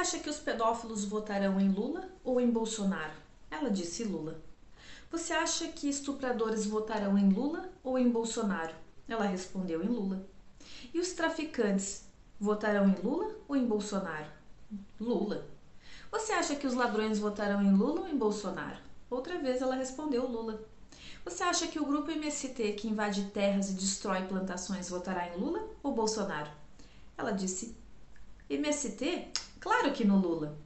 acha 0.00 0.18
que 0.18 0.30
os 0.30 0.38
pedófilos 0.38 1.04
votarão 1.04 1.60
em 1.60 1.68
Lula 1.68 2.08
ou 2.24 2.40
em 2.40 2.50
Bolsonaro? 2.50 3.12
Ela 3.50 3.70
disse 3.70 4.02
Lula. 4.02 4.40
Você 5.10 5.34
acha 5.34 5.68
que 5.68 5.90
estupradores 5.90 6.64
votarão 6.64 7.18
em 7.18 7.30
Lula 7.30 7.70
ou 7.84 7.98
em 7.98 8.08
Bolsonaro? 8.08 8.74
Ela 9.06 9.26
respondeu 9.26 9.84
em 9.84 9.88
Lula. 9.88 10.26
E 10.94 10.98
os 10.98 11.12
traficantes 11.12 12.04
votarão 12.38 12.88
em 12.88 12.94
Lula 13.02 13.36
ou 13.46 13.54
em 13.54 13.66
Bolsonaro? 13.66 14.26
Lula. 14.98 15.46
Você 16.10 16.32
acha 16.32 16.56
que 16.56 16.66
os 16.66 16.74
ladrões 16.74 17.18
votarão 17.18 17.62
em 17.62 17.74
Lula 17.74 18.00
ou 18.00 18.08
em 18.08 18.16
Bolsonaro? 18.16 18.78
Outra 19.10 19.38
vez 19.38 19.60
ela 19.60 19.74
respondeu 19.74 20.26
Lula. 20.26 20.64
Você 21.24 21.42
acha 21.42 21.66
que 21.66 21.78
o 21.78 21.84
grupo 21.84 22.10
MST 22.10 22.72
que 22.72 22.88
invade 22.88 23.24
terras 23.34 23.68
e 23.68 23.74
destrói 23.74 24.22
plantações 24.22 24.88
votará 24.88 25.28
em 25.28 25.38
Lula 25.38 25.68
ou 25.82 25.92
Bolsonaro? 25.92 26.50
Ela 27.18 27.32
disse: 27.32 27.76
MST? 28.48 29.28
Claro 29.60 29.92
que 29.92 30.04
no 30.04 30.16
Lula. 30.16 30.58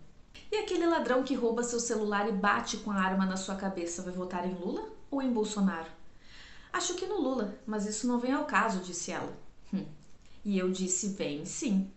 E 0.53 0.57
aquele 0.57 0.87
ladrão 0.87 1.25
que 1.25 1.35
rouba 1.35 1.65
seu 1.65 1.81
celular 1.81 2.29
e 2.29 2.33
bate 2.33 2.77
com 2.77 2.93
a 2.93 3.01
arma 3.01 3.27
na 3.27 3.37
sua 3.37 3.57
cabeça 3.57 4.03
vai 4.03 4.13
votar 4.13 4.49
em 4.49 4.55
Lula 4.55 4.89
ou 5.11 5.21
em 5.21 5.33
Bolsonaro? 5.33 5.91
Acho 6.73 6.95
que 6.95 7.07
no 7.07 7.21
Lula, 7.21 7.59
mas 7.67 7.87
isso 7.87 8.07
não 8.07 8.21
vem 8.21 8.33
ao 8.33 8.45
caso, 8.45 8.79
disse 8.79 9.11
ela. 9.11 9.33
Hum. 9.73 9.85
E 10.45 10.57
eu 10.57 10.71
disse: 10.71 11.09
vem 11.09 11.45
sim. 11.45 11.91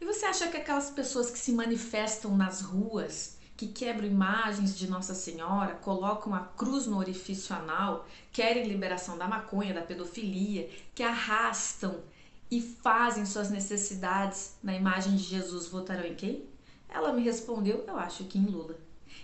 E 0.00 0.04
você 0.04 0.26
acha 0.26 0.48
que 0.48 0.56
aquelas 0.56 0.90
pessoas 0.90 1.30
que 1.30 1.38
se 1.38 1.52
manifestam 1.52 2.36
nas 2.36 2.60
ruas, 2.60 3.36
que 3.56 3.68
quebram 3.68 4.06
imagens 4.06 4.76
de 4.76 4.88
Nossa 4.88 5.14
Senhora, 5.14 5.74
colocam 5.74 6.34
a 6.34 6.40
cruz 6.40 6.86
no 6.86 6.98
orifício 6.98 7.54
anal, 7.54 8.06
querem 8.32 8.68
liberação 8.68 9.18
da 9.18 9.26
maconha, 9.26 9.74
da 9.74 9.82
pedofilia, 9.82 10.68
que 10.94 11.02
arrastam 11.02 12.00
e 12.54 12.60
fazem 12.60 13.26
suas 13.26 13.50
necessidades 13.50 14.54
na 14.62 14.72
imagem 14.72 15.16
de 15.16 15.24
Jesus, 15.24 15.66
votarão 15.66 16.04
em 16.04 16.14
quem? 16.14 16.48
Ela 16.88 17.12
me 17.12 17.20
respondeu: 17.20 17.84
eu 17.84 17.98
acho 17.98 18.22
que 18.26 18.38
em 18.38 18.46
Lula. 18.46 18.78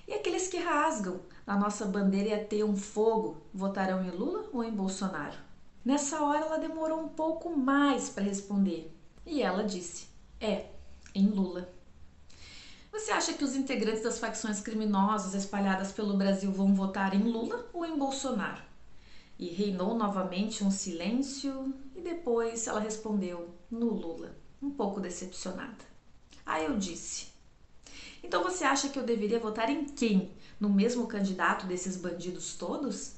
E 0.09 0.13
aqueles 0.13 0.49
que 0.49 0.59
rasgam 0.59 1.21
a 1.47 1.57
nossa 1.57 1.87
bandeira 1.87 2.29
e 2.31 2.35
ateiam 2.35 2.77
fogo, 2.77 3.41
votarão 3.55 4.05
em 4.05 4.11
Lula 4.11 4.51
ou 4.53 4.65
em 4.65 4.73
Bolsonaro? 4.73 5.39
Nessa 5.85 6.25
hora 6.25 6.45
ela 6.45 6.59
demorou 6.59 7.01
um 7.01 7.09
pouco 7.09 7.57
mais 7.57 8.09
para 8.09 8.25
responder. 8.25 8.93
E 9.25 9.41
ela 9.41 9.63
disse: 9.63 10.09
é, 10.41 10.67
em 11.15 11.29
Lula. 11.29 11.73
Você 12.91 13.13
acha 13.13 13.33
que 13.35 13.45
os 13.45 13.55
integrantes 13.55 14.03
das 14.03 14.19
facções 14.19 14.61
criminosas 14.61 15.35
espalhadas 15.35 15.93
pelo 15.93 16.17
Brasil 16.17 16.51
vão 16.51 16.75
votar 16.75 17.15
em 17.15 17.23
Lula 17.23 17.65
ou 17.73 17.87
em 17.87 17.97
Bolsonaro? 17.97 18.63
E 19.39 19.47
reinou 19.47 19.95
novamente 19.95 20.65
um 20.65 20.71
silêncio 20.71 21.73
e 22.01 22.03
depois 22.03 22.67
ela 22.67 22.81
respondeu 22.81 23.55
no 23.71 23.91
Lula, 23.91 24.35
um 24.61 24.71
pouco 24.71 25.01
decepcionada. 25.01 25.85
Aí 26.45 26.65
eu 26.65 26.79
disse: 26.79 27.29
Então 28.23 28.43
você 28.43 28.65
acha 28.65 28.89
que 28.89 28.99
eu 28.99 29.05
deveria 29.05 29.39
votar 29.39 29.69
em 29.69 29.85
quem? 29.85 30.33
No 30.59 30.71
mesmo 30.71 31.07
candidato 31.07 31.67
desses 31.67 31.97
bandidos 31.97 32.55
todos? 32.55 33.17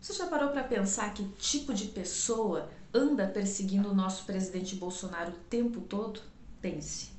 Você 0.00 0.12
já 0.12 0.26
parou 0.26 0.50
para 0.50 0.64
pensar 0.64 1.12
que 1.14 1.24
tipo 1.38 1.72
de 1.74 1.86
pessoa 1.86 2.70
anda 2.92 3.26
perseguindo 3.26 3.90
o 3.90 3.94
nosso 3.94 4.24
presidente 4.24 4.76
Bolsonaro 4.76 5.32
o 5.32 5.38
tempo 5.48 5.80
todo? 5.80 6.20
Pense. 6.60 7.10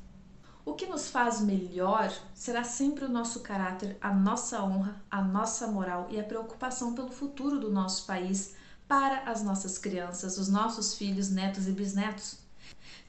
O 0.63 0.73
que 0.75 0.85
nos 0.85 1.09
faz 1.09 1.41
melhor 1.41 2.13
será 2.35 2.63
sempre 2.63 3.05
o 3.05 3.09
nosso 3.09 3.39
caráter, 3.39 3.97
a 3.99 4.13
nossa 4.13 4.63
honra, 4.63 5.01
a 5.09 5.21
nossa 5.21 5.65
moral 5.67 6.07
e 6.11 6.19
a 6.19 6.23
preocupação 6.23 6.93
pelo 6.93 7.11
futuro 7.11 7.59
do 7.59 7.71
nosso 7.71 8.05
país 8.05 8.55
para 8.91 9.19
as 9.19 9.41
nossas 9.41 9.77
crianças, 9.77 10.37
os 10.37 10.49
nossos 10.49 10.95
filhos, 10.95 11.29
netos 11.29 11.65
e 11.65 11.71
bisnetos. 11.71 12.35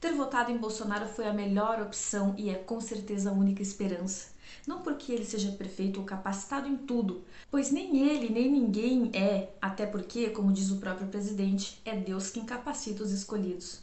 Ter 0.00 0.12
votado 0.12 0.52
em 0.52 0.56
Bolsonaro 0.56 1.08
foi 1.08 1.26
a 1.26 1.32
melhor 1.32 1.82
opção 1.82 2.36
e 2.38 2.50
é 2.50 2.54
com 2.54 2.80
certeza 2.80 3.30
a 3.30 3.32
única 3.32 3.62
esperança. 3.62 4.28
Não 4.64 4.82
porque 4.82 5.10
ele 5.10 5.24
seja 5.24 5.50
perfeito 5.50 5.98
ou 5.98 6.06
capacitado 6.06 6.68
em 6.68 6.76
tudo, 6.76 7.24
pois 7.50 7.72
nem 7.72 8.08
ele 8.08 8.28
nem 8.28 8.48
ninguém 8.48 9.10
é, 9.12 9.48
até 9.60 9.84
porque, 9.84 10.30
como 10.30 10.52
diz 10.52 10.70
o 10.70 10.76
próprio 10.76 11.08
presidente, 11.08 11.82
é 11.84 11.96
Deus 11.96 12.30
quem 12.30 12.44
capacita 12.44 13.02
os 13.02 13.10
escolhidos. 13.10 13.80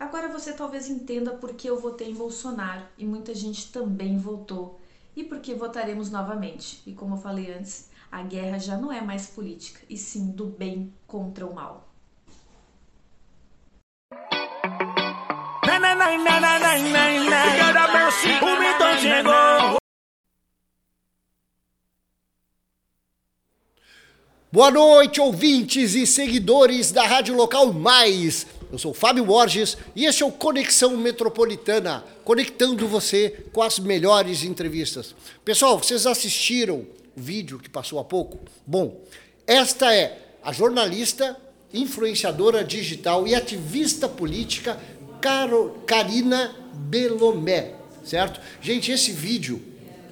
Agora 0.00 0.32
você 0.32 0.54
talvez 0.54 0.88
entenda 0.88 1.32
por 1.32 1.52
que 1.52 1.68
eu 1.68 1.78
votei 1.78 2.12
em 2.12 2.14
Bolsonaro 2.14 2.86
e 2.96 3.04
muita 3.04 3.34
gente 3.34 3.70
também 3.70 4.16
votou. 4.16 4.80
E 5.14 5.22
por 5.22 5.40
que 5.40 5.52
votaremos 5.52 6.10
novamente. 6.10 6.82
E 6.86 6.94
como 6.94 7.16
eu 7.16 7.20
falei 7.20 7.52
antes, 7.52 7.91
a 8.12 8.22
guerra 8.22 8.58
já 8.58 8.76
não 8.76 8.92
é 8.92 9.00
mais 9.00 9.26
política, 9.28 9.80
e 9.88 9.96
sim 9.96 10.32
do 10.32 10.44
bem 10.44 10.92
contra 11.06 11.46
o 11.46 11.54
mal. 11.54 11.88
Boa 24.52 24.70
noite, 24.70 25.18
ouvintes 25.18 25.94
e 25.94 26.06
seguidores 26.06 26.92
da 26.92 27.06
Rádio 27.06 27.34
Local 27.34 27.72
Mais. 27.72 28.46
Eu 28.70 28.78
sou 28.78 28.92
Fábio 28.92 29.24
Borges 29.24 29.78
e 29.96 30.04
este 30.04 30.22
é 30.22 30.26
o 30.26 30.30
Conexão 30.30 30.98
Metropolitana, 30.98 32.04
conectando 32.22 32.86
você 32.86 33.46
com 33.54 33.62
as 33.62 33.78
melhores 33.78 34.44
entrevistas. 34.44 35.14
Pessoal, 35.42 35.78
vocês 35.78 36.06
assistiram 36.06 36.86
o 37.16 37.20
vídeo 37.20 37.58
que 37.58 37.68
passou 37.68 37.98
há 37.98 38.04
pouco? 38.04 38.38
Bom, 38.66 39.00
esta 39.46 39.94
é 39.94 40.18
a 40.42 40.52
jornalista, 40.52 41.36
influenciadora 41.72 42.64
digital 42.64 43.26
e 43.26 43.34
ativista 43.34 44.08
política 44.08 44.78
Caro, 45.20 45.82
Karina 45.86 46.54
Belomé, 46.74 47.74
certo? 48.04 48.40
Gente, 48.60 48.90
esse 48.90 49.12
vídeo 49.12 49.62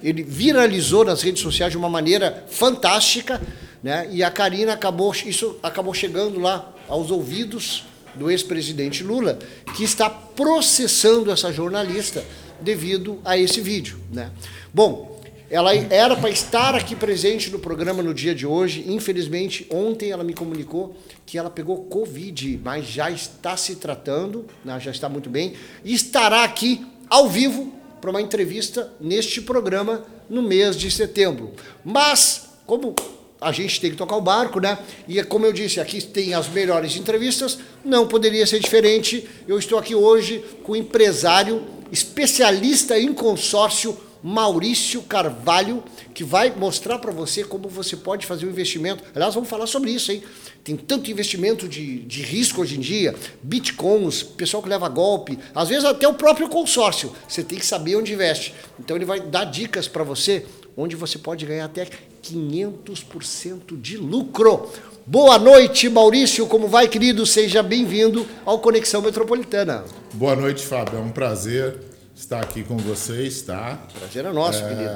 ele 0.01 0.23
viralizou 0.23 1.03
nas 1.03 1.21
redes 1.21 1.41
sociais 1.41 1.71
de 1.71 1.77
uma 1.77 1.89
maneira 1.89 2.45
fantástica, 2.49 3.41
né? 3.83 4.07
E 4.11 4.23
a 4.23 4.31
Karina 4.31 4.73
acabou 4.73 5.13
isso 5.25 5.59
acabou 5.61 5.93
chegando 5.93 6.39
lá 6.39 6.73
aos 6.87 7.11
ouvidos 7.11 7.83
do 8.15 8.29
ex-presidente 8.29 9.03
Lula, 9.03 9.37
que 9.75 9.83
está 9.83 10.09
processando 10.09 11.31
essa 11.31 11.51
jornalista 11.51 12.23
devido 12.59 13.19
a 13.23 13.37
esse 13.37 13.61
vídeo. 13.61 13.99
Né? 14.11 14.31
Bom, 14.73 15.10
ela 15.51 15.75
era 15.75 16.15
para 16.15 16.29
estar 16.29 16.73
aqui 16.75 16.95
presente 16.95 17.49
no 17.49 17.59
programa 17.59 18.01
no 18.01 18.13
dia 18.13 18.33
de 18.33 18.47
hoje. 18.47 18.85
Infelizmente, 18.87 19.67
ontem 19.69 20.09
ela 20.09 20.23
me 20.23 20.33
comunicou 20.33 20.95
que 21.25 21.37
ela 21.37 21.49
pegou 21.49 21.83
Covid, 21.83 22.61
mas 22.63 22.85
já 22.85 23.11
está 23.11 23.57
se 23.57 23.75
tratando, 23.75 24.45
né? 24.63 24.79
já 24.79 24.91
está 24.91 25.09
muito 25.09 25.29
bem, 25.29 25.53
e 25.83 25.93
estará 25.93 26.45
aqui 26.45 26.87
ao 27.09 27.27
vivo 27.27 27.69
para 27.99 28.09
uma 28.09 28.21
entrevista 28.21 28.93
neste 28.97 29.41
programa 29.41 30.05
no 30.29 30.41
mês 30.41 30.77
de 30.77 30.89
setembro. 30.89 31.51
Mas, 31.83 32.51
como 32.65 32.95
a 33.41 33.51
gente 33.51 33.81
tem 33.81 33.91
que 33.91 33.97
tocar 33.97 34.15
o 34.15 34.21
barco, 34.21 34.61
né? 34.61 34.77
E 35.05 35.21
como 35.23 35.45
eu 35.45 35.51
disse, 35.51 35.81
aqui 35.81 36.01
tem 36.01 36.33
as 36.33 36.47
melhores 36.47 36.95
entrevistas, 36.95 37.59
não 37.83 38.07
poderia 38.07 38.47
ser 38.47 38.59
diferente. 38.59 39.27
Eu 39.45 39.59
estou 39.59 39.77
aqui 39.77 39.95
hoje 39.95 40.45
com 40.63 40.71
o 40.71 40.75
empresário 40.77 41.61
especialista 41.91 42.97
em 42.97 43.13
consórcio 43.13 43.97
Maurício 44.23 45.01
Carvalho, 45.03 45.83
que 46.13 46.23
vai 46.23 46.53
mostrar 46.55 46.99
para 46.99 47.11
você 47.11 47.43
como 47.43 47.67
você 47.67 47.95
pode 47.95 48.25
fazer 48.25 48.45
um 48.45 48.49
investimento. 48.49 49.03
Aliás, 49.15 49.33
vamos 49.33 49.49
falar 49.49 49.67
sobre 49.67 49.91
isso, 49.91 50.11
hein? 50.11 50.23
Tem 50.63 50.75
tanto 50.75 51.09
investimento 51.09 51.67
de, 51.67 51.99
de 52.01 52.21
risco 52.21 52.61
hoje 52.61 52.77
em 52.77 52.79
dia, 52.79 53.15
bitcoins, 53.41 54.21
pessoal 54.21 54.61
que 54.61 54.69
leva 54.69 54.87
golpe, 54.87 55.39
às 55.55 55.69
vezes 55.69 55.85
até 55.85 56.07
o 56.07 56.13
próprio 56.13 56.49
consórcio. 56.49 57.11
Você 57.27 57.43
tem 57.43 57.57
que 57.57 57.65
saber 57.65 57.95
onde 57.95 58.13
investe. 58.13 58.53
Então 58.79 58.95
ele 58.95 59.05
vai 59.05 59.19
dar 59.19 59.45
dicas 59.45 59.87
para 59.87 60.03
você 60.03 60.45
onde 60.77 60.95
você 60.95 61.17
pode 61.17 61.45
ganhar 61.45 61.65
até 61.65 61.87
500% 62.23 63.79
de 63.81 63.97
lucro. 63.97 64.69
Boa 65.05 65.39
noite, 65.39 65.89
Maurício. 65.89 66.45
Como 66.45 66.67
vai, 66.67 66.87
querido? 66.87 67.25
Seja 67.25 67.63
bem-vindo 67.63 68.25
ao 68.45 68.59
Conexão 68.59 69.01
Metropolitana. 69.01 69.83
Boa 70.13 70.35
noite, 70.35 70.63
Fábio. 70.65 70.99
É 70.99 71.01
um 71.01 71.09
prazer 71.09 71.90
estar 72.21 72.39
aqui 72.39 72.63
com 72.63 72.77
vocês, 72.77 73.41
tá? 73.41 73.79
Prazer 73.97 74.25
é 74.25 74.31
nosso, 74.31 74.63
é... 74.63 74.69
querido. 74.69 74.91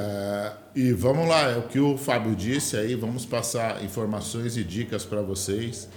E 0.76 0.94
vamos 0.94 1.28
lá, 1.28 1.52
é 1.52 1.58
o 1.58 1.64
que 1.64 1.80
o 1.80 1.98
Fábio 1.98 2.36
disse 2.36 2.78
aí, 2.78 2.94
vamos 2.94 3.26
passar 3.26 3.84
informações 3.84 4.56
e 4.58 4.64
dicas 4.64 5.04
para 5.04 5.22
vocês 5.22 5.90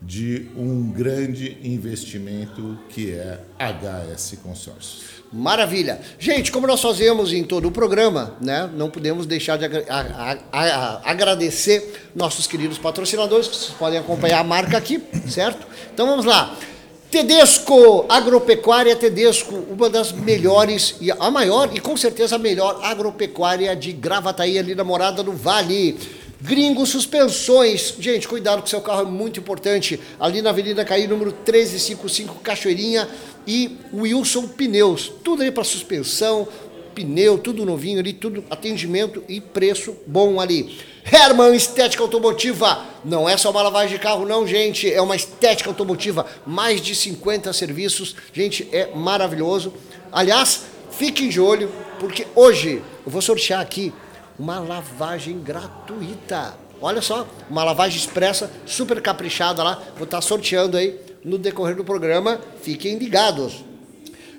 de 0.00 0.48
um 0.56 0.92
grande 0.92 1.58
investimento 1.64 2.78
que 2.88 3.12
é 3.12 3.40
HS 3.58 4.38
Consórcios. 4.42 5.04
Maravilha. 5.32 6.00
Gente, 6.20 6.52
como 6.52 6.68
nós 6.68 6.80
fazemos 6.80 7.32
em 7.32 7.42
todo 7.42 7.66
o 7.66 7.72
programa, 7.72 8.36
né, 8.40 8.70
não 8.72 8.88
podemos 8.88 9.26
deixar 9.26 9.56
de 9.56 9.64
a, 9.64 9.72
a, 9.88 10.36
a, 10.52 11.10
agradecer 11.10 12.10
nossos 12.14 12.46
queridos 12.46 12.78
patrocinadores, 12.78 13.48
que 13.48 13.56
vocês 13.56 13.76
podem 13.76 13.98
acompanhar 13.98 14.38
a 14.38 14.44
marca 14.44 14.78
aqui, 14.78 15.02
certo? 15.28 15.66
Então 15.92 16.06
vamos 16.06 16.24
lá. 16.24 16.56
Tedesco 17.10 18.04
Agropecuária 18.08 18.96
Tedesco, 18.96 19.54
uma 19.70 19.88
das 19.88 20.12
melhores, 20.12 20.96
e 21.00 21.10
a 21.10 21.30
maior 21.30 21.70
e 21.72 21.80
com 21.80 21.96
certeza 21.96 22.36
a 22.36 22.38
melhor 22.38 22.80
agropecuária 22.82 23.74
de 23.76 23.92
Gravataí, 23.92 24.58
ali 24.58 24.74
na 24.74 24.84
Morada 24.84 25.22
do 25.22 25.32
Vale. 25.32 25.96
Gringo 26.40 26.84
Suspensões. 26.84 27.94
Gente, 27.98 28.28
cuidado 28.28 28.60
com 28.60 28.66
seu 28.66 28.80
carro, 28.80 29.02
é 29.02 29.10
muito 29.10 29.40
importante. 29.40 29.98
Ali 30.20 30.42
na 30.42 30.50
Avenida 30.50 30.84
Caí, 30.84 31.06
número 31.06 31.30
1355, 31.30 32.40
Cachoeirinha. 32.40 33.08
E 33.46 33.78
Wilson 33.94 34.48
Pneus. 34.48 35.10
Tudo 35.22 35.42
aí 35.42 35.50
para 35.50 35.64
suspensão, 35.64 36.46
pneu, 36.94 37.38
tudo 37.38 37.64
novinho 37.64 38.00
ali, 38.00 38.12
tudo 38.12 38.44
atendimento 38.50 39.22
e 39.28 39.40
preço 39.40 39.96
bom 40.06 40.40
ali. 40.40 40.76
Herman 41.10 41.54
Estética 41.54 42.02
Automotiva. 42.02 42.84
Não 43.04 43.28
é 43.28 43.36
só 43.36 43.50
uma 43.50 43.62
lavagem 43.62 43.96
de 43.96 44.02
carro, 44.02 44.26
não, 44.26 44.46
gente. 44.46 44.92
É 44.92 45.00
uma 45.00 45.14
estética 45.14 45.70
automotiva. 45.70 46.26
Mais 46.44 46.80
de 46.80 46.94
50 46.94 47.52
serviços. 47.52 48.16
Gente, 48.32 48.68
é 48.72 48.90
maravilhoso. 48.94 49.72
Aliás, 50.10 50.62
fiquem 50.90 51.28
de 51.28 51.40
olho, 51.40 51.70
porque 52.00 52.26
hoje 52.34 52.82
eu 53.04 53.12
vou 53.12 53.22
sortear 53.22 53.60
aqui 53.60 53.92
uma 54.38 54.58
lavagem 54.58 55.38
gratuita. 55.38 56.54
Olha 56.80 57.00
só, 57.00 57.26
uma 57.48 57.64
lavagem 57.64 57.98
expressa, 57.98 58.50
super 58.66 59.00
caprichada 59.00 59.62
lá. 59.62 59.80
Vou 59.96 60.04
estar 60.04 60.20
sorteando 60.20 60.76
aí 60.76 60.98
no 61.24 61.38
decorrer 61.38 61.76
do 61.76 61.84
programa. 61.84 62.40
Fiquem 62.62 62.98
ligados. 62.98 63.64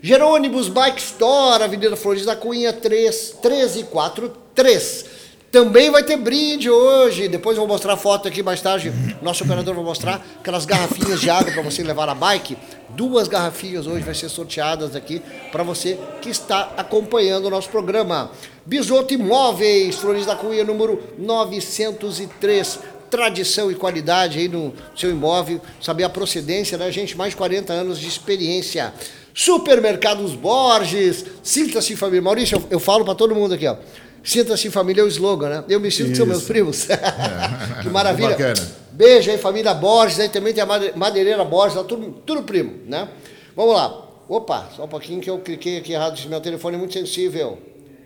Jerônimos 0.02 0.68
Bike 0.68 1.00
Store, 1.00 1.64
Avenida 1.64 1.96
Flores 1.96 2.26
da 2.26 2.36
Cunha, 2.36 2.72
3, 2.72 3.38
1343. 3.42 5.06
Também 5.52 5.90
vai 5.90 6.04
ter 6.04 6.18
brinde 6.18 6.70
hoje. 6.70 7.28
Depois 7.28 7.58
vou 7.58 7.68
mostrar 7.68 7.94
a 7.94 7.98
foto 7.98 8.28
aqui 8.28 8.44
mais 8.44 8.62
tarde. 8.62 8.92
Nosso 9.22 9.44
operador 9.44 9.74
vai 9.74 9.84
mostrar 9.84 10.26
aquelas 10.40 10.66
garrafinhas 10.66 11.22
de 11.22 11.30
água 11.30 11.52
para 11.52 11.62
você 11.62 11.82
levar 11.84 12.08
na 12.08 12.16
bike. 12.16 12.58
Duas 12.90 13.28
garrafinhas 13.28 13.88
hoje 13.88 14.04
vai 14.04 14.14
ser 14.14 14.30
sorteadas 14.30 14.96
aqui 14.96 15.22
para 15.52 15.64
você 15.64 15.98
que 16.22 16.30
está 16.30 16.74
acompanhando 16.76 17.46
o 17.46 17.50
nosso 17.50 17.70
programa. 17.70 18.32
Bisoto 18.66 19.14
Imóveis, 19.14 19.96
Flores 19.96 20.26
da 20.26 20.36
Cunha, 20.36 20.64
número 20.64 21.02
903 21.18 22.80
tradição 23.10 23.72
e 23.72 23.76
qualidade 23.76 24.38
aí 24.38 24.50
no 24.50 24.74
seu 24.94 25.10
imóvel, 25.10 25.62
saber 25.82 26.04
a 26.04 26.10
procedência, 26.10 26.78
né, 26.78 26.92
gente? 26.92 27.18
Mais 27.18 27.30
de 27.32 27.38
40 27.38 27.72
anos 27.72 28.00
de 28.00 28.06
experiência. 28.06 28.94
Supermercados 29.34 30.34
Borges, 30.34 31.24
sinta-se 31.42 31.96
família. 31.96 32.22
Maurício, 32.22 32.58
eu, 32.58 32.64
eu 32.72 32.80
falo 32.80 33.06
para 33.06 33.16
todo 33.16 33.34
mundo 33.34 33.54
aqui, 33.54 33.66
ó. 33.66 33.78
Sinta-se 34.28 34.70
família 34.70 35.02
é 35.02 35.06
o 35.06 35.08
slogan, 35.08 35.48
né? 35.50 35.64
Eu 35.70 35.80
me 35.80 35.90
sinto 35.90 36.10
que 36.10 36.18
são 36.18 36.26
meus 36.26 36.44
primos. 36.44 36.86
que 37.82 37.90
maravilha. 37.90 38.32
Bacana. 38.32 38.68
Beijo 38.92 39.32
aí, 39.32 39.38
família 39.38 39.74
Borges. 39.74 40.20
Aí 40.20 40.28
também 40.28 40.54
tem 40.54 40.62
a 40.62 40.66
made- 40.66 40.92
madeireira 40.98 41.46
Borges, 41.46 41.82
tudo, 41.88 42.22
tudo 42.26 42.44
primo, 42.44 42.74
né? 42.86 43.08
Vamos 43.56 43.74
lá. 43.74 44.06
Opa, 44.28 44.70
só 44.76 44.84
um 44.84 44.88
pouquinho 44.90 45.22
que 45.22 45.30
eu 45.30 45.40
cliquei 45.40 45.78
aqui 45.78 45.94
errado. 45.94 46.20
Meu 46.28 46.42
telefone 46.42 46.76
é 46.76 46.78
muito 46.78 46.94
sensível. 46.94 47.58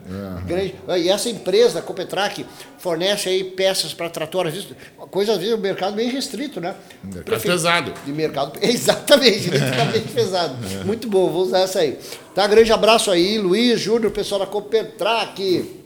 Grande. 0.47 0.75
E 0.99 1.09
essa 1.09 1.29
empresa, 1.29 1.81
a 1.81 1.83
Copetrac, 1.83 2.47
fornece 2.79 3.29
aí 3.29 3.45
peças 3.45 3.93
para 3.93 4.09
trator, 4.09 4.47
às 4.47 4.55
vezes, 4.55 4.69
coisa 5.11 5.33
às 5.33 5.39
vezes 5.39 5.55
um 5.55 5.59
mercado 5.59 5.95
bem 5.95 6.09
restrito, 6.09 6.61
né? 6.61 6.75
Mercado 7.05 7.43
pesado. 7.43 7.95
De 8.07 8.13
mercado, 8.13 8.53
exatamente, 8.63 9.49
eletricamente 9.49 10.09
pesado. 10.09 10.57
Muito 10.87 11.09
bom, 11.09 11.31
vou 11.31 11.43
usar 11.43 11.61
essa 11.61 11.81
aí. 11.81 11.99
Tá, 12.35 12.47
grande 12.47 12.73
abraço 12.73 13.11
aí, 13.11 13.39
Luiz, 13.39 13.81
Júnior, 13.81 14.11
pessoal 14.11 14.41
da 14.41 14.47
Copetrac. 14.47 15.83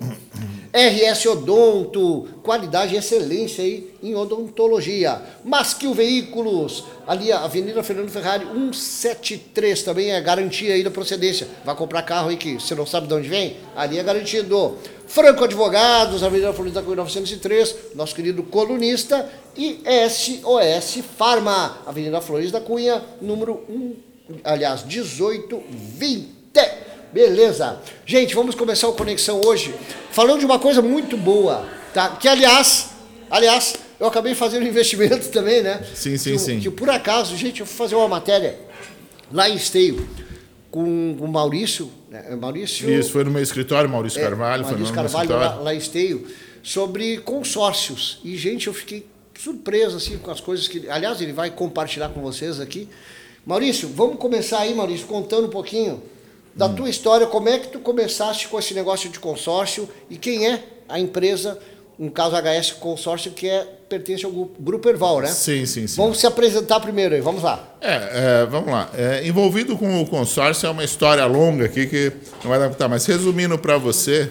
RS 0.73 1.27
Odonto, 1.27 2.27
qualidade 2.43 2.95
e 2.95 2.99
excelência 2.99 3.63
aí 3.63 3.93
em 4.03 4.15
odontologia. 4.15 5.21
Masquil 5.45 5.93
Veículos, 5.93 6.85
ali 7.07 7.31
a 7.31 7.45
Avenida 7.45 7.83
Fernando 7.83 8.09
Ferrari 8.09 8.47
173, 8.73 9.83
também 9.83 10.13
é 10.13 10.21
garantia 10.21 10.73
aí 10.73 10.83
da 10.83 10.91
procedência. 10.91 11.47
Vai 11.63 11.77
comprar 11.77 12.01
carro 12.03 12.31
aí 12.31 12.39
que 12.39 12.55
você 12.55 12.75
não 12.75 12.87
sabe 12.87 13.07
de 13.07 13.13
onde 13.13 13.29
vem? 13.29 13.59
Ali 13.77 13.99
é 13.99 14.03
garantido. 14.03 14.79
Franco 15.07 15.45
Advogados, 15.45 16.23
Avenida 16.23 16.55
Florida 16.55 16.81
da 16.81 16.83
Cunha 16.83 16.97
903, 16.97 17.77
nosso 17.95 18.15
querido 18.15 18.43
colunista. 18.43 19.31
E 19.55 19.83
SOS 20.09 21.05
Farma, 21.19 21.83
Avenida 21.85 22.23
Flores 22.23 22.51
da 22.51 22.63
Cunha, 22.63 23.03
número 23.21 23.61
1, 23.69 23.95
aliás, 24.43 24.83
1820. 24.87 26.42
Beleza. 27.13 27.79
Gente, 28.07 28.35
vamos 28.35 28.55
começar 28.55 28.89
o 28.89 28.95
Conexão 28.95 29.41
hoje 29.45 29.75
falando 30.11 30.41
de 30.41 30.47
uma 30.47 30.59
coisa 30.59 30.81
muito 30.81 31.17
boa, 31.17 31.69
tá? 31.93 32.17
Que, 32.17 32.27
aliás, 32.27 32.91
aliás, 33.31 33.77
eu 34.01 34.07
acabei 34.07 34.35
fazendo 34.35 34.65
um 34.65 34.69
investimento 34.69 35.29
também, 35.31 35.63
né? 35.63 35.85
Sim, 35.95 36.17
sim, 36.17 36.33
que, 36.33 36.39
sim. 36.39 36.61
Que 36.61 36.71
por 36.71 36.89
acaso, 36.89 37.37
gente, 37.37 37.61
eu 37.61 37.67
fui 37.67 37.77
fazer 37.77 37.95
uma 37.95 38.09
matéria 38.09 38.59
lá 39.31 39.49
em 39.49 39.57
Esteio 39.57 40.09
com 40.71 41.13
o 41.21 41.29
Maurício, 41.29 41.93
né? 42.09 42.35
Maurício... 42.35 42.91
Isso, 42.91 43.13
foi 43.13 43.25
no 43.25 43.31
meu 43.31 43.43
escritório, 43.43 43.91
Maurício 43.91 44.19
É, 44.19 44.23
Carvalho, 44.23 44.65
foi 44.65 44.73
no 44.73 44.79
Maurício 44.79 44.95
meu 44.95 45.03
Carvalho, 45.03 45.29
lá, 45.29 45.37
escritório. 45.37 45.65
lá 45.65 45.75
em 45.75 45.79
Esteio, 45.79 46.27
sobre 46.63 47.19
consórcios. 47.19 48.21
E, 48.25 48.39
gente, 48.39 48.69
eu 48.69 48.73
fiquei 48.73 49.07
surpreso 49.39 49.99
assim, 49.99 50.17
com 50.17 50.31
as 50.31 50.41
coisas 50.41 50.67
que. 50.67 50.89
Aliás, 50.89 51.21
ele 51.21 51.33
vai 51.33 51.51
compartilhar 51.51 52.09
com 52.09 52.23
vocês 52.23 52.59
aqui. 52.59 52.89
Maurício, 53.45 53.89
vamos 53.89 54.17
começar 54.17 54.61
aí, 54.61 54.73
Maurício, 54.73 55.07
contando 55.07 55.47
um 55.47 55.51
pouquinho 55.51 56.03
da 56.55 56.67
Hum. 56.67 56.75
tua 56.75 56.89
história, 56.91 57.27
como 57.27 57.49
é 57.49 57.59
que 57.59 57.69
tu 57.69 57.79
começaste 57.81 58.49
com 58.49 58.59
esse 58.59 58.75
negócio 58.75 59.09
de 59.11 59.19
consórcio 59.19 59.89
e 60.11 60.17
quem 60.17 60.47
é 60.47 60.63
a 60.89 60.99
empresa, 61.01 61.59
no 61.99 62.11
caso 62.11 62.37
HS 62.37 62.73
Consórcio, 62.73 63.31
que 63.31 63.49
é, 63.49 63.67
pertence 63.89 64.25
ao 64.25 64.31
Gru- 64.33 64.51
Grupo 64.59 64.89
Erval, 64.89 65.21
né? 65.21 65.29
Sim, 65.29 65.65
sim, 65.67 65.87
sim. 65.87 65.97
Vamos 65.97 66.19
se 66.21 66.27
apresentar 66.27 66.81
primeiro 66.81 67.15
aí, 67.15 67.21
vamos 67.21 67.43
lá. 67.43 67.77
É, 67.81 68.43
é, 68.43 68.47
vamos 68.47 68.71
lá. 68.71 68.91
É, 68.95 69.27
envolvido 69.27 69.77
com 69.79 70.03
o 70.03 70.07
consórcio 70.07 70.67
é 70.67 70.71
uma 70.71 70.85
história 70.85 71.25
longa 71.27 71.65
aqui 71.67 71.87
que 71.87 72.13
não 72.43 72.51
vai 72.51 72.59
dar 72.59 72.69
para 72.71 72.89
mas 72.89 73.07
resumindo 73.07 73.59
para 73.59 73.79
você, 73.79 74.31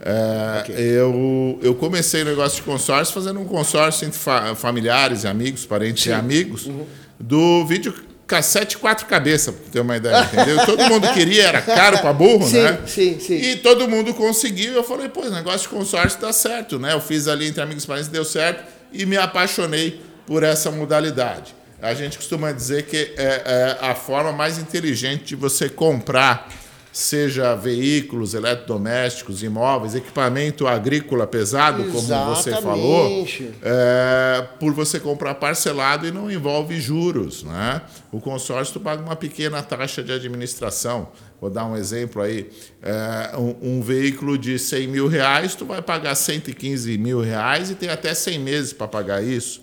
é, 0.00 0.70
eu, 0.80 1.58
eu 1.62 1.74
comecei 1.74 2.22
o 2.22 2.24
negócio 2.24 2.56
de 2.56 2.62
consórcio 2.62 3.12
fazendo 3.12 3.40
um 3.40 3.44
consórcio 3.44 4.06
entre 4.06 4.18
fa- 4.18 4.54
familiares 4.54 5.24
amigos, 5.24 5.66
parentes 5.66 6.06
e 6.06 6.12
amigos, 6.12 6.66
Uhum. 6.66 6.84
do 7.18 7.66
vídeo 7.66 7.92
cassete 8.28 8.76
quatro 8.76 9.06
cabeças, 9.06 9.54
para 9.54 9.72
ter 9.72 9.80
uma 9.80 9.96
ideia, 9.96 10.22
entendeu? 10.22 10.62
Todo 10.66 10.84
mundo 10.84 11.10
queria, 11.14 11.44
era 11.44 11.62
caro 11.62 11.98
para 11.98 12.12
burro, 12.12 12.46
Sim, 12.46 12.62
né? 12.62 12.78
sim, 12.86 13.18
sim. 13.18 13.34
E 13.34 13.56
todo 13.56 13.88
mundo 13.88 14.12
conseguiu. 14.12 14.74
Eu 14.74 14.84
falei, 14.84 15.08
pô, 15.08 15.22
o 15.22 15.30
negócio 15.30 15.62
de 15.62 15.68
consórcio 15.68 16.20
dá 16.20 16.32
certo, 16.32 16.78
né? 16.78 16.92
Eu 16.92 17.00
fiz 17.00 17.26
ali 17.26 17.48
entre 17.48 17.62
amigos 17.62 17.84
e 17.84 17.86
parentes, 17.86 18.08
deu 18.08 18.24
certo 18.24 18.62
e 18.92 19.06
me 19.06 19.16
apaixonei 19.16 20.00
por 20.26 20.42
essa 20.42 20.70
modalidade. 20.70 21.56
A 21.80 21.94
gente 21.94 22.18
costuma 22.18 22.52
dizer 22.52 22.84
que 22.84 23.14
é, 23.16 23.42
é 23.44 23.78
a 23.80 23.94
forma 23.94 24.30
mais 24.30 24.58
inteligente 24.58 25.24
de 25.24 25.36
você 25.36 25.68
comprar, 25.68 26.52
seja 26.92 27.54
veículos, 27.54 28.34
eletrodomésticos, 28.34 29.42
imóveis, 29.42 29.94
equipamento 29.94 30.66
agrícola 30.66 31.26
pesado, 31.26 31.84
como 31.84 32.06
você 32.34 32.52
falou, 32.60 33.26
é, 33.62 34.46
por 34.58 34.72
você 34.72 34.98
comprar 34.98 35.34
parcelado 35.36 36.06
e 36.06 36.10
não 36.10 36.30
envolve 36.30 36.80
juros. 36.80 37.42
Né? 37.42 37.82
O 38.10 38.20
consórcio 38.20 38.80
paga 38.80 39.02
uma 39.02 39.16
pequena 39.16 39.62
taxa 39.62 40.02
de 40.02 40.12
administração. 40.12 41.08
Vou 41.40 41.50
dar 41.50 41.66
um 41.66 41.76
exemplo 41.76 42.20
aí. 42.20 42.50
É, 42.82 43.36
um, 43.36 43.76
um 43.76 43.80
veículo 43.80 44.36
de 44.36 44.58
100 44.58 44.88
mil 44.88 45.06
reais, 45.06 45.54
tu 45.54 45.64
vai 45.64 45.80
pagar 45.80 46.14
115 46.14 46.98
mil 46.98 47.20
reais 47.20 47.70
e 47.70 47.74
tem 47.74 47.88
até 47.88 48.12
100 48.12 48.38
meses 48.40 48.72
para 48.72 48.88
pagar 48.88 49.22
isso. 49.22 49.62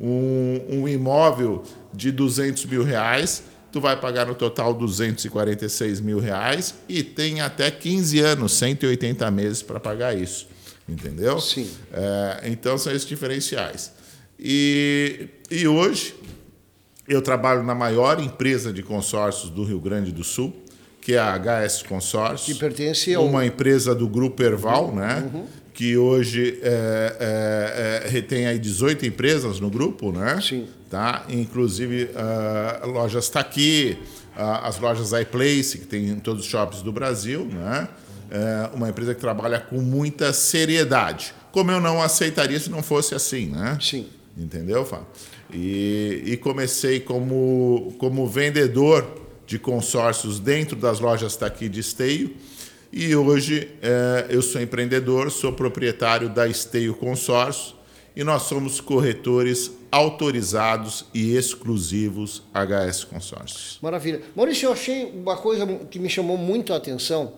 Um, 0.00 0.60
um 0.68 0.88
imóvel 0.88 1.64
de 1.92 2.12
200 2.12 2.66
mil 2.66 2.84
reais, 2.84 3.42
tu 3.78 3.80
vai 3.80 3.98
pagar 3.98 4.26
no 4.26 4.34
total 4.34 4.74
246 4.74 6.00
mil 6.00 6.18
reais 6.18 6.74
e 6.88 7.02
tem 7.02 7.40
até 7.40 7.70
15 7.70 8.18
anos, 8.20 8.52
180 8.54 9.30
meses 9.30 9.62
para 9.62 9.78
pagar 9.78 10.16
isso. 10.16 10.48
Entendeu? 10.88 11.40
Sim. 11.40 11.70
É, 11.92 12.48
então 12.48 12.76
são 12.76 12.92
esses 12.92 13.06
diferenciais. 13.06 13.92
E, 14.38 15.28
e 15.50 15.68
hoje 15.68 16.14
eu 17.06 17.22
trabalho 17.22 17.62
na 17.62 17.74
maior 17.74 18.20
empresa 18.20 18.72
de 18.72 18.82
consórcios 18.82 19.50
do 19.50 19.64
Rio 19.64 19.80
Grande 19.80 20.10
do 20.12 20.24
Sul, 20.24 20.54
que 21.00 21.14
é 21.14 21.18
a 21.18 21.36
HS 21.38 21.82
Consórcios. 21.84 22.52
Que 22.52 22.58
pertence 22.60 23.14
ao- 23.14 23.24
Uma 23.26 23.46
empresa 23.46 23.94
do 23.94 24.08
Grupo 24.08 24.42
Erval, 24.42 24.92
né? 24.94 25.30
Que 25.78 25.96
hoje 25.96 26.58
é, 26.60 28.02
é, 28.10 28.18
é, 28.18 28.20
tem 28.20 28.48
aí 28.48 28.58
18 28.58 29.06
empresas 29.06 29.60
no 29.60 29.70
grupo, 29.70 30.10
né? 30.10 30.40
Sim. 30.42 30.66
Tá? 30.90 31.24
Inclusive, 31.28 32.10
uh, 32.82 32.88
lojas 32.88 33.28
Taqui, 33.28 33.96
uh, 34.36 34.40
as 34.64 34.80
lojas 34.80 35.12
iPlace, 35.12 35.78
que 35.78 35.86
tem 35.86 36.08
em 36.08 36.18
todos 36.18 36.42
os 36.42 36.50
shoppings 36.50 36.82
do 36.82 36.90
Brasil, 36.90 37.44
né? 37.44 37.86
É 38.28 38.70
uma 38.74 38.88
empresa 38.88 39.14
que 39.14 39.20
trabalha 39.20 39.60
com 39.60 39.76
muita 39.80 40.32
seriedade. 40.32 41.32
Como 41.52 41.70
eu 41.70 41.80
não 41.80 42.02
aceitaria 42.02 42.58
se 42.58 42.68
não 42.70 42.82
fosse 42.82 43.14
assim, 43.14 43.46
né? 43.46 43.78
Sim. 43.80 44.08
Entendeu, 44.36 44.84
Fábio? 44.84 45.06
E, 45.54 46.24
e 46.26 46.36
comecei 46.38 46.98
como, 46.98 47.94
como 48.00 48.26
vendedor 48.26 49.06
de 49.46 49.60
consórcios 49.60 50.40
dentro 50.40 50.74
das 50.74 50.98
lojas 50.98 51.36
Taqui 51.36 51.68
de 51.68 51.78
Esteio, 51.78 52.34
e 52.92 53.14
hoje 53.14 53.68
é, 53.82 54.26
eu 54.30 54.40
sou 54.40 54.60
empreendedor, 54.60 55.30
sou 55.30 55.52
proprietário 55.52 56.28
da 56.28 56.48
Esteio 56.48 56.94
Consórcio 56.94 57.76
e 58.16 58.24
nós 58.24 58.42
somos 58.42 58.80
corretores 58.80 59.70
autorizados 59.92 61.04
e 61.14 61.36
exclusivos 61.36 62.42
HS 62.52 63.04
Consórcios. 63.04 63.78
Maravilha. 63.80 64.22
Maurício, 64.34 64.66
eu 64.66 64.72
achei 64.72 65.04
uma 65.04 65.36
coisa 65.36 65.66
que 65.90 65.98
me 65.98 66.08
chamou 66.08 66.36
muito 66.36 66.72
a 66.72 66.76
atenção, 66.76 67.34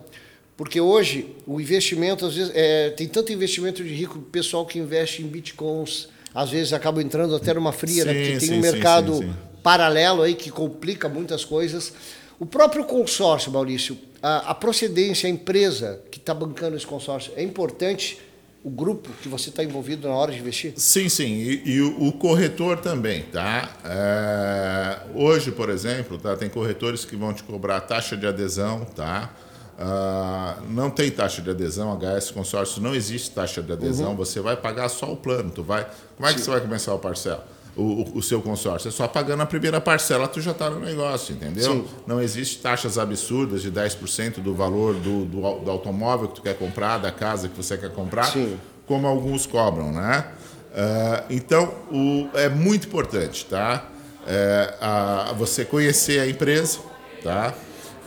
porque 0.57 0.79
hoje 0.79 1.35
o 1.45 1.59
investimento, 1.59 2.25
às 2.25 2.35
vezes, 2.35 2.51
é, 2.55 2.89
tem 2.91 3.07
tanto 3.07 3.31
investimento 3.31 3.83
de 3.83 3.93
rico, 3.93 4.19
pessoal 4.19 4.65
que 4.65 4.79
investe 4.79 5.21
em 5.21 5.27
bitcoins, 5.27 6.07
às 6.33 6.49
vezes 6.49 6.73
acaba 6.73 7.01
entrando 7.03 7.35
até 7.35 7.53
numa 7.53 7.73
fria, 7.73 8.05
né? 8.05 8.13
porque 8.13 8.29
tem 8.29 8.39
sim, 8.39 8.59
um 8.59 8.63
sim, 8.63 8.71
mercado 8.71 9.13
sim, 9.15 9.23
sim. 9.23 9.33
paralelo 9.61 10.21
aí 10.21 10.33
que 10.33 10.49
complica 10.49 11.09
muitas 11.09 11.43
coisas. 11.43 11.93
O 12.39 12.45
próprio 12.45 12.85
consórcio, 12.85 13.51
Maurício, 13.51 13.97
a, 14.21 14.51
a 14.51 14.55
procedência, 14.55 15.27
a 15.27 15.29
empresa 15.29 16.01
que 16.11 16.19
está 16.19 16.33
bancando 16.33 16.75
esse 16.75 16.85
consórcio, 16.85 17.33
é 17.35 17.43
importante 17.43 18.19
o 18.63 18.69
grupo 18.69 19.09
que 19.21 19.27
você 19.27 19.49
está 19.49 19.63
envolvido 19.63 20.07
na 20.07 20.13
hora 20.13 20.31
de 20.31 20.39
investir? 20.39 20.73
Sim, 20.77 21.09
sim. 21.09 21.25
E, 21.25 21.63
e 21.65 21.81
o, 21.81 22.07
o, 22.07 22.11
corretor 22.11 22.77
também, 22.77 23.23
tá? 23.23 23.69
É, 23.83 24.99
hoje, 25.15 25.51
por 25.51 25.69
exemplo, 25.69 26.17
tá, 26.19 26.35
tem 26.37 26.47
corretores 26.47 27.03
que 27.03 27.15
vão 27.15 27.33
te 27.33 27.41
cobrar 27.43 27.81
taxa 27.81 28.15
de 28.15 28.27
adesão, 28.27 28.85
tá? 28.85 29.33
Uh, 29.79 30.61
não 30.69 30.91
tem 30.91 31.09
taxa 31.09 31.41
de 31.41 31.49
adesão, 31.49 31.97
HS 31.97 32.29
consórcio 32.29 32.79
não 32.83 32.93
existe 32.93 33.31
taxa 33.31 33.63
de 33.63 33.71
adesão, 33.71 34.11
uhum. 34.11 34.15
você 34.15 34.39
vai 34.39 34.55
pagar 34.55 34.89
só 34.89 35.11
o 35.11 35.17
plano. 35.17 35.49
Tu 35.49 35.63
vai, 35.63 35.89
como 36.15 36.29
é 36.29 36.33
que 36.33 36.37
Sim. 36.37 36.45
você 36.45 36.51
vai 36.51 36.61
começar 36.61 36.93
o 36.93 36.99
parcelo? 36.99 37.41
O, 37.75 38.17
o, 38.17 38.21
seu 38.21 38.41
consórcio. 38.41 38.89
É 38.89 38.91
só 38.91 39.07
pagando 39.07 39.41
a 39.41 39.45
primeira 39.45 39.79
parcela, 39.79 40.27
tu 40.27 40.41
já 40.41 40.51
está 40.51 40.69
no 40.69 40.79
negócio, 40.79 41.33
entendeu? 41.33 41.71
Sim. 41.71 41.85
Não 42.05 42.21
existe 42.21 42.59
taxas 42.59 42.97
absurdas 42.97 43.61
de 43.61 43.71
10% 43.71 44.39
do 44.41 44.53
valor 44.53 44.95
do, 44.95 45.25
do, 45.25 45.59
do, 45.59 45.71
automóvel 45.71 46.27
que 46.27 46.35
tu 46.35 46.41
quer 46.41 46.57
comprar, 46.57 46.97
da 46.97 47.11
casa 47.11 47.47
que 47.47 47.55
você 47.55 47.77
quer 47.77 47.91
comprar, 47.91 48.25
Sim. 48.25 48.57
como 48.85 49.07
alguns 49.07 49.45
cobram, 49.45 49.91
né? 49.91 50.25
Uh, 50.71 51.25
então, 51.29 51.73
o, 51.91 52.29
é 52.33 52.49
muito 52.49 52.87
importante, 52.87 53.45
tá? 53.45 53.87
É, 54.27 54.75
a, 54.79 55.33
você 55.37 55.65
conhecer 55.65 56.19
a 56.19 56.29
empresa, 56.29 56.79
tá? 57.23 57.53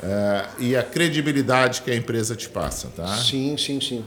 É, 0.03 0.45
e 0.59 0.77
a 0.77 0.83
credibilidade 0.83 1.81
que 1.81 1.91
a 1.91 1.97
empresa 1.97 2.37
te 2.37 2.49
passa, 2.49 2.89
tá? 2.95 3.17
Sim, 3.17 3.57
sim, 3.57 3.81
sim. 3.81 4.05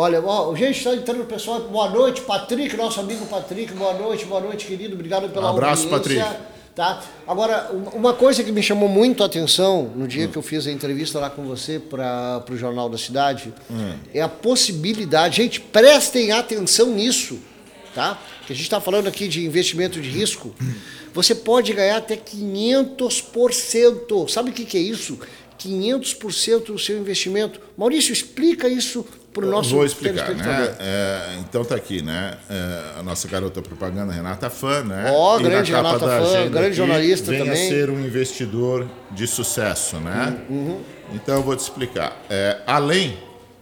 Olha, 0.00 0.24
ó, 0.24 0.56
gente, 0.56 0.78
está 0.78 0.94
entrando 0.94 1.24
o 1.24 1.26
pessoal. 1.26 1.60
Boa 1.60 1.90
noite, 1.90 2.22
Patrick, 2.22 2.74
nosso 2.74 3.00
amigo 3.00 3.26
Patrick. 3.26 3.70
Boa 3.74 3.92
noite, 3.92 4.24
boa 4.24 4.40
noite, 4.40 4.66
querido. 4.66 4.94
Obrigado 4.94 5.28
pela 5.28 5.48
um 5.48 5.50
abraço, 5.50 5.92
audiência. 5.92 6.24
Patrick. 6.24 6.48
Tá? 6.74 7.02
Agora, 7.28 7.70
uma 7.92 8.14
coisa 8.14 8.42
que 8.42 8.50
me 8.50 8.62
chamou 8.62 8.88
muito 8.88 9.22
a 9.22 9.26
atenção 9.26 9.92
no 9.94 10.08
dia 10.08 10.24
hum. 10.24 10.30
que 10.30 10.38
eu 10.38 10.42
fiz 10.42 10.66
a 10.66 10.72
entrevista 10.72 11.18
lá 11.18 11.28
com 11.28 11.44
você 11.44 11.78
para 11.78 12.42
o 12.50 12.56
Jornal 12.56 12.88
da 12.88 12.96
Cidade 12.96 13.52
hum. 13.70 13.92
é 14.14 14.22
a 14.22 14.28
possibilidade. 14.28 15.36
Gente, 15.36 15.60
prestem 15.60 16.32
atenção 16.32 16.94
nisso, 16.94 17.38
tá? 17.94 18.18
Que 18.46 18.54
a 18.54 18.56
gente 18.56 18.64
está 18.64 18.80
falando 18.80 19.06
aqui 19.06 19.28
de 19.28 19.44
investimento 19.44 20.00
de 20.00 20.08
risco. 20.08 20.54
Você 21.12 21.34
pode 21.34 21.74
ganhar 21.74 21.98
até 21.98 22.16
500%. 22.16 24.30
Sabe 24.30 24.48
o 24.48 24.52
que, 24.54 24.64
que 24.64 24.78
é 24.78 24.80
isso? 24.80 25.18
500% 25.58 26.68
do 26.68 26.78
seu 26.78 26.98
investimento. 26.98 27.60
Maurício, 27.76 28.14
explica 28.14 28.66
isso 28.66 29.04
para 29.32 29.46
o 29.46 29.50
nosso 29.50 29.70
Vou 29.70 29.84
explicar, 29.84 30.34
né? 30.34 30.74
É, 30.80 31.36
então 31.40 31.64
tá 31.64 31.76
aqui, 31.76 32.02
né? 32.02 32.36
É, 32.48 32.98
a 32.98 33.02
nossa 33.02 33.28
garota 33.28 33.62
propaganda, 33.62 34.12
Renata 34.12 34.50
Fã, 34.50 34.82
né? 34.82 35.10
Ó, 35.12 35.36
oh, 35.36 35.40
grande 35.40 35.72
Renata 35.72 35.98
Fã, 36.00 36.48
grande 36.50 36.76
jornalista 36.76 37.30
venha 37.30 37.44
também. 37.44 37.68
ser 37.68 37.90
um 37.90 38.00
investidor 38.00 38.88
de 39.12 39.26
sucesso, 39.26 39.98
né? 39.98 40.36
Uhum. 40.48 40.80
Então 41.14 41.36
eu 41.36 41.42
vou 41.42 41.54
te 41.54 41.60
explicar. 41.60 42.20
É, 42.28 42.58
além 42.66 43.18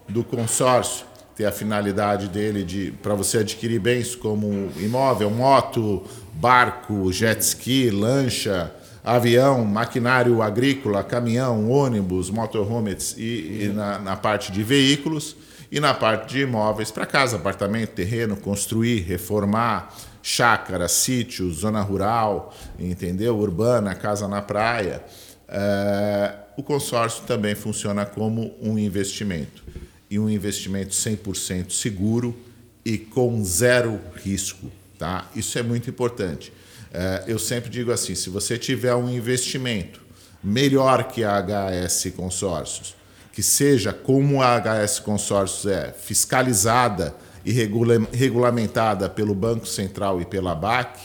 do 0.09 0.25
consórcio 0.25 1.07
ter 1.37 1.45
a 1.45 1.53
finalidade 1.53 2.29
dele 2.29 2.65
de 2.65 2.93
para 3.03 3.15
você 3.15 3.39
adquirir 3.39 3.79
bens 3.79 4.15
como 4.15 4.71
imóvel, 4.79 5.31
moto, 5.31 6.03
barco, 6.33 7.13
jet 7.13 7.41
ski, 7.43 7.91
lancha, 7.91 8.73
avião, 9.05 9.65
maquinário 9.65 10.43
agrícola, 10.43 11.05
caminhão, 11.05 11.71
ônibus, 11.71 12.31
motorhomes 12.31 13.15
e, 13.19 13.65
e 13.65 13.73
na, 13.75 13.99
na 13.99 14.17
parte 14.17 14.51
de 14.51 14.63
veículos 14.63 15.37
e 15.71 15.81
na 15.81 15.93
parte 15.93 16.31
de 16.31 16.41
imóveis 16.41 16.91
para 16.91 17.05
casa, 17.05 17.37
apartamento, 17.37 17.91
terreno, 17.91 18.37
construir, 18.37 19.01
reformar, 19.01 19.95
chácara, 20.23 20.89
sítio, 20.89 21.51
zona 21.53 21.81
rural, 21.83 22.55
entendeu? 22.79 23.37
Urbana, 23.39 23.95
casa 23.95 24.27
na 24.27 24.43
praia. 24.43 25.03
É, 25.49 26.35
o 26.57 26.63
consórcio 26.63 27.25
também 27.25 27.55
funciona 27.55 28.05
como 28.05 28.55
um 28.61 28.79
investimento 28.79 29.63
e 30.11 30.19
um 30.19 30.29
investimento 30.29 30.95
100% 30.95 31.71
seguro 31.71 32.37
e 32.85 32.97
com 32.97 33.45
zero 33.45 34.01
risco, 34.17 34.71
tá? 34.99 35.31
Isso 35.37 35.59
é 35.59 35.63
muito 35.63 35.89
importante. 35.89 36.53
É, 36.93 37.25
eu 37.27 37.39
sempre 37.39 37.69
digo 37.71 37.93
assim, 37.93 38.15
se 38.15 38.31
você 38.31 38.57
tiver 38.57 38.95
um 38.95 39.09
investimento 39.11 40.01
melhor 40.43 41.05
que 41.05 41.25
a 41.25 41.39
HS 41.41 42.13
Consórcios, 42.17 42.98
que 43.39 43.43
seja 43.45 43.93
como 43.93 44.43
a 44.43 44.59
HS 44.59 44.99
Consórcios 44.99 45.65
é, 45.65 45.93
fiscalizada 45.93 47.15
e 47.45 47.53
regula 47.53 47.95
regulamentada 48.13 49.09
pelo 49.09 49.33
Banco 49.33 49.65
Central 49.65 50.21
e 50.21 50.25
pela 50.25 50.57
BAC, 50.57 50.99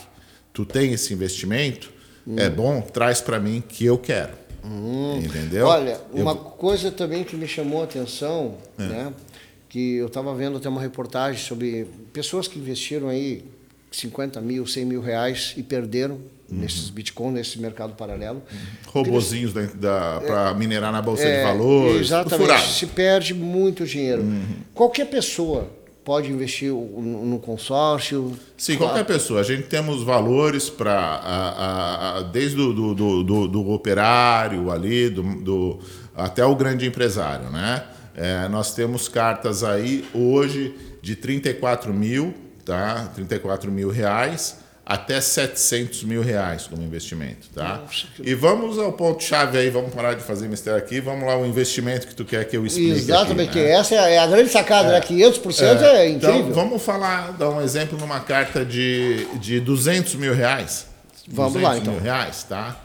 tu 0.52 0.66
tem 0.66 0.92
esse 0.92 1.14
investimento, 1.14 1.92
hum. 2.26 2.34
é 2.36 2.50
bom, 2.50 2.80
traz 2.80 3.20
para 3.20 3.38
mim 3.38 3.62
que 3.62 3.84
eu 3.84 3.96
quero. 3.96 4.32
Hum. 4.64 5.20
Entendeu? 5.24 5.68
Olha, 5.68 6.00
uma 6.12 6.32
eu... 6.32 6.36
coisa 6.36 6.90
também 6.90 7.22
que 7.22 7.36
me 7.36 7.46
chamou 7.46 7.82
a 7.82 7.84
atenção, 7.84 8.56
é. 8.76 8.82
né, 8.82 9.12
que 9.68 9.94
eu 9.94 10.08
estava 10.08 10.34
vendo 10.34 10.56
até 10.56 10.68
uma 10.68 10.80
reportagem 10.80 11.40
sobre 11.40 11.86
pessoas 12.12 12.48
que 12.48 12.58
investiram 12.58 13.10
aí 13.10 13.44
50 13.92 14.40
mil, 14.40 14.66
100 14.66 14.84
mil 14.84 15.00
reais 15.00 15.54
e 15.56 15.62
perderam 15.62 16.18
uhum. 16.54 16.60
nesses 16.60 16.90
Bitcoin, 16.90 17.32
nesse 17.32 17.58
mercado 17.58 17.94
paralelo. 17.94 18.42
Robozinhos 18.86 19.52
para 19.52 20.50
é, 20.50 20.54
minerar 20.54 20.92
na 20.92 21.02
bolsa 21.02 21.24
é, 21.24 21.38
de 21.38 21.42
valores. 21.44 22.00
Exatamente. 22.02 22.72
Se 22.72 22.86
perde 22.86 23.34
muito 23.34 23.84
dinheiro. 23.84 24.22
Uhum. 24.22 24.44
Qualquer 24.72 25.06
pessoa 25.06 25.68
pode 26.04 26.30
investir 26.30 26.70
no 26.70 27.38
consórcio? 27.38 28.38
Sim, 28.56 28.76
claro. 28.76 28.92
qualquer 28.92 29.12
pessoa. 29.12 29.40
A 29.40 29.42
gente 29.42 29.62
temos 29.62 30.02
valores 30.02 30.68
para 30.68 32.22
desde 32.32 32.60
o 32.60 32.72
do, 32.72 32.94
do, 32.94 33.24
do, 33.24 33.48
do, 33.48 33.70
operário 33.70 34.70
ali, 34.70 35.08
do, 35.08 35.22
do, 35.22 35.78
até 36.14 36.44
o 36.44 36.54
grande 36.54 36.86
empresário, 36.86 37.50
né? 37.50 37.84
É, 38.16 38.46
nós 38.48 38.72
temos 38.74 39.08
cartas 39.08 39.64
aí 39.64 40.04
hoje 40.14 40.74
de 41.02 41.16
34 41.16 41.92
mil, 41.92 42.32
tá? 42.64 43.10
34 43.14 43.72
mil 43.72 43.90
reais 43.90 44.63
até 44.86 45.18
700 45.18 46.04
mil 46.04 46.22
reais 46.22 46.66
como 46.66 46.82
investimento, 46.82 47.48
tá? 47.54 47.78
Nossa, 47.78 48.06
que... 48.14 48.28
E 48.28 48.34
vamos 48.34 48.78
ao 48.78 48.92
ponto-chave 48.92 49.56
aí, 49.56 49.70
vamos 49.70 49.94
parar 49.94 50.14
de 50.14 50.22
fazer 50.22 50.46
mistério 50.46 50.78
aqui, 50.78 51.00
vamos 51.00 51.26
lá 51.26 51.38
o 51.38 51.46
investimento 51.46 52.06
que 52.06 52.14
tu 52.14 52.24
quer 52.24 52.44
que 52.44 52.56
eu 52.56 52.66
explique 52.66 52.90
Exatamente, 52.90 53.50
aqui, 53.50 53.60
né? 53.60 53.70
essa 53.70 53.94
é 53.94 54.18
a 54.18 54.26
grande 54.26 54.50
sacada, 54.50 54.88
é. 54.88 54.92
né? 54.92 55.00
500% 55.00 55.62
é, 55.62 55.96
é 55.96 56.08
incrível. 56.10 56.36
Então, 56.36 56.52
vamos 56.52 56.82
falar, 56.82 57.32
dar 57.32 57.48
um 57.48 57.62
exemplo 57.62 57.98
numa 57.98 58.20
carta 58.20 58.64
de, 58.64 59.26
de 59.36 59.58
200 59.58 60.16
mil 60.16 60.34
reais. 60.34 60.86
Vamos 61.28 61.62
lá, 61.62 61.78
então. 61.78 61.94
mil 61.94 62.02
reais, 62.02 62.44
tá? 62.44 62.76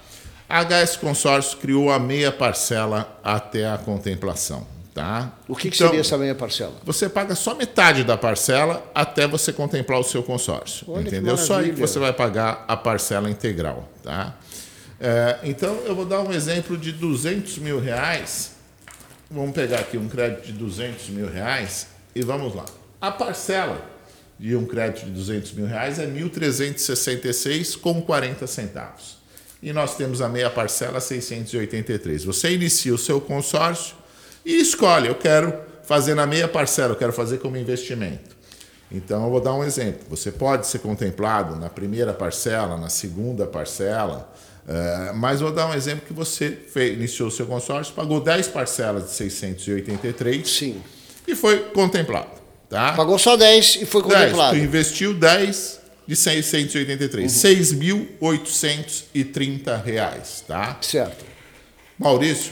A 0.48 0.64
HS 0.64 0.96
Consórcio 0.96 1.58
criou 1.58 1.92
a 1.92 2.00
meia 2.00 2.32
parcela 2.32 3.20
até 3.24 3.70
a 3.70 3.78
contemplação. 3.78 4.66
Tá? 4.94 5.34
O 5.48 5.56
que, 5.56 5.70
que 5.70 5.76
então, 5.76 5.88
seria 5.88 6.02
essa 6.02 6.18
meia 6.18 6.36
parcela? 6.36 6.74
Você 6.84 7.08
paga 7.08 7.36
só 7.36 7.54
metade 7.54 8.04
da 8.04 8.18
parcela 8.18 8.90
até 8.94 9.28
você 9.28 9.54
contemplar 9.54 10.00
o 10.00 10.04
seu 10.04 10.24
consórcio. 10.24 10.86
Olha 10.90 11.08
entendeu? 11.08 11.38
Só 11.38 11.60
aí 11.60 11.74
que 11.74 11.80
você 11.80 12.00
vai 12.00 12.12
pagar 12.12 12.66
a 12.68 12.76
parcela 12.76 13.30
integral. 13.30 13.88
Tá? 14.04 14.36
É, 15.00 15.40
então, 15.44 15.76
eu 15.86 15.96
vou 15.96 16.06
dar 16.06 16.22
um 16.22 16.34
exemplo 16.34 16.76
de 16.76 16.92
200 16.92 17.60
mil 17.60 17.80
reais. 17.80 18.54
Vamos 19.30 19.52
pegar 19.52 19.80
aqui 19.80 19.98
um 19.98 20.10
crédito 20.10 20.48
de 20.48 20.54
200 20.54 21.10
mil 21.10 21.32
reais 21.32 21.88
e 22.16 22.24
vamos 22.24 22.56
lá. 22.56 22.66
A 23.00 23.12
parcela 23.12 23.80
de 24.40 24.56
um 24.56 24.66
crédito 24.66 25.06
de 25.06 25.12
200 25.12 25.54
mil 25.54 25.68
reais 25.68 26.00
é 26.00 26.08
1.366 26.08 27.80
com 27.80 28.02
40 28.02 28.48
centavos. 28.48 29.20
E 29.62 29.72
nós 29.72 29.96
temos 29.96 30.22
a 30.22 30.30
meia 30.30 30.50
parcela 30.50 31.00
683. 31.00 32.24
Você 32.24 32.54
inicia 32.54 32.94
o 32.94 32.98
seu 32.98 33.22
consórcio 33.22 33.99
e 34.50 34.62
escolhe, 34.62 35.08
eu 35.08 35.16
quero 35.16 35.54
fazer 35.84 36.16
na 36.16 36.26
meia 36.26 36.48
parcela, 36.48 36.94
eu 36.94 36.96
quero 36.96 37.14
fazer 37.14 37.38
como 37.38 37.56
investimento. 37.56 38.36
Então, 38.92 39.26
eu 39.26 39.30
vou 39.30 39.40
dar 39.40 39.54
um 39.54 39.64
exemplo. 39.64 40.02
Você 40.10 40.32
pode 40.32 40.66
ser 40.66 40.80
contemplado 40.80 41.56
na 41.56 41.70
primeira 41.70 42.12
parcela, 42.14 42.76
na 42.76 42.90
segunda 42.90 43.46
parcela, 43.46 44.34
uh, 44.68 45.14
mas 45.14 45.42
vou 45.42 45.52
dar 45.52 45.68
um 45.68 45.74
exemplo 45.76 46.08
que 46.08 46.14
você 46.14 46.58
fez, 46.74 46.94
iniciou 46.94 47.28
o 47.28 47.32
seu 47.32 47.46
consórcio, 47.46 47.94
pagou 47.94 48.20
10 48.20 48.48
parcelas 48.48 49.04
de 49.06 49.12
683 49.12 50.50
Sim. 50.50 50.82
e 51.28 51.36
foi 51.36 51.60
contemplado. 51.66 52.40
Tá? 52.68 52.94
Pagou 52.94 53.20
só 53.20 53.38
10 53.38 53.80
e 53.82 53.86
foi 53.86 54.02
10, 54.02 54.14
contemplado. 54.14 54.58
tu 54.58 54.64
investiu 54.64 55.14
10 55.14 55.80
de 56.08 56.16
683, 56.16 57.44
uhum. 57.44 58.20
6.830 58.20 59.84
reais, 59.84 60.44
tá? 60.48 60.76
Certo. 60.82 61.24
Maurício, 62.00 62.52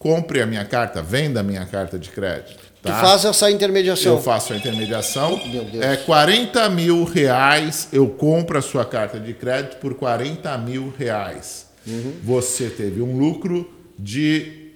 compre 0.00 0.40
a 0.40 0.46
minha 0.46 0.64
carta, 0.64 1.02
venda 1.02 1.40
a 1.40 1.42
minha 1.42 1.66
carta 1.66 1.98
de 1.98 2.08
crédito. 2.08 2.58
Tá? 2.82 2.90
Tu 2.90 3.00
faz 3.00 3.24
essa 3.26 3.50
intermediação. 3.50 4.14
Eu 4.14 4.22
faço 4.22 4.54
a 4.54 4.56
intermediação. 4.56 5.38
É 5.78 5.94
40 5.98 6.70
mil 6.70 7.04
reais, 7.04 7.86
eu 7.92 8.08
compro 8.08 8.58
a 8.58 8.62
sua 8.62 8.84
carta 8.86 9.20
de 9.20 9.34
crédito 9.34 9.76
por 9.76 9.94
40 9.94 10.56
mil 10.56 10.92
reais. 10.98 11.66
Uhum. 11.86 12.14
Você 12.24 12.70
teve 12.70 13.02
um 13.02 13.18
lucro 13.18 13.70
de 13.98 14.70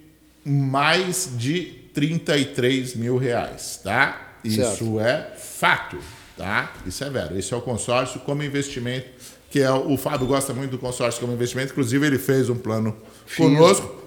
mais 0.45 1.31
de 1.39 1.73
33 1.95 2.95
mil 2.95 3.17
reais, 3.17 3.81
tá? 3.83 4.37
Certo. 4.45 4.75
Isso 4.75 5.01
é 5.01 5.33
fato, 5.39 5.97
tá? 6.37 6.71
Isso 6.85 7.03
é 7.03 7.09
vero. 7.09 7.39
Esse 7.39 7.55
é 7.55 7.57
o 7.57 7.63
consórcio 7.63 8.21
como 8.21 8.43
investimento, 8.43 9.07
que 9.51 9.61
é 9.61 9.73
o 9.73 9.97
Fábio 9.97 10.27
gosta 10.27 10.53
muito 10.53 10.73
do 10.73 10.79
consórcio 10.79 11.19
como 11.19 11.33
investimento. 11.33 11.73
Inclusive 11.73 12.07
ele 12.07 12.19
fez 12.19 12.51
um 12.51 12.57
plano 12.57 12.95
conosco 13.39 14.04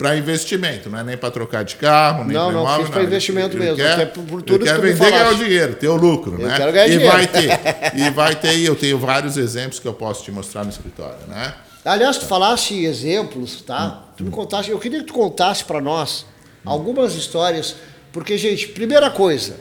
para 0.00 0.16
investimento, 0.16 0.88
não 0.88 0.98
é 0.98 1.04
nem 1.04 1.14
para 1.14 1.30
trocar 1.30 1.62
de 1.62 1.76
carro, 1.76 2.24
nem 2.24 2.32
não, 2.32 2.50
não, 2.50 2.62
imóvel. 2.62 2.84
Não, 2.84 2.90
para 2.90 3.02
investimento 3.02 3.54
ele, 3.54 3.64
mesmo. 3.66 3.82
Ele 3.82 3.96
quer, 3.96 4.06
por, 4.06 4.24
por 4.24 4.40
tudo 4.40 4.64
ele 4.64 4.72
quer 4.72 4.80
vender 4.80 4.94
e 4.94 5.10
ganhar 5.10 5.30
o 5.30 5.34
dinheiro, 5.36 5.74
ter 5.74 5.88
o 5.88 5.96
lucro, 5.96 6.40
eu 6.40 6.48
né? 6.48 6.56
Quero 6.56 6.72
ganhar 6.72 6.86
e 6.86 6.90
dinheiro. 6.92 7.12
vai 7.12 7.26
ter, 7.26 7.60
e 8.00 8.10
vai 8.10 8.34
ter. 8.34 8.60
Eu 8.60 8.74
tenho 8.74 8.98
vários 8.98 9.36
exemplos 9.36 9.78
que 9.78 9.86
eu 9.86 9.92
posso 9.92 10.24
te 10.24 10.32
mostrar 10.32 10.64
no 10.64 10.70
escritório, 10.70 11.18
né? 11.28 11.52
Aliás, 11.84 12.16
tu 12.16 12.24
falaste 12.24 12.82
exemplos, 12.82 13.60
tá? 13.60 13.88
Hum. 13.88 14.12
Tu 14.16 14.24
me 14.24 14.30
contaste, 14.30 14.70
eu 14.70 14.78
queria 14.78 15.00
que 15.00 15.04
tu 15.04 15.12
contasse 15.12 15.64
para 15.64 15.82
nós 15.82 16.24
algumas 16.64 17.14
histórias, 17.14 17.76
porque 18.10 18.38
gente, 18.38 18.68
primeira 18.68 19.10
coisa, 19.10 19.56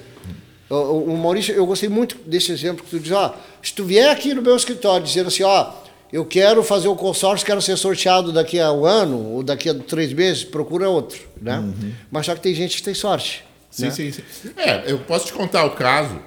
o, 0.70 1.14
o 1.14 1.18
Maurício, 1.18 1.54
eu 1.54 1.66
gostei 1.66 1.90
muito 1.90 2.16
desse 2.26 2.54
exemplo 2.54 2.86
que 2.86 2.92
tu 2.92 3.00
diz, 3.00 3.12
ó, 3.12 3.36
se 3.62 3.74
tu 3.74 3.84
vier 3.84 4.10
aqui 4.10 4.34
no 4.34 4.42
meu 4.42 4.56
escritório 4.56 5.06
dizendo 5.06 5.28
assim, 5.28 5.44
ó, 5.44 5.70
eu 6.12 6.26
quero 6.26 6.64
fazer 6.64 6.88
o 6.88 6.96
consórcio, 6.96 7.46
quero 7.46 7.62
ser 7.62 7.78
sorteado 7.78 8.32
daqui 8.32 8.60
a 8.60 8.72
um 8.72 8.86
ano 8.86 9.34
ou 9.34 9.44
daqui 9.44 9.70
a 9.70 9.76
três 9.76 10.12
meses, 10.12 10.44
procura 10.44 10.90
outro, 10.90 11.20
né? 11.40 11.60
Uhum. 11.60 11.94
Mas 12.10 12.26
só 12.26 12.36
que 12.36 12.42
tem 12.42 12.54
gente 12.54 12.78
que 12.78 12.84
tem 12.84 12.94
sorte. 12.94 13.46
Sim, 13.70 13.86
né? 13.86 13.92
sim, 13.92 14.12
sim. 14.12 14.24
É, 14.58 14.92
eu 14.92 15.00
posso 15.00 15.28
te 15.28 15.34
contar 15.34 15.66
o 15.66 15.72
caso 15.72 16.20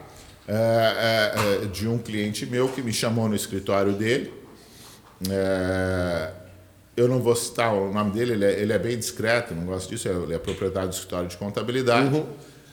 é, 0.46 0.54
é, 0.54 1.64
é, 1.64 1.66
de 1.66 1.88
um 1.88 1.98
cliente 1.98 2.46
meu 2.46 2.68
que 2.68 2.80
me 2.80 2.92
chamou 2.92 3.28
no 3.28 3.34
escritório 3.34 3.92
dele. 3.92 4.32
É, 5.28 6.30
eu 6.96 7.08
não 7.08 7.20
vou 7.20 7.34
citar 7.34 7.74
o 7.74 7.92
nome 7.92 8.12
dele, 8.12 8.32
ele 8.32 8.44
é, 8.44 8.60
ele 8.60 8.72
é, 8.72 8.78
bem 8.78 8.96
discreto, 8.96 9.54
não 9.54 9.64
gosto 9.64 9.88
disso, 9.88 10.08
ele 10.08 10.34
é 10.34 10.38
proprietário 10.38 10.88
do 10.88 10.92
escritório 10.92 11.28
de 11.28 11.36
contabilidade. 11.36 12.14
Uhum. 12.14 12.26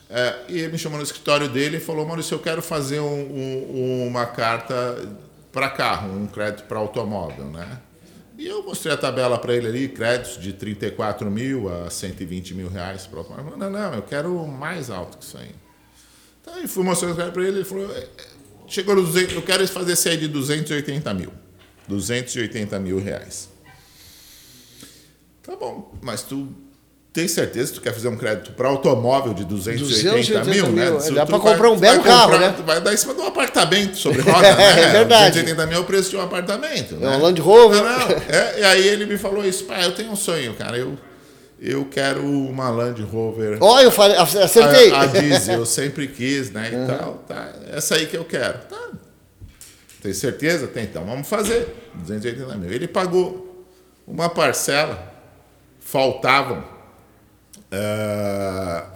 É, 0.10 0.36
e 0.50 0.60
ele 0.60 0.72
me 0.74 0.78
chamou 0.78 0.98
no 0.98 1.04
escritório 1.04 1.48
dele 1.48 1.78
e 1.78 1.80
falou: 1.80 2.06
Maurício, 2.06 2.36
eu 2.36 2.40
quero 2.40 2.62
fazer 2.62 3.00
um, 3.00 3.06
um, 3.06 4.08
uma 4.08 4.26
carta 4.26 4.98
para 5.52 5.70
carro, 5.70 6.16
um 6.16 6.28
crédito 6.28 6.66
para 6.66 6.80
automóvel, 6.80 7.46
né? 7.46 7.80
E 8.38 8.48
eu 8.48 8.64
mostrei 8.64 8.94
a 8.94 8.98
tabela 8.98 9.38
para 9.38 9.54
ele 9.54 9.68
ali, 9.68 9.90
créditos 9.90 10.42
de 10.42 10.54
34 10.54 11.30
mil 11.30 11.68
a 11.68 11.90
120 11.90 12.54
mil 12.54 12.70
reais 12.70 13.06
para 13.06 13.20
automóvel. 13.20 13.58
Não, 13.58 13.70
não, 13.70 13.94
eu 13.94 14.02
quero 14.02 14.48
mais 14.48 14.90
alto 14.90 15.18
que 15.18 15.26
isso 15.26 15.38
aí. 15.38 15.54
Então, 16.42 16.58
eu 16.58 16.68
fui 16.70 16.84
mostrando 16.84 17.16
para 17.16 17.44
ele, 17.44 17.58
ele 17.58 17.66
falou, 17.66 17.92
é, 17.94 18.08
chegou 18.66 18.96
no 18.96 19.02
200, 19.04 19.36
eu 19.36 19.42
quero 19.42 19.68
fazer 19.68 20.10
aí 20.10 20.18
de 20.18 20.28
280 20.30 21.14
mil. 21.14 21.34
280 21.88 22.80
mil 22.80 23.00
reais. 23.00 23.50
Tá 25.44 25.56
bom, 25.56 25.94
mas 26.02 26.24
tu 26.24 26.48
tem 27.12 27.28
certeza 27.28 27.72
que 27.72 27.80
tu 27.80 27.82
quer 27.82 27.92
fazer 27.92 28.08
um 28.08 28.16
crédito 28.16 28.52
para 28.52 28.70
automóvel 28.70 29.34
de 29.34 29.44
280, 29.44 30.12
280 30.12 30.46
mil, 30.46 30.68
mil, 30.68 30.76
né? 30.76 31.12
Dá 31.12 31.26
para 31.26 31.40
comprar 31.40 31.72
um 31.72 31.78
belo 31.78 32.04
carro, 32.04 32.34
comprar, 32.34 32.52
né? 32.52 32.64
Vai 32.64 32.82
dar 32.82 32.94
em 32.94 32.98
cima 32.98 33.16
de 33.16 33.22
um 33.22 33.26
apartamento 33.26 33.98
sobre 33.98 34.22
roda, 34.22 34.56
né? 34.56 34.82
é 34.84 34.92
verdade. 34.92 35.42
280 35.42 35.66
mil 35.66 35.78
é 35.78 35.82
o 35.82 35.86
preço 35.86 36.12
de 36.12 36.18
um 36.18 36.22
apartamento. 36.22 36.96
É 36.96 36.98
né? 37.00 37.18
um 37.18 37.22
Land 37.22 37.42
Rover. 37.42 37.84
Não, 37.84 38.00
não. 38.00 38.08
É, 38.30 38.60
e 38.60 38.64
aí 38.64 38.88
ele 38.88 39.08
me 39.08 39.18
falou 39.18 39.44
isso, 39.44 39.64
pai, 39.64 39.86
eu 39.86 39.92
tenho 39.92 40.12
um 40.12 40.16
sonho, 40.16 40.54
cara. 40.54 40.78
Eu, 40.78 40.96
eu 41.60 41.84
quero 41.86 42.24
uma 42.24 42.70
Land 42.70 43.02
Rover. 43.02 43.58
Ó, 43.60 43.76
oh, 43.76 43.80
eu 43.80 43.90
falei, 43.90 44.16
acertei. 44.16 44.92
A, 44.92 45.02
a 45.02 45.06
diesel, 45.08 45.60
eu 45.60 45.66
sempre 45.66 46.08
quis, 46.08 46.52
né? 46.52 46.70
E 46.72 46.76
uhum. 46.76 46.88
tal, 46.88 47.14
tá. 47.28 47.54
Essa 47.74 47.96
aí 47.96 48.06
que 48.06 48.16
eu 48.16 48.24
quero. 48.24 48.60
Tá. 48.70 48.90
Tem 50.00 50.14
certeza? 50.14 50.68
Tem, 50.68 50.84
então 50.84 51.04
vamos 51.04 51.28
fazer. 51.28 51.76
280 51.96 52.56
mil. 52.56 52.72
Ele 52.72 52.88
pagou 52.88 53.66
uma 54.08 54.30
parcela, 54.30 55.12
faltavam 55.80 56.79
Uh, 57.72 58.90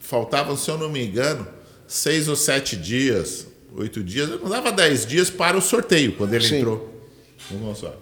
faltavam, 0.00 0.56
se 0.56 0.70
eu 0.70 0.76
não 0.76 0.90
me 0.90 1.04
engano, 1.04 1.46
seis 1.86 2.28
ou 2.28 2.36
sete 2.36 2.76
dias, 2.76 3.46
oito 3.74 4.02
dias, 4.02 4.28
não 4.28 4.48
dava 4.48 4.70
dez 4.70 5.06
dias 5.06 5.30
para 5.30 5.56
o 5.56 5.60
sorteio, 5.60 6.14
quando 6.16 6.34
ele 6.34 6.46
Sim. 6.46 6.56
entrou 6.58 7.08
no 7.50 7.58
consórcio. 7.58 8.00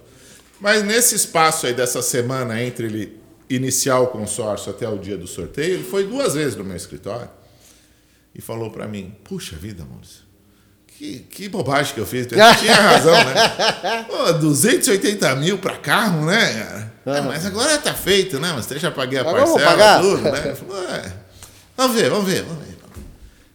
Mas 0.60 0.82
nesse 0.82 1.14
espaço 1.14 1.66
aí 1.66 1.74
dessa 1.74 2.02
semana, 2.02 2.62
entre 2.62 2.86
ele 2.86 3.20
iniciar 3.48 4.00
o 4.00 4.08
consórcio 4.08 4.70
até 4.70 4.88
o 4.88 4.98
dia 4.98 5.16
do 5.16 5.26
sorteio, 5.26 5.74
ele 5.74 5.84
foi 5.84 6.06
duas 6.06 6.34
vezes 6.34 6.56
no 6.56 6.64
meu 6.64 6.76
escritório 6.76 7.30
e 8.34 8.40
falou 8.40 8.70
para 8.70 8.86
mim: 8.86 9.14
Puxa 9.24 9.56
vida, 9.56 9.84
Maurício, 9.84 10.22
que, 10.98 11.20
que 11.30 11.48
bobagem 11.48 11.94
que 11.94 12.00
eu 12.00 12.06
fiz. 12.06 12.26
tinha 12.58 12.74
razão, 12.74 13.14
né? 13.14 14.04
Pô, 14.08 14.32
280 14.32 15.36
mil 15.36 15.58
para 15.58 15.76
carro, 15.76 16.26
né, 16.26 16.90
cara? 17.04 17.18
É, 17.18 17.20
mas 17.20 17.46
agora 17.46 17.78
tá 17.78 17.94
feito, 17.94 18.40
né? 18.40 18.52
Mas 18.54 18.68
eu 18.68 18.78
já 18.80 18.90
paguei 18.90 19.18
a 19.18 19.22
agora 19.22 19.46
parcela, 19.46 20.00
tudo, 20.00 20.22
né? 20.22 20.54
Falou, 20.56 20.82
é, 20.82 21.12
vamos 21.76 21.96
ver, 21.96 22.10
vamos 22.10 22.28
ver, 22.28 22.42
vamos 22.42 22.64
ver. 22.64 22.78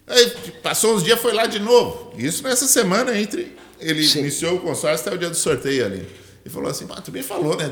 Aí 0.06 0.30
passou 0.62 0.96
uns 0.96 1.04
dias, 1.04 1.20
foi 1.20 1.34
lá 1.34 1.44
de 1.44 1.58
novo. 1.58 2.14
Isso 2.16 2.42
nessa 2.42 2.66
semana 2.66 3.16
entre. 3.16 3.54
Ele 3.78 4.06
Sim. 4.06 4.20
iniciou 4.20 4.56
o 4.56 4.60
consórcio 4.60 5.06
até 5.06 5.14
o 5.14 5.18
dia 5.18 5.28
do 5.28 5.36
sorteio 5.36 5.84
ali. 5.84 6.08
E 6.44 6.48
falou 6.48 6.70
assim: 6.70 6.86
tu 7.04 7.12
me 7.12 7.22
falou, 7.22 7.56
né? 7.56 7.70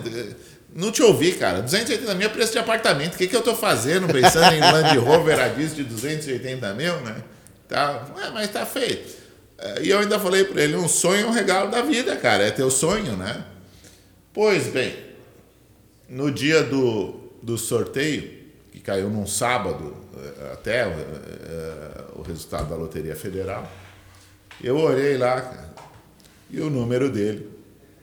Não 0.75 0.93
te 0.93 1.03
ouvi, 1.03 1.33
cara. 1.33 1.63
280 1.63 2.15
mil 2.15 2.27
é 2.27 2.31
preço 2.31 2.53
de 2.53 2.59
apartamento. 2.59 3.15
O 3.15 3.19
que, 3.19 3.27
que 3.27 3.37
eu 3.37 3.43
tô 3.43 3.55
fazendo 3.55 4.07
pensando 4.09 4.53
em 4.55 4.61
Land 4.61 4.99
Rover 4.99 5.41
a 5.41 5.49
de 5.49 5.83
280 5.83 6.75
mil, 6.75 6.97
né? 7.01 7.17
Tá, 7.69 8.07
Ué, 8.17 8.31
mas 8.31 8.51
tá 8.51 8.67
feito. 8.67 9.22
E 9.81 9.91
eu 9.91 9.99
ainda 9.99 10.19
falei 10.19 10.45
para 10.45 10.63
ele: 10.63 10.77
um 10.77 10.89
sonho 10.89 11.27
é 11.27 11.29
um 11.29 11.33
regalo 11.33 11.71
da 11.71 11.83
vida, 11.83 12.17
cara. 12.17 12.45
É 12.45 12.51
teu 12.51 12.71
sonho, 12.71 13.17
né? 13.17 13.45
Pois 14.33 14.69
bem, 14.69 14.97
no 16.09 16.31
dia 16.31 16.63
do, 16.63 17.15
do 17.43 17.59
sorteio, 17.59 18.43
que 18.73 18.81
caiu 18.81 19.11
num 19.11 19.27
sábado, 19.27 19.95
eh, 20.17 20.53
até 20.53 20.87
uh, 20.87 20.91
uh, 20.91 22.21
o 22.21 22.23
resultado 22.23 22.71
da 22.71 22.77
Loteria 22.77 23.15
Federal, 23.15 23.71
eu 24.63 24.77
olhei 24.77 25.19
lá 25.19 25.41
cara, 25.41 25.75
e 26.51 26.61
o 26.61 26.71
número 26.71 27.11
dele 27.11 27.49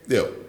deu. 0.06 0.44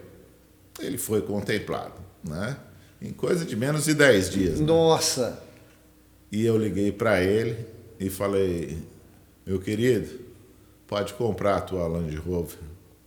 Ele 0.78 0.98
foi 0.98 1.22
contemplado, 1.22 1.94
né? 2.22 2.56
Em 3.00 3.12
coisa 3.12 3.44
de 3.44 3.56
menos 3.56 3.84
de 3.84 3.94
10 3.94 4.30
dias. 4.30 4.60
Né? 4.60 4.66
Nossa! 4.66 5.30
Né? 5.30 5.36
E 6.30 6.46
eu 6.46 6.56
liguei 6.56 6.92
para 6.92 7.20
ele 7.22 7.66
e 7.98 8.08
falei: 8.08 8.78
meu 9.44 9.60
querido, 9.60 10.20
pode 10.92 11.14
comprar 11.14 11.56
a 11.56 11.60
tua 11.62 11.88
Land 11.88 12.14
Rover, 12.16 12.58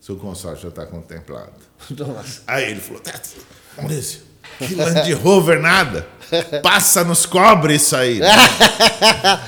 seu 0.02 0.16
consórcio 0.16 0.64
já 0.64 0.70
está 0.70 0.88
contemplado. 0.88 1.54
Nossa. 1.96 2.42
Aí 2.48 2.72
ele 2.72 2.80
falou: 2.80 3.00
Maurício, 3.78 4.22
que 4.58 4.74
Land 4.74 5.14
Rover 5.14 5.62
nada. 5.62 6.08
Passa 6.64 7.04
nos 7.04 7.28
cobre 7.28 7.76
isso 7.76 7.96
aí. 7.96 8.20
Né? 8.20 8.28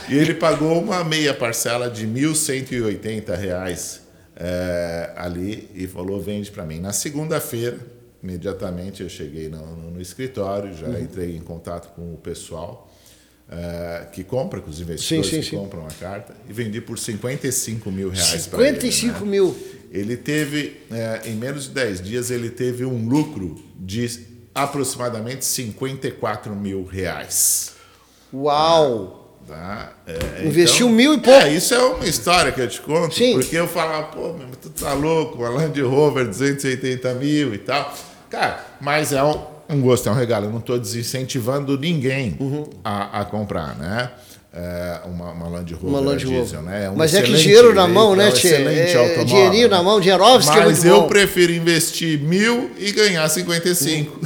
e 0.07 0.15
ele 0.15 0.35
pagou 0.35 0.79
uma 0.79 1.03
meia 1.03 1.33
parcela 1.33 1.89
de 1.89 2.05
1.180 2.05 3.35
reais, 3.35 4.01
é, 4.35 5.13
ali 5.15 5.71
e 5.73 5.87
falou: 5.87 6.21
vende 6.21 6.51
para 6.51 6.63
mim. 6.63 6.79
Na 6.79 6.93
segunda-feira, 6.93 7.79
imediatamente 8.21 9.01
eu 9.01 9.09
cheguei 9.09 9.49
no, 9.49 9.65
no, 9.75 9.91
no 9.91 9.99
escritório, 9.99 10.77
já 10.77 10.85
uhum. 10.85 10.99
entrei 10.99 11.35
em 11.35 11.41
contato 11.41 11.91
com 11.95 12.13
o 12.13 12.17
pessoal 12.17 12.86
é, 13.49 14.07
que 14.11 14.23
compra, 14.23 14.59
com 14.59 14.69
os 14.69 14.79
investidores 14.79 15.29
sim, 15.29 15.35
sim, 15.35 15.41
que 15.41 15.49
sim. 15.49 15.57
compram 15.57 15.85
a 15.85 15.91
carta, 15.91 16.35
e 16.49 16.53
vendi 16.53 16.81
por 16.81 16.99
55 16.99 17.91
mil 17.91 18.09
reais 18.09 18.47
para 18.47 18.67
ele. 18.67 18.81
55 18.81 19.19
né? 19.25 19.31
mil. 19.31 19.55
Ele 19.89 20.17
teve, 20.17 20.81
é, 20.91 21.21
em 21.25 21.35
menos 21.35 21.63
de 21.65 21.69
10 21.71 22.01
dias, 22.01 22.29
ele 22.29 22.49
teve 22.49 22.83
um 22.83 23.07
lucro 23.07 23.57
de 23.79 24.25
aproximadamente 24.53 25.45
54 25.45 26.53
mil 26.55 26.83
reais. 26.83 27.73
Uau! 28.33 29.39
Tá? 29.47 29.93
É, 30.05 30.45
Investiu 30.45 30.87
então, 30.87 30.97
mil 30.97 31.13
e 31.13 31.19
pouco. 31.19 31.39
É, 31.39 31.53
isso 31.53 31.73
é 31.73 31.79
uma 31.79 32.05
história 32.05 32.51
que 32.51 32.59
eu 32.59 32.67
te 32.67 32.81
conto, 32.81 33.15
porque 33.33 33.55
eu 33.55 33.65
falava, 33.65 34.07
pô, 34.07 34.35
tu 34.61 34.69
tá 34.71 34.93
louco, 34.93 35.37
uma 35.37 35.47
Land 35.47 35.81
Rover 35.81 36.25
280 36.25 37.13
mil 37.13 37.53
e 37.53 37.57
tal. 37.59 37.95
Cara, 38.29 38.65
mas 38.81 39.13
é 39.13 39.23
um, 39.23 39.41
Um 39.69 39.81
gosto 39.81 40.07
é 40.07 40.11
um 40.11 40.15
regalo. 40.15 40.45
Eu 40.45 40.51
não 40.51 40.59
estou 40.59 40.79
desincentivando 40.79 41.77
ninguém 41.77 42.35
Uhum. 42.39 42.65
a, 42.83 43.21
a 43.21 43.25
comprar, 43.25 43.75
né? 43.75 44.11
É, 44.53 45.01
uma, 45.05 45.31
uma 45.33 45.47
Land 45.49 45.71
Rover 45.75 45.89
Uma 45.89 45.99
Land 45.99 46.25
diesel, 46.25 46.59
Rover. 46.61 46.61
né? 46.63 46.85
É 46.85 46.89
um 46.89 46.95
Mas 46.95 47.13
é 47.13 47.21
que 47.21 47.31
dinheiro 47.33 47.75
na 47.75 47.87
mão, 47.87 48.15
né, 48.15 48.25
é 48.25 48.29
um 48.29 48.31
Tchê? 48.31 48.47
excelente 48.47 48.91
É, 48.91 48.95
automóvel, 48.97 49.25
dinheirinho 49.25 49.67
na 49.69 49.83
mão, 49.83 49.99
Dinheirovski 49.99 50.57
é 50.57 50.65
Mas 50.65 50.83
muito 50.83 50.87
eu 50.95 51.01
bom. 51.01 51.07
prefiro 51.07 51.51
investir 51.51 52.19
mil 52.19 52.71
e 52.79 52.91
ganhar 52.91 53.27
55. 53.29 54.19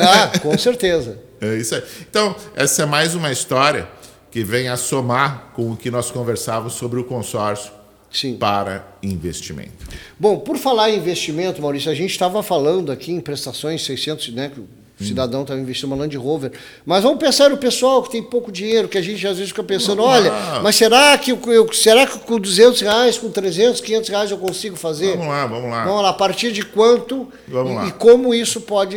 Ah, 0.00 0.38
com 0.40 0.56
certeza. 0.58 1.18
É 1.40 1.54
isso 1.56 1.72
aí. 1.72 1.82
Então, 2.10 2.34
essa 2.56 2.82
é 2.82 2.86
mais 2.86 3.14
uma 3.14 3.30
história 3.30 3.86
que 4.28 4.42
vem 4.42 4.66
a 4.68 4.76
somar 4.76 5.52
com 5.54 5.70
o 5.70 5.76
que 5.76 5.88
nós 5.88 6.10
conversávamos 6.10 6.72
sobre 6.72 6.98
o 6.98 7.04
consórcio 7.04 7.70
Sim. 8.10 8.36
para 8.36 8.84
investimento. 9.00 9.86
Bom, 10.18 10.40
por 10.40 10.58
falar 10.58 10.90
em 10.90 10.96
investimento, 10.96 11.62
Maurício, 11.62 11.92
a 11.92 11.94
gente 11.94 12.10
estava 12.10 12.42
falando 12.42 12.90
aqui 12.90 13.12
em 13.12 13.20
prestações 13.20 13.84
600, 13.84 14.30
né? 14.32 14.50
O 15.00 15.04
cidadão 15.04 15.42
estava 15.42 15.60
investindo 15.60 15.86
uma 15.92 15.96
Land 15.96 16.16
Rover. 16.16 16.50
Mas 16.84 17.04
vamos 17.04 17.18
pensar 17.20 17.50
no 17.50 17.56
pessoal 17.56 18.02
que 18.02 18.10
tem 18.10 18.22
pouco 18.22 18.50
dinheiro, 18.50 18.88
que 18.88 18.98
a 18.98 19.02
gente 19.02 19.24
às 19.26 19.36
vezes 19.36 19.50
fica 19.50 19.62
pensando, 19.62 20.02
olha, 20.02 20.32
mas 20.62 20.74
será 20.74 21.16
que 21.16 21.30
eu, 21.30 21.72
será 21.72 22.04
que 22.06 22.18
com 22.18 22.38
200 22.38 22.80
reais, 22.80 23.16
com 23.16 23.30
300, 23.30 23.80
500 23.80 24.08
reais 24.08 24.30
eu 24.32 24.38
consigo 24.38 24.74
fazer? 24.76 25.12
Vamos 25.16 25.28
lá, 25.28 25.46
vamos 25.46 25.70
lá. 25.70 25.84
Vamos 25.84 26.02
lá, 26.02 26.08
a 26.08 26.12
partir 26.14 26.50
de 26.52 26.62
quanto 26.64 27.28
Vamos 27.46 27.72
e, 27.72 27.74
lá. 27.76 27.82
Ah. 27.84 27.86
e 27.88 27.92
como 27.92 28.34
isso 28.34 28.60
pode 28.62 28.96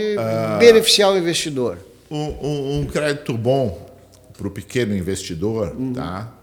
beneficiar 0.59 1.11
o 1.11 1.17
investidor? 1.17 1.77
Um, 2.09 2.17
um- 2.17 2.79
um 2.79 2.85
crédito 2.85 3.33
bom 3.37 3.87
para 4.37 4.47
o 4.47 4.51
pequeno 4.51 4.95
investidor, 4.95 5.69
tá? 5.93 6.33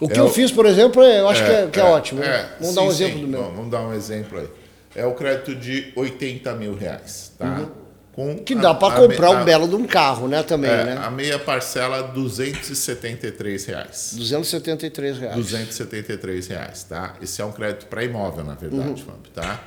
Uhum. 0.00 0.06
O 0.06 0.08
que 0.08 0.16
É 0.18 0.22
eu 0.22 0.30
fiz, 0.30 0.52
por 0.52 0.64
exemplo, 0.64 1.02
é- 1.02 1.18
eu 1.20 1.28
acho 1.28 1.44
que, 1.44 1.50
é, 1.50 1.66
que 1.66 1.80
é 1.80 1.82
ótimo. 1.82 2.20
né? 2.20 2.26
é, 2.28 2.48
vamos 2.60 2.74
dar 2.76 2.82
um 2.82 2.84
sim, 2.84 2.90
exemplo 2.92 3.14
sim. 3.18 3.24
do 3.24 3.28
meu. 3.28 3.42
Bom, 3.42 3.52
vamos 3.56 3.70
dar 3.72 3.80
um 3.80 3.92
exemplo 3.92 4.38
aí. 4.38 4.48
É 4.94 5.04
o 5.04 5.12
crédito 5.14 5.54
de 5.56 5.92
80 5.96 6.54
mil 6.54 6.74
reais, 6.76 7.32
tá? 7.36 7.66
Com 8.18 8.30
Uhum. 8.30 8.38
Que 8.38 8.56
dá 8.56 8.74
para 8.74 8.96
comprar 8.96 9.28
a- 9.28 9.30
um 9.30 9.44
belo 9.44 9.68
de 9.68 9.76
um 9.76 9.86
carro, 9.86 10.26
né? 10.26 10.42
Também, 10.42 10.68
é, 10.68 10.84
né? 10.86 11.00
A 11.04 11.08
meia 11.08 11.38
parcela, 11.38 12.02
273 12.02 13.64
reais. 13.66 14.12
273 14.16 15.18
reais. 15.18 15.36
273 15.36 16.48
reais, 16.48 16.82
tá? 16.82 17.14
Esse 17.22 17.40
é 17.40 17.44
um 17.44 17.52
crédito 17.52 17.86
para 17.86 18.02
imóvel, 18.02 18.42
na 18.44 18.54
Uhum. 18.54 18.58
verdade, 18.58 19.04
Fábio, 19.04 19.30
tá? 19.32 19.60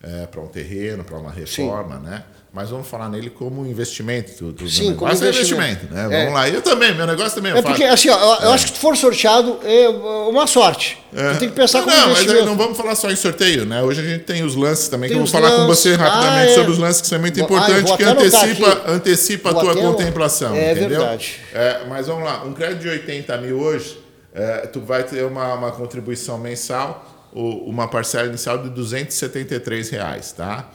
É, 0.00 0.26
para 0.26 0.40
um 0.40 0.46
terreno, 0.46 1.02
para 1.02 1.18
uma 1.18 1.32
reforma, 1.32 1.98
né? 1.98 2.22
Mas 2.50 2.70
vamos 2.70 2.88
falar 2.88 3.10
nele 3.10 3.28
como 3.28 3.66
investimento. 3.66 4.42
Do, 4.46 4.52
do 4.52 4.70
Sim, 4.70 4.94
como 4.94 5.10
é 5.10 5.14
investimento. 5.14 5.66
investimento, 5.84 5.94
né? 5.94 6.08
É. 6.10 6.18
Vamos 6.20 6.34
lá. 6.34 6.48
Eu 6.48 6.62
também, 6.62 6.94
meu 6.94 7.06
negócio 7.06 7.34
também 7.34 7.52
é, 7.52 7.58
É 7.58 7.62
porque, 7.62 7.84
assim, 7.84 8.08
ó, 8.08 8.14
eu, 8.16 8.42
eu 8.46 8.52
acho 8.52 8.66
que 8.66 8.72
se 8.72 8.78
for 8.78 8.96
sorteado, 8.96 9.58
é 9.62 9.86
uma 10.30 10.46
sorte. 10.46 10.98
É. 11.14 11.34
Tu 11.34 11.40
tem 11.40 11.48
que 11.50 11.54
pensar 11.54 11.80
não, 11.80 11.84
como 11.86 11.96
não, 11.98 12.08
mas 12.08 12.26
não 12.46 12.56
vamos 12.56 12.76
falar 12.76 12.94
só 12.94 13.10
em 13.10 13.16
sorteio, 13.16 13.66
né? 13.66 13.82
Hoje 13.82 14.00
a 14.00 14.04
gente 14.04 14.24
tem 14.24 14.42
os 14.42 14.56
lances 14.56 14.88
também, 14.88 15.10
Tem 15.10 15.18
que 15.18 15.22
eu 15.22 15.26
vou 15.26 15.32
falar 15.40 15.50
com 15.56 15.66
lances. 15.66 15.78
você 15.78 15.94
rapidamente 15.94 16.48
Ah, 16.48 16.50
é. 16.52 16.54
sobre 16.54 16.72
os 16.72 16.78
lances, 16.78 17.00
que 17.02 17.06
são 17.06 17.18
muito 17.18 17.38
ah, 17.38 17.42
importantes, 17.44 17.82
vou 17.82 17.96
que 17.98 18.04
antecipa, 18.04 18.82
antecipa 18.86 19.50
a 19.50 19.54
tua 19.54 19.76
contemplação, 19.76 20.54
É 20.54 20.72
entendeu? 20.72 21.00
verdade. 21.00 21.40
É, 21.52 21.80
mas 21.86 22.06
vamos 22.06 22.24
lá, 22.24 22.44
um 22.44 22.54
crédito 22.54 22.80
de 22.80 22.88
80 22.88 23.36
mil 23.38 23.60
hoje, 23.60 24.00
é, 24.34 24.66
tu 24.66 24.80
vai 24.80 25.02
ter 25.04 25.22
uma, 25.24 25.52
uma 25.54 25.70
contribuição 25.72 26.38
mensal, 26.38 27.28
uma 27.32 27.86
parcela 27.88 28.26
inicial 28.26 28.56
de 28.58 28.70
273 28.70 29.90
reais, 29.90 30.32
tá? 30.32 30.66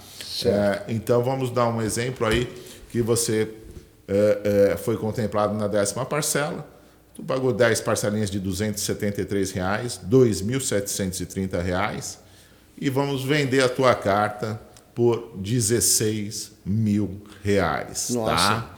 É, 0.45 0.83
então 0.87 1.23
vamos 1.23 1.51
dar 1.51 1.67
um 1.67 1.81
exemplo 1.81 2.25
aí 2.25 2.51
que 2.89 3.01
você 3.01 3.49
é, 4.07 4.71
é, 4.71 4.77
foi 4.77 4.97
contemplado 4.97 5.53
na 5.53 5.67
décima 5.67 6.05
parcela, 6.05 6.67
tu 7.13 7.23
pagou 7.23 7.53
10 7.53 7.81
parcelinhas 7.81 8.29
de 8.29 8.39
273 8.39 9.51
reais, 9.51 9.99
2.730 10.09 11.61
reais 11.61 12.19
e 12.79 12.89
vamos 12.89 13.23
vender 13.23 13.63
a 13.63 13.69
tua 13.69 13.93
carta 13.95 14.59
por 14.95 15.33
16 15.37 16.51
mil 16.65 17.21
reais, 17.43 18.09
Nossa. 18.11 18.35
tá? 18.35 18.75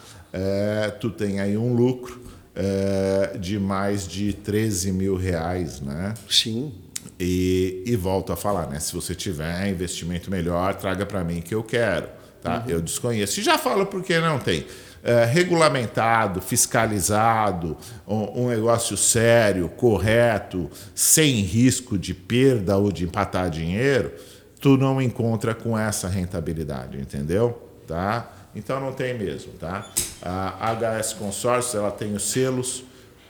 Tu 1.00 1.10
tem 1.12 1.40
aí 1.40 1.58
um 1.58 1.74
lucro 1.74 2.22
é, 2.56 3.38
de 3.38 3.60
mais 3.60 4.08
de 4.08 4.34
13 4.34 4.92
mil 4.92 5.16
reais, 5.16 5.82
né? 5.82 6.14
Sim. 6.30 6.74
E, 7.20 7.84
e 7.86 7.96
volto 7.96 8.34
a 8.34 8.36
falar, 8.36 8.68
né? 8.68 8.80
Se 8.80 8.94
você 8.94 9.16
tiver 9.16 9.70
investimento 9.70 10.30
melhor, 10.30 10.76
traga 10.76 11.06
para 11.06 11.24
mim 11.24 11.42
que 11.42 11.56
eu 11.56 11.64
quero, 11.64 12.10
tá? 12.42 12.64
Eu 12.68 12.82
desconheço. 12.82 13.40
E 13.40 13.44
já 13.44 13.58
falo 13.58 13.86
porque 13.86 14.20
não 14.20 14.38
tem. 14.38 14.66
É, 15.02 15.24
regulamentado, 15.24 16.42
fiscalizado, 16.42 17.78
um, 18.08 18.46
um 18.46 18.50
negócio 18.50 18.98
sério, 18.98 19.70
correto, 19.70 20.70
sem 20.96 21.42
risco 21.42 21.98
de 21.98 22.14
perda 22.14 22.76
ou 22.76 22.92
de 22.92 23.06
empatar 23.06 23.50
dinheiro, 23.50 24.12
tu 24.60 24.78
não 24.78 25.00
encontra 25.00 25.54
com 25.54 25.78
essa 25.78 26.08
rentabilidade, 26.08 27.00
entendeu? 27.00 27.70
Tá? 27.88 28.32
Então 28.56 28.80
não 28.80 28.92
tem 28.92 29.16
mesmo, 29.16 29.54
tá? 29.54 29.88
A 30.22 30.74
HS 30.74 31.14
Consórcio, 31.14 31.78
ela 31.78 31.92
tem 31.92 32.16
os 32.16 32.24
selos 32.24 32.84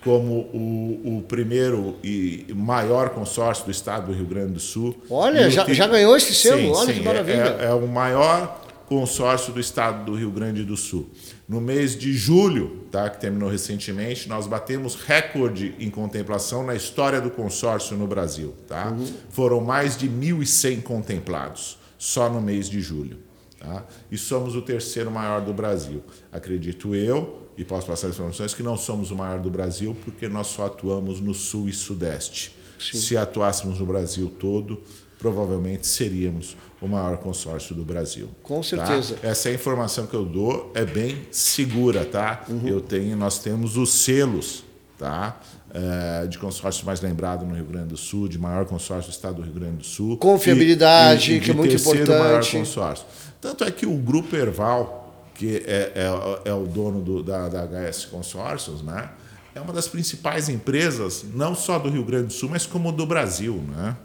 como 0.05 0.41
o, 0.53 1.17
o 1.17 1.21
primeiro 1.23 1.97
e 2.03 2.45
maior 2.55 3.09
consórcio 3.09 3.65
do 3.65 3.71
estado 3.71 4.05
do 4.05 4.13
Rio 4.13 4.25
Grande 4.27 4.53
do 4.53 4.59
Sul. 4.59 4.95
Olha, 5.09 5.49
já- 5.49 5.65
já 5.73 5.87
ganhou 5.87 6.15
esse 6.15 6.33
selo? 6.33 6.61
Sim, 6.61 6.71
Olha 6.71 6.85
sim, 6.85 6.93
que 6.93 6.99
é- 6.99 7.03
maravilha. 7.03 7.57
É, 7.59 7.65
é 7.65 7.73
o 7.73 7.87
maior 7.87 8.61
consórcio 8.87 9.51
do 9.51 9.59
estado 9.59 10.05
do 10.05 10.15
Rio 10.15 10.29
Grande 10.29 10.63
do 10.63 10.77
Sul. 10.77 11.09
No 11.49 11.59
mês 11.59 11.97
de 11.97 12.13
julho, 12.13 12.83
tá, 12.91 13.09
que 13.09 13.19
terminou 13.19 13.49
recentemente, 13.49 14.29
nós 14.29 14.45
batemos 14.45 14.93
recorde 14.93 15.73
em 15.79 15.89
contemplação 15.89 16.63
na 16.63 16.75
história 16.75 17.19
do 17.19 17.31
consórcio 17.31 17.97
no 17.97 18.05
Brasil. 18.05 18.53
Tá? 18.67 18.91
Uhum. 18.91 19.07
Foram 19.31 19.59
mais 19.59 19.97
de 19.97 20.07
1.100 20.07 20.83
contemplados 20.83 21.79
só 21.97 22.29
no 22.29 22.39
mês 22.39 22.69
de 22.69 22.79
julho. 22.79 23.17
Tá? 23.59 23.83
E 24.11 24.17
somos 24.19 24.55
o 24.55 24.61
terceiro 24.61 25.09
maior 25.09 25.41
do 25.41 25.51
Brasil. 25.51 26.03
Acredito 26.31 26.93
eu, 26.93 27.44
e 27.57 27.63
posso 27.63 27.87
passar 27.87 28.07
as 28.07 28.13
informações, 28.13 28.53
que 28.53 28.63
não 28.63 28.77
somos 28.77 29.11
o 29.11 29.15
maior 29.15 29.39
do 29.39 29.49
Brasil 29.49 29.95
porque 30.03 30.27
nós 30.27 30.47
só 30.47 30.65
atuamos 30.65 31.19
no 31.19 31.33
Sul 31.33 31.69
e 31.69 31.73
Sudeste. 31.73 32.55
Se 32.79 33.15
atuássemos 33.15 33.79
no 33.79 33.85
Brasil 33.85 34.31
todo, 34.39 34.81
provavelmente 35.17 35.87
seríamos 35.87 36.57
o 36.81 36.87
maior 36.87 37.17
consórcio 37.17 37.73
do 37.73 37.83
Brasil. 37.85 38.29
Com 38.43 38.57
tá? 38.57 38.63
certeza. 38.63 39.15
Essa 39.23 39.49
é 39.49 39.51
a 39.53 39.55
informação 39.55 40.05
que 40.05 40.13
eu 40.13 40.25
dou, 40.25 40.71
é 40.75 40.83
bem 40.85 41.25
segura, 41.31 42.03
tá? 42.05 42.43
Uhum. 42.49 42.67
Eu 42.67 42.81
tenho, 42.81 43.15
nós 43.15 43.39
temos 43.39 43.77
os 43.77 43.93
selos, 43.93 44.63
tá? 44.99 45.39
É, 45.73 46.27
de 46.27 46.37
consórcio 46.37 46.85
mais 46.85 47.01
lembrado 47.01 47.45
no 47.45 47.53
Rio 47.55 47.65
Grande 47.65 47.87
do 47.87 47.97
Sul, 47.97 48.27
de 48.27 48.37
maior 48.37 48.65
consórcio 48.65 49.09
do 49.11 49.13
estado 49.15 49.35
do 49.35 49.41
Rio 49.41 49.53
Grande 49.53 49.77
do 49.77 49.83
Sul. 49.85 50.17
Confiabilidade, 50.17 51.31
E- 51.31 51.33
e- 51.35 51.37
e 51.37 51.41
que 51.41 51.51
é 51.51 51.53
muito 51.53 51.69
terceiro 51.71 52.07
maior 52.11 52.25
importante. 52.39 52.57
consórcio. 52.57 53.05
Tanto 53.41 53.63
é 53.63 53.71
que 53.71 53.85
o 53.85 53.93
Grupo 53.97 54.35
Erval, 54.35 55.04
que 55.35 55.57
é, 55.67 55.91
é- 55.95 56.49
é 56.49 56.53
o 56.53 56.65
dono 56.65 57.01
do- 57.01 57.21
da, 57.23 57.47
da 57.49 57.63
HS 57.67 58.05
Consórcios, 58.05 58.81
né? 58.81 59.09
É 59.53 59.61
uma 59.61 59.71
das 59.73 59.87
principais 59.87 60.49
empresas, 60.49 61.23
não 61.33 61.53
só 61.55 61.77
do 61.79 61.89
Rio 61.89 62.03
Grande 62.03 62.27
do 62.27 62.33
Sul, 62.33 62.49
mas 62.49 62.65
como 62.65 62.91
do 62.91 63.05
Brasil, 63.05 63.61
né? 63.69 63.95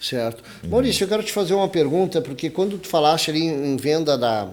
Certo. 0.00 0.42
Maurício, 0.66 1.04
eu 1.04 1.08
quero 1.08 1.22
te 1.22 1.32
fazer 1.32 1.52
uma 1.54 1.68
pergunta, 1.68 2.20
porque 2.22 2.48
quando 2.50 2.78
tu 2.78 2.88
falaste 2.88 3.30
ali 3.30 3.44
em 3.44 3.76
venda 3.76 4.16
da, 4.16 4.48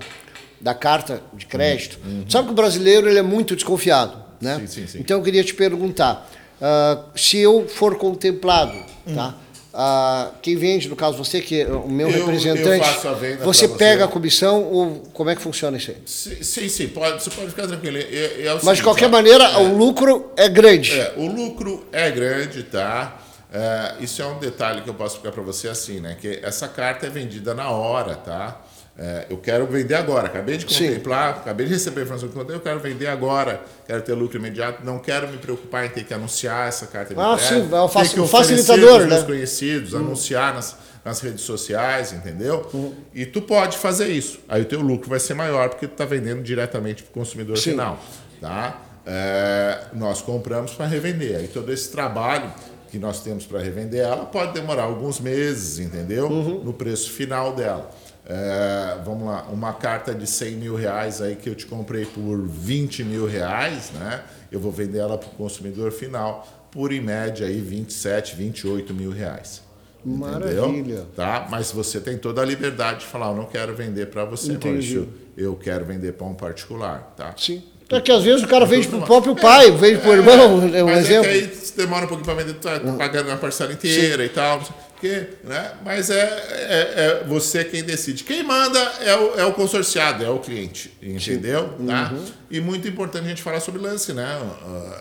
da 0.60 0.74
carta 0.74 1.22
de 1.34 1.46
crédito, 1.46 1.98
tu 2.26 2.32
sabe 2.32 2.48
que 2.48 2.52
o 2.54 2.56
brasileiro 2.56 3.08
ele 3.08 3.20
é 3.20 3.22
muito 3.22 3.56
desconfiado, 3.56 4.18
né? 4.42 4.56
Uhum. 4.56 4.60
Sim, 4.62 4.68
sim, 4.68 4.88
sim. 4.88 5.00
Então 5.00 5.18
eu 5.18 5.24
queria 5.24 5.44
te 5.44 5.54
perguntar, 5.54 6.30
ah, 6.62 7.00
se 7.16 7.38
eu 7.38 7.68
for 7.68 7.98
contemplado, 7.98 8.78
tá? 9.16 9.36
Ah, 9.80 10.32
quem 10.42 10.56
vende, 10.56 10.90
no 10.90 10.96
caso 10.96 11.16
você, 11.20 11.40
que 11.40 11.62
é 11.62 11.68
o 11.68 11.88
meu 11.88 12.10
Eu- 12.10 12.16
eu 12.18 12.26
representante, 12.26 12.88
venda 13.20 13.44
você 13.46 13.68
pra 13.68 13.78
você. 13.78 13.78
pega 13.78 14.06
a 14.06 14.08
comissão 14.08 14.64
ou 14.64 15.04
como 15.14 15.30
é 15.30 15.36
que 15.36 15.42
funciona 15.42 15.78
isso 15.78 15.92
aí? 15.92 15.98
Sim, 16.04 16.38
sim, 16.42 16.68
sim, 16.68 16.88
pode, 16.88 17.22
você 17.24 17.30
pode 17.30 17.50
ficar 17.50 17.68
tranquilo. 17.68 17.96
É- 17.98 18.02
é 18.02 18.52
o 18.52 18.56
Mas 18.56 18.56
de 18.56 18.60
seguinte, 18.62 18.84
qualquer 18.84 19.06
ó, 19.06 19.10
maneira, 19.10 19.60
o 19.60 19.78
lucro 19.78 20.32
é 20.36 20.50
grande. 20.50 21.00
É, 21.00 21.14
o 21.18 21.28
lucro 21.28 21.86
é 21.92 22.10
grande, 22.10 22.64
tá? 22.64 23.22
É, 23.52 23.96
isso 24.02 24.22
é 24.22 24.26
um 24.26 24.40
detalhe 24.40 24.82
que 24.82 24.90
eu 24.90 24.94
posso 24.94 25.16
explicar 25.16 25.34
para 25.34 25.44
você 25.44 25.70
assim, 25.70 26.00
né? 26.00 26.18
Que 26.20 26.40
essa 26.44 26.68
carta 26.68 27.06
é 27.08 27.10
vendida 27.10 27.54
na 27.54 27.70
hora, 27.70 28.16
tá? 28.16 28.62
É, 29.00 29.28
eu 29.30 29.38
quero 29.38 29.66
vender 29.68 29.94
agora, 29.94 30.26
acabei 30.26 30.58
de 30.58 30.74
Sim. 30.74 30.88
contemplar, 30.88 31.30
acabei 31.30 31.68
de 31.68 31.74
receber 31.74 32.02
a 32.02 32.04
informação 32.04 32.30
que 32.30 32.36
eu 32.36 32.50
eu 32.50 32.60
quero 32.60 32.80
vender 32.80 33.06
agora, 33.08 33.62
quero 33.86 34.02
ter 34.02 34.14
lucro 34.14 34.40
imediato, 34.40 34.84
não 34.84 34.98
quero 34.98 35.28
me 35.28 35.38
preocupar 35.38 35.86
em 35.86 35.90
ter 35.90 36.04
que 36.04 36.14
anunciar 36.16 36.68
essa 36.68 36.88
carta 36.88 37.14
Ah, 37.16 37.38
sim, 37.38 37.70
é 37.72 37.80
o 37.80 37.88
faci- 37.88 38.20
o 38.20 38.28
facilitador, 38.28 39.06
né? 39.06 39.22
conhecidos, 39.22 39.94
anunciar 39.94 40.52
nas, 40.56 40.76
nas 41.06 41.22
redes 41.22 41.42
sociais, 41.42 42.12
entendeu? 42.12 42.68
Uhum. 42.74 42.96
E 43.14 43.24
tu 43.28 43.40
pode 43.40 43.78
fazer 43.78 44.08
isso. 44.08 44.40
Aí 44.50 44.64
o 44.64 44.66
teu 44.66 44.82
lucro 44.82 45.08
vai 45.08 45.20
ser 45.20 45.36
maior 45.36 45.70
porque 45.70 45.88
tu 45.88 45.92
está 45.92 46.04
vendendo 46.06 46.42
diretamente 46.42 47.04
para 47.04 47.12
o 47.12 47.14
consumidor 47.14 47.56
Sim. 47.60 47.72
final, 47.72 48.00
tá? 48.42 48.82
É, 49.06 49.80
nós 49.94 50.24
compramos 50.24 50.72
para 50.74 50.88
revender. 50.88 51.38
Aí 51.38 51.48
todo 51.48 51.72
esse 51.72 51.92
trabalho 51.92 52.52
que 52.90 52.98
nós 53.00 53.22
temos 53.22 53.46
para 53.46 53.60
revender 53.60 54.02
ela 54.02 54.26
pode 54.26 54.54
demorar 54.54 54.84
alguns 54.84 55.20
meses, 55.20 55.80
entendeu? 55.80 56.30
No 56.30 56.74
preço 56.74 57.12
final 57.12 57.54
dela. 57.54 57.90
É, 58.30 58.98
vamos 59.06 59.26
lá, 59.26 59.44
uma 59.44 59.72
carta 59.74 60.14
de 60.14 60.28
100 60.28 60.56
mil 60.56 60.76
reais 60.76 61.22
aí 61.22 61.38
que 61.38 61.50
eu 61.50 61.56
te 61.56 61.66
comprei 61.66 62.06
por 62.06 62.46
20 62.46 63.04
mil 63.06 63.26
reais, 63.26 63.92
né? 63.92 64.22
Eu 64.52 64.60
vou 64.60 64.72
vender 64.72 64.98
ela 64.98 65.18
para 65.18 65.30
o 65.30 65.32
consumidor 65.32 65.92
final 65.92 66.46
por 66.70 66.92
em 66.92 67.00
média 67.00 67.48
aí 67.48 67.62
27, 67.62 68.36
28 68.36 68.94
mil 68.94 69.12
reais. 69.12 69.62
Maravilha. 70.04 70.68
Entendeu? 70.68 71.06
Tá? 71.16 71.48
Mas 71.50 71.72
você 71.72 72.00
tem 72.00 72.18
toda 72.18 72.42
a 72.42 72.46
liberdade 72.46 73.02
de 73.02 73.06
falar, 73.06 73.30
eu 73.30 73.36
não 73.36 73.46
quero 73.46 73.74
vender 73.76 74.08
para 74.08 74.26
você, 74.26 74.54
Entendi. 74.54 74.96
Maurício. 74.96 75.14
Eu 75.36 75.56
quero 75.56 75.86
vender 75.86 76.14
para 76.14 76.28
um 76.28 76.34
particular, 76.34 77.14
tá? 77.16 77.34
Sim. 77.38 77.64
É 77.90 78.02
que 78.02 78.12
às 78.12 78.24
vezes 78.24 78.44
o 78.44 78.48
cara 78.48 78.66
vende 78.66 78.88
pro 78.88 79.02
próprio 79.02 79.36
pai, 79.36 79.72
vende 79.72 80.00
pro 80.02 80.12
irmão, 80.14 80.70
é 80.76 80.84
um 80.84 80.88
Mas 80.88 81.06
exemplo. 81.10 81.30
é 81.30 81.34
que 81.40 81.46
aí 81.46 81.52
demora 81.78 82.06
um 82.06 82.08
pouquinho 82.10 82.26
para 82.26 82.44
vender, 82.44 82.54
tu 82.56 82.60
tá 82.60 82.80
pagando 82.98 83.32
a 83.32 83.38
parcela 83.38 83.72
inteira 83.72 84.26
e 84.26 84.30
tal. 84.30 84.62
quê, 85.00 85.28
né? 85.44 85.72
Mas 85.86 86.10
é, 86.10 86.16
é, 86.18 87.22
é 87.22 87.24
você 87.28 87.64
quem 87.64 87.84
decide. 87.84 88.24
Quem 88.24 88.44
manda 88.44 88.80
é 89.06 89.16
o, 89.16 89.40
é 89.40 89.46
o 89.46 89.54
consorciado, 89.54 90.26
é 90.26 90.30
o 90.30 90.40
cliente, 90.40 90.92
entendeu? 91.02 91.70
Tá? 91.88 92.12
Uhum. 92.14 92.26
E 92.50 92.60
muito 92.60 92.88
importante 92.88 93.26
a 93.26 93.30
gente 93.30 93.44
falar 93.44 93.60
sobre 93.60 93.80
lance, 93.80 94.12
né? 94.12 94.26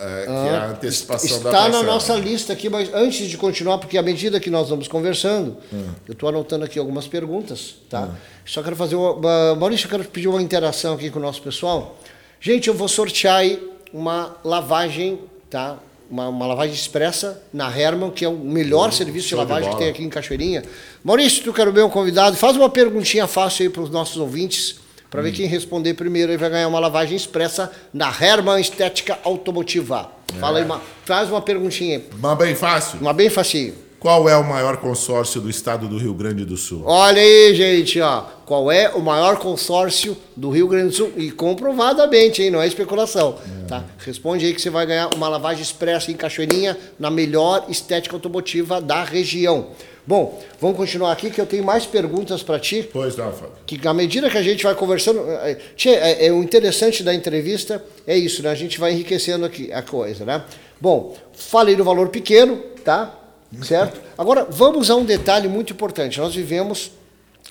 É, 0.01 0.25
que 0.27 0.31
é 0.31 0.57
a 0.57 0.67
antecipação 0.69 1.43
da 1.43 1.49
Ah, 1.51 1.53
Está 1.67 1.69
na 1.71 1.83
nossa 1.83 2.15
lista 2.15 2.53
aqui, 2.53 2.69
mas 2.69 2.93
antes 2.93 3.27
de 3.27 3.37
continuar, 3.39 3.79
porque 3.79 3.97
à 3.97 4.03
medida 4.03 4.39
que 4.39 4.51
nós 4.51 4.69
vamos 4.69 4.87
conversando, 4.87 5.57
Hum. 5.73 5.87
eu 6.07 6.13
estou 6.13 6.29
anotando 6.29 6.65
aqui 6.67 6.79
algumas 6.79 7.07
perguntas, 7.09 7.77
tá? 7.89 8.11
Só 8.45 8.63
quero 8.63 8.77
fazer 8.77 8.95
uma- 8.97 9.55
Maurício, 9.57 9.87
eu 9.87 9.91
quero 9.91 10.05
pedir 10.05 10.29
uma 10.29 10.43
interação 10.43 10.95
aqui 10.95 11.11
com 11.11 11.19
o 11.19 11.23
nosso 11.23 11.41
pessoal. 11.43 11.99
Gente, 12.41 12.69
eu 12.69 12.75
vou 12.75 12.89
sortear 12.89 13.37
aí 13.37 13.63
uma 13.93 14.37
lavagem, 14.45 15.19
tá? 15.51 15.79
Uma, 16.09 16.29
uma 16.29 16.47
lavagem 16.47 16.75
expressa 16.75 17.43
na 17.53 17.69
Herman, 17.77 18.11
que 18.11 18.25
é 18.25 18.29
o 18.29 18.37
melhor 18.37 18.93
serviço 18.93 19.25
de 19.25 19.31
show 19.31 19.39
de 19.41 19.45
lavagem 19.49 19.71
que 19.73 19.77
tem 19.79 19.89
aqui 19.89 20.05
em 20.05 20.09
Cachoeirinha. 20.09 20.63
Maurício, 21.03 21.43
tu 21.43 21.53
quero 21.53 21.73
bem 21.73 21.83
um 21.83 21.91
convidado, 21.91 22.37
faz 22.37 22.57
uma 22.57 22.69
perguntinha 22.71 23.27
fácil 23.27 23.65
aí 23.65 23.69
para 23.69 23.83
os 23.83 23.91
nossos 23.91 24.17
ouvintes, 24.17 24.77
para 25.11 25.21
Hum. 25.21 25.25
ver 25.25 25.33
quem 25.33 25.47
responder 25.47 25.95
primeiro 25.95 26.31
aí 26.31 26.39
vai 26.39 26.49
ganhar 26.51 26.69
uma 26.69 26.79
lavagem 26.79 27.17
expressa 27.17 27.73
na 27.93 28.09
Herman 28.09 28.61
Estética 28.61 29.19
Automotiva. 29.25 30.13
Fala 30.39 30.59
aí, 30.59 30.63
É. 30.63 30.67
uma, 30.67 30.81
faz 31.05 31.29
uma 31.29 31.41
perguntinha 31.41 31.97
aí. 31.99 32.05
Mas 32.21 32.39
bem 32.39 32.55
fácil. 32.55 33.01
Uma 33.01 33.13
bem 33.13 33.29
facinho. 33.31 33.75
Qual 34.07 34.29
é 34.29 34.37
o 34.37 34.45
maior 34.45 34.77
consórcio 34.77 35.41
do 35.41 35.51
estado 35.51 35.89
do 35.89 35.99
Rio 35.99 36.15
Grande 36.15 36.45
do 36.45 36.57
Sul? 36.57 36.85
Olha 36.87 37.21
aí, 37.21 37.53
gente, 37.57 38.01
ó. 38.01 38.23
Qual 38.45 38.71
é 38.71 38.91
o 38.91 39.01
maior 39.01 39.37
consórcio 39.37 40.17
do 40.37 40.49
Rio 40.49 40.69
Grande 40.69 40.91
do 40.91 40.95
Sul? 40.95 41.13
E 41.17 41.33
comprovadamente, 41.33 42.41
hein? 42.41 42.53
Não 42.53 42.63
é 42.63 42.69
especulação. 42.69 43.37
Tá? 43.67 43.83
Responde 43.99 44.47
aí 44.47 44.55
que 44.55 44.63
você 44.63 44.71
vai 44.71 44.87
ganhar 44.87 45.13
uma 45.13 45.29
lavagem 45.29 45.61
expressa 45.61 46.13
em 46.13 46.15
Cachoeirinha 46.15 46.79
na 47.01 47.11
melhor 47.11 47.67
estética 47.69 48.15
automotiva 48.15 48.81
da 48.81 49.03
região. 49.03 49.71
Bom, 50.07 50.41
vamos 50.61 50.77
continuar 50.77 51.11
aqui 51.11 51.29
que 51.29 51.41
eu 51.41 51.47
tenho 51.47 51.65
mais 51.65 51.85
perguntas 51.85 52.45
para 52.45 52.61
ti. 52.61 52.89
Pois 52.93 53.17
não, 53.17 53.33
Fábio. 53.33 53.55
que 53.67 53.89
à 53.89 53.93
medida 53.93 54.31
que 54.31 54.39
a 54.39 54.43
gente 54.43 54.63
vai 54.63 54.77
conversando, 54.77 55.19
é, 55.29 55.59
tchê, 55.75 55.91
é, 55.91 56.27
é 56.27 56.33
o 56.33 56.45
interessante 56.45 57.03
da 57.03 57.13
entrevista 57.13 57.85
é 58.07 58.17
isso, 58.17 58.41
né? 58.41 58.51
A 58.51 58.55
gente 58.55 58.79
vai 58.79 58.93
enriquecendo 58.93 59.45
aqui 59.45 59.73
a 59.73 59.83
coisa, 59.83 60.25
né? 60.25 60.45
Bom, 60.81 61.17
falei 61.33 61.75
do 61.75 61.83
valor 61.83 62.11
pequeno, 62.11 62.59
tá? 62.85 63.26
Certo? 63.63 64.01
Agora 64.19 64.45
vamos 64.51 64.91
a 64.91 64.97
um 64.97 65.05
detalhe 65.05 65.49
muito 65.49 65.73
importante. 65.73 66.19
Nós 66.19 66.35
vivemos 66.35 66.91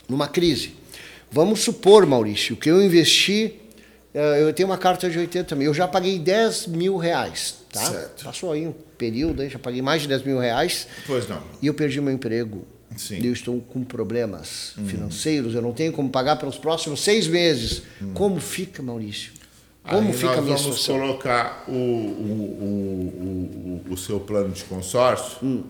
numa 0.08 0.28
crise. 0.28 0.74
Vamos 1.32 1.62
supor, 1.62 2.06
Maurício, 2.06 2.56
que 2.56 2.70
eu 2.70 2.82
investi, 2.82 3.56
eh, 4.14 4.42
eu 4.42 4.54
tenho 4.54 4.70
uma 4.70 4.78
carta 4.78 5.10
de 5.10 5.18
80 5.18 5.56
mil, 5.56 5.68
eu 5.68 5.74
já 5.74 5.88
paguei 5.88 6.20
10 6.20 6.68
mil 6.68 6.98
reais, 6.98 7.56
tá? 7.72 7.82
Certo. 7.82 8.24
Passou 8.24 8.52
aí 8.52 8.68
um 8.68 8.74
período, 8.98 9.42
aí, 9.42 9.50
já 9.50 9.60
paguei 9.60 9.82
mais 9.82 10.04
de 10.04 10.08
10 10.08 10.24
mil 10.24 10.40
reais 10.40 10.88
Pois 11.08 11.28
não. 11.28 11.42
e 11.62 11.68
eu 11.68 11.74
perdi 11.74 12.00
meu 12.00 12.14
emprego. 12.14 12.66
Sim. 12.96 13.20
E 13.22 13.28
eu 13.28 13.34
estou 13.34 13.60
com 13.60 13.84
problemas 13.84 14.74
financeiros, 14.88 15.54
eu 15.54 15.62
não 15.62 15.74
tenho 15.74 15.92
como 15.92 16.10
pagar 16.10 16.38
pelos 16.38 16.58
próximos 16.58 17.04
seis 17.04 17.28
meses. 17.28 17.82
Como 18.14 18.40
fica, 18.40 18.82
Maurício? 18.82 19.34
Como 19.84 20.08
Aí 20.08 20.14
fica 20.14 20.28
nós 20.28 20.38
a 20.38 20.42
minha 20.42 20.56
vamos 20.56 20.80
situação? 20.80 21.00
colocar 21.00 21.66
o, 21.68 21.72
o, 21.74 23.84
o, 23.90 23.94
o, 23.94 23.98
seu 23.98 24.20
plano 24.20 24.50
de 24.52 24.64
consórcio 24.64 25.38
Hum. 25.44 25.64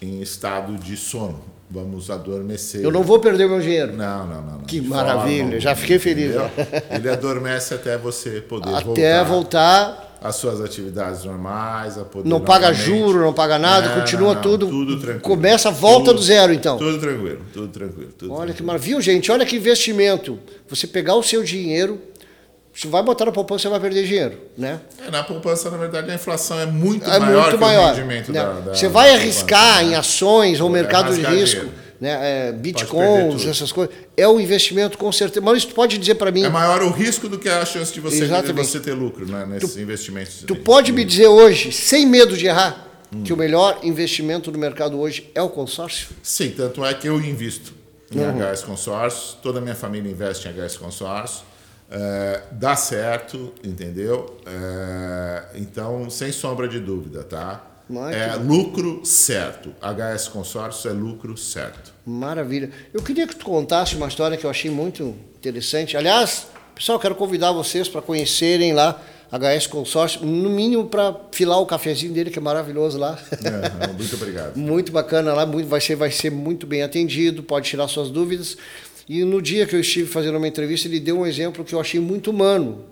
Em 0.00 0.20
estado 0.20 0.76
de 0.76 0.96
sono. 0.96 1.40
Vamos 1.70 2.08
adormecer. 2.10 2.82
Eu 2.82 2.90
não 2.90 3.02
vou 3.02 3.18
perder 3.18 3.46
meu 3.46 3.60
dinheiro. 3.60 3.92
Não, 3.94 4.26
não, 4.26 4.40
não. 4.40 4.52
não. 4.52 4.60
Que 4.60 4.80
De 4.80 4.88
maravilha, 4.88 5.42
forma 5.44 5.60
já 5.60 5.76
fiquei 5.76 5.98
feliz, 5.98 6.30
entendeu? 6.34 6.50
Ele 6.90 7.10
adormece 7.10 7.74
até 7.74 7.98
você 7.98 8.40
poder 8.40 8.74
Até 8.74 9.22
voltar, 9.22 10.16
às 10.22 10.36
suas 10.36 10.62
atividades 10.62 11.24
normais, 11.24 11.98
a 11.98 12.04
poder 12.06 12.26
não 12.26 12.40
paga 12.40 12.72
juro, 12.72 13.20
não 13.20 13.34
paga 13.34 13.58
nada, 13.58 13.88
Não, 13.90 14.00
continua 14.00 14.34
não, 14.34 14.40
tudo. 14.40 14.66
Tudo 14.66 14.96
tranquilo. 14.98 15.20
Começa, 15.20 15.70
volta 15.70 16.06
Tudo- 16.06 16.16
do 16.16 16.22
zero, 16.22 16.54
então. 16.54 16.78
Tudo 16.78 16.98
tranquilo, 16.98 17.40
tudo 17.52 17.68
tranquilo. 17.68 18.12
Tudo 18.16 18.32
Olha 18.32 18.40
que 18.46 18.46
tranquilo. 18.46 18.66
maravilha, 18.66 19.00
gente. 19.02 19.30
Olha 19.30 19.44
que 19.44 19.56
investimento. 19.56 20.38
Você 20.70 20.86
pegar 20.86 21.16
o 21.16 21.22
seu 21.22 21.42
dinheiro, 21.44 22.00
você 22.80 22.86
vai 22.88 23.02
botar 23.02 23.24
na 23.24 23.32
poupança, 23.32 23.62
você 23.62 23.68
vai 23.68 23.80
perder 23.80 24.04
dinheiro, 24.06 24.38
né? 24.56 24.78
É, 25.04 25.10
na 25.10 25.24
poupança, 25.24 25.68
na 25.70 25.76
verdade, 25.76 26.10
a 26.10 26.14
inflação 26.14 26.60
é 26.60 26.66
muito 26.66 27.04
é 27.10 27.18
maior 27.18 27.42
muito 27.42 27.54
que 27.54 27.60
maior. 27.64 27.92
o 27.92 27.96
rendimento 27.96 28.32
né? 28.32 28.40
da, 28.40 28.52
da- 28.60 28.74
Você 28.74 28.88
vai 28.88 29.12
arriscar 29.14 29.60
poupança, 29.60 29.82
em 29.84 29.90
né? 29.90 29.96
ações 29.96 30.60
ou 30.60 30.68
mercado 30.70 31.12
de 31.14 31.20
risco, 31.22 31.60
dinheiro. 31.62 31.70
né? 32.00 32.48
É, 32.48 32.52
bitcoins, 32.52 33.44
essas 33.46 33.72
coisas. 33.72 33.92
É 34.16 34.28
um 34.28 34.38
investimento 34.38 34.96
com 34.96 35.10
certeza. 35.10 35.40
Maurício, 35.40 35.68
tu 35.70 35.74
pode 35.74 35.98
dizer 35.98 36.14
para 36.14 36.30
mim, 36.30 36.44
É 36.44 36.48
maior 36.48 36.80
o 36.82 36.90
risco 36.90 37.28
do 37.28 37.36
que 37.38 37.48
a 37.48 37.64
chance 37.64 37.92
de 37.92 38.00
você, 38.00 38.26
de 38.26 38.52
você 38.52 38.78
ter 38.78 38.92
lucro 38.92 39.26
né, 39.26 39.44
nesses 39.44 39.76
investimentos. 39.76 40.44
tu 40.46 40.54
pode 40.54 40.92
me 40.92 41.04
dizer 41.04 41.26
hoje, 41.26 41.72
sem 41.72 42.06
medo 42.06 42.36
de 42.36 42.46
errar, 42.46 42.84
Hum. 43.10 43.22
que 43.22 43.32
o 43.32 43.36
melhor 43.38 43.78
investimento 43.82 44.50
do 44.50 44.58
mercado 44.58 45.00
hoje 45.00 45.30
é 45.34 45.40
o 45.40 45.48
consórcio? 45.48 46.08
Sim, 46.22 46.50
tanto 46.54 46.84
é 46.84 46.92
que 46.92 47.08
eu 47.08 47.18
invisto 47.18 47.72
em 48.14 48.18
Uhum. 48.20 48.38
HS 48.52 48.62
Consórcios, 48.64 49.36
toda 49.42 49.58
a 49.60 49.62
minha 49.62 49.74
família 49.74 50.12
investe 50.12 50.46
em 50.46 50.52
HS 50.52 50.76
Consórcios. 50.76 51.42
É, 51.90 52.42
dá 52.52 52.76
certo, 52.76 53.52
entendeu? 53.64 54.38
É, 54.46 55.44
então, 55.54 56.10
sem 56.10 56.30
sombra 56.30 56.68
de 56.68 56.78
dúvida, 56.78 57.24
tá? 57.24 57.64
É 58.12 58.34
lucro 58.34 59.00
certo. 59.04 59.74
HS 59.80 60.28
Consórcios 60.28 60.84
é 60.84 60.94
lucro 60.94 61.36
certo. 61.38 61.92
Maravilha. 62.04 62.70
Eu 62.92 63.02
queria 63.02 63.26
que 63.26 63.34
tu 63.34 63.46
contasse 63.46 63.96
uma 63.96 64.08
história 64.08 64.36
que 64.36 64.44
eu 64.44 64.50
achei 64.50 64.70
muito 64.70 65.14
interessante. 65.38 65.96
Aliás, 65.96 66.48
pessoal, 66.74 66.98
quero 66.98 67.14
convidar 67.14 67.50
vocês 67.52 67.88
para 67.88 68.02
conhecerem 68.02 68.74
lá 68.74 69.00
HS 69.30 69.66
Consórcio, 69.66 70.24
no 70.24 70.48
mínimo 70.48 70.86
para 70.86 71.14
filar 71.32 71.60
o 71.60 71.66
cafezinho 71.66 72.12
dele, 72.12 72.30
que 72.30 72.38
é 72.38 72.42
maravilhoso 72.42 72.98
lá. 72.98 73.18
É, 73.32 73.86
muito 73.92 74.16
obrigado. 74.16 74.56
muito 74.56 74.90
bacana 74.90 75.34
lá, 75.34 75.44
muito, 75.44 75.68
vai, 75.68 75.80
ser, 75.80 75.96
vai 75.96 76.10
ser 76.10 76.30
muito 76.30 76.66
bem 76.66 76.82
atendido, 76.82 77.42
pode 77.42 77.68
tirar 77.68 77.88
suas 77.88 78.10
dúvidas. 78.10 78.56
E 79.08 79.24
no 79.24 79.40
dia 79.40 79.66
que 79.66 79.74
eu 79.74 79.80
estive 79.80 80.06
fazendo 80.08 80.36
uma 80.36 80.46
entrevista, 80.48 80.86
ele 80.88 81.00
deu 81.00 81.20
um 81.20 81.26
exemplo 81.26 81.64
que 81.64 81.74
eu 81.74 81.80
achei 81.80 81.98
muito 82.00 82.30
humano. 82.30 82.84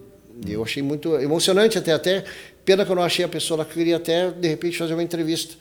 Eu 0.47 0.63
achei 0.63 0.83
muito 0.83 1.15
emocionante 1.17 1.79
até, 1.79 1.93
até. 1.93 2.25
Pena 2.65 2.85
que 2.85 2.91
eu 2.91 2.97
não 2.97 3.03
achei 3.03 3.25
a 3.25 3.29
pessoa 3.29 3.61
eu 3.61 3.65
queria 3.65 3.97
até, 3.97 4.31
de 4.31 4.49
repente, 4.49 4.77
fazer 4.77 4.93
uma 4.95 5.03
entrevista. 5.03 5.55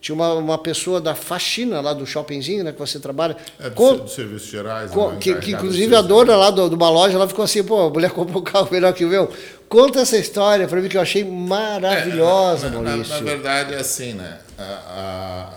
Tinha 0.00 0.14
uma, 0.14 0.32
uma 0.34 0.58
pessoa 0.58 1.00
da 1.00 1.14
faxina 1.14 1.80
lá 1.80 1.92
do 1.92 2.06
shoppingzinho, 2.06 2.62
né, 2.62 2.72
que 2.72 2.78
você 2.78 3.00
trabalha. 3.00 3.36
É 3.58 3.68
do, 3.68 3.74
Com- 3.74 3.96
dos 3.96 4.12
serviços 4.14 4.48
gerais. 4.48 4.90
Co- 4.90 5.10
né, 5.12 5.18
que, 5.20 5.34
que, 5.36 5.52
inclusive 5.52 5.94
a 5.96 6.00
dona 6.02 6.36
lá 6.36 6.50
do, 6.50 6.68
de 6.68 6.74
uma 6.74 6.88
loja 6.88 7.14
ela 7.16 7.26
ficou 7.28 7.44
assim, 7.44 7.64
pô, 7.64 7.86
a 7.86 7.90
mulher 7.90 8.10
comprou 8.12 8.40
um 8.40 8.44
carro 8.44 8.68
melhor 8.70 8.92
que 8.92 9.04
o 9.04 9.08
meu. 9.08 9.28
Conta 9.68 10.00
essa 10.00 10.16
história 10.16 10.68
para 10.68 10.80
mim 10.80 10.88
que 10.88 10.96
eu 10.96 11.00
achei 11.00 11.24
maravilhosa, 11.24 12.68
É, 12.68 12.70
na, 12.70 12.76
na- 12.80 12.90
Maurício. 12.90 13.14
Na, 13.14 13.20
verdade, 13.20 13.74
é 13.74 13.78
assim, 13.78 14.12
né? 14.12 14.38
A, 14.58 15.52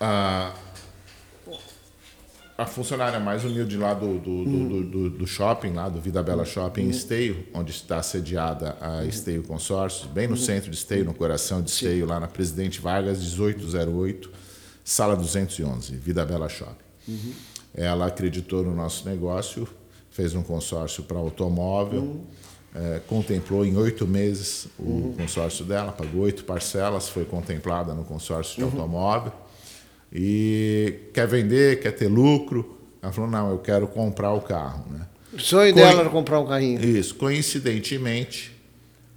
a, 0.00 0.06
a, 0.06 0.52
a 2.56 2.66
funcionária 2.66 3.18
mais 3.18 3.44
humilde 3.44 3.76
lá 3.76 3.94
do, 3.94 4.18
do, 4.18 4.44
do, 4.44 4.68
do- 4.68 4.84
do- 4.84 5.10
do 5.10 5.26
shopping, 5.26 5.72
lá 5.72 5.88
do 5.88 6.00
Vida 6.00 6.22
Bela 6.22 6.44
Shopping 6.44 6.82
em 6.82 6.90
Esteio, 6.90 7.44
onde 7.52 7.72
está 7.72 8.00
sediada 8.02 8.76
a 8.80 9.04
Esteio 9.04 9.42
Consórcio, 9.42 10.08
bem 10.08 10.28
no 10.28 10.36
centro 10.36 10.70
de 10.70 10.76
Esteio, 10.76 11.04
no 11.04 11.12
coração 11.14 11.60
de 11.60 11.70
Esteio, 11.70 12.06
lá 12.06 12.20
na 12.20 12.28
Presidente 12.28 12.80
Vargas, 12.80 13.18
1808, 13.20 14.30
sala 14.84 15.16
211, 15.16 15.96
Vida 15.96 16.24
Bela 16.24 16.48
Shopping. 16.48 16.84
Ela 17.74 18.06
acreditou 18.06 18.62
no 18.62 18.72
nosso 18.74 19.08
negócio, 19.08 19.66
fez 20.10 20.32
um 20.34 20.42
consórcio 20.42 21.02
para 21.02 21.18
automóvel, 21.18 22.20
eh, 22.72 23.00
contemplou 23.08 23.64
em 23.66 23.76
oito 23.76 24.06
meses 24.06 24.68
o 24.78 25.12
consórcio 25.18 25.64
dela, 25.64 25.90
pagou 25.90 26.22
oito 26.22 26.44
parcelas, 26.44 27.08
foi 27.08 27.24
contemplada 27.24 27.92
no 27.94 28.04
consórcio 28.04 28.56
de 28.58 28.62
automóvel. 28.62 29.32
E 30.14 31.08
quer 31.12 31.26
vender, 31.26 31.80
quer 31.80 31.92
ter 31.92 32.08
lucro. 32.08 32.78
Ela 33.02 33.12
falou: 33.12 33.30
não, 33.30 33.50
eu 33.50 33.58
quero 33.58 33.88
comprar 33.88 34.32
o 34.32 34.40
carro. 34.40 34.84
Né? 34.90 35.06
O 35.32 35.40
sonho 35.40 35.74
Coi- 35.74 35.82
dela 35.82 36.00
era 36.00 36.10
comprar 36.10 36.40
um 36.40 36.46
carrinho. 36.46 36.84
Isso. 36.84 37.14
Coincidentemente, 37.16 38.52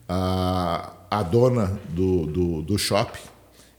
a, 0.10 0.94
a 1.12 1.22
dona 1.24 1.80
do, 1.90 2.26
do, 2.26 2.62
do 2.64 2.78
shopping 2.78 3.20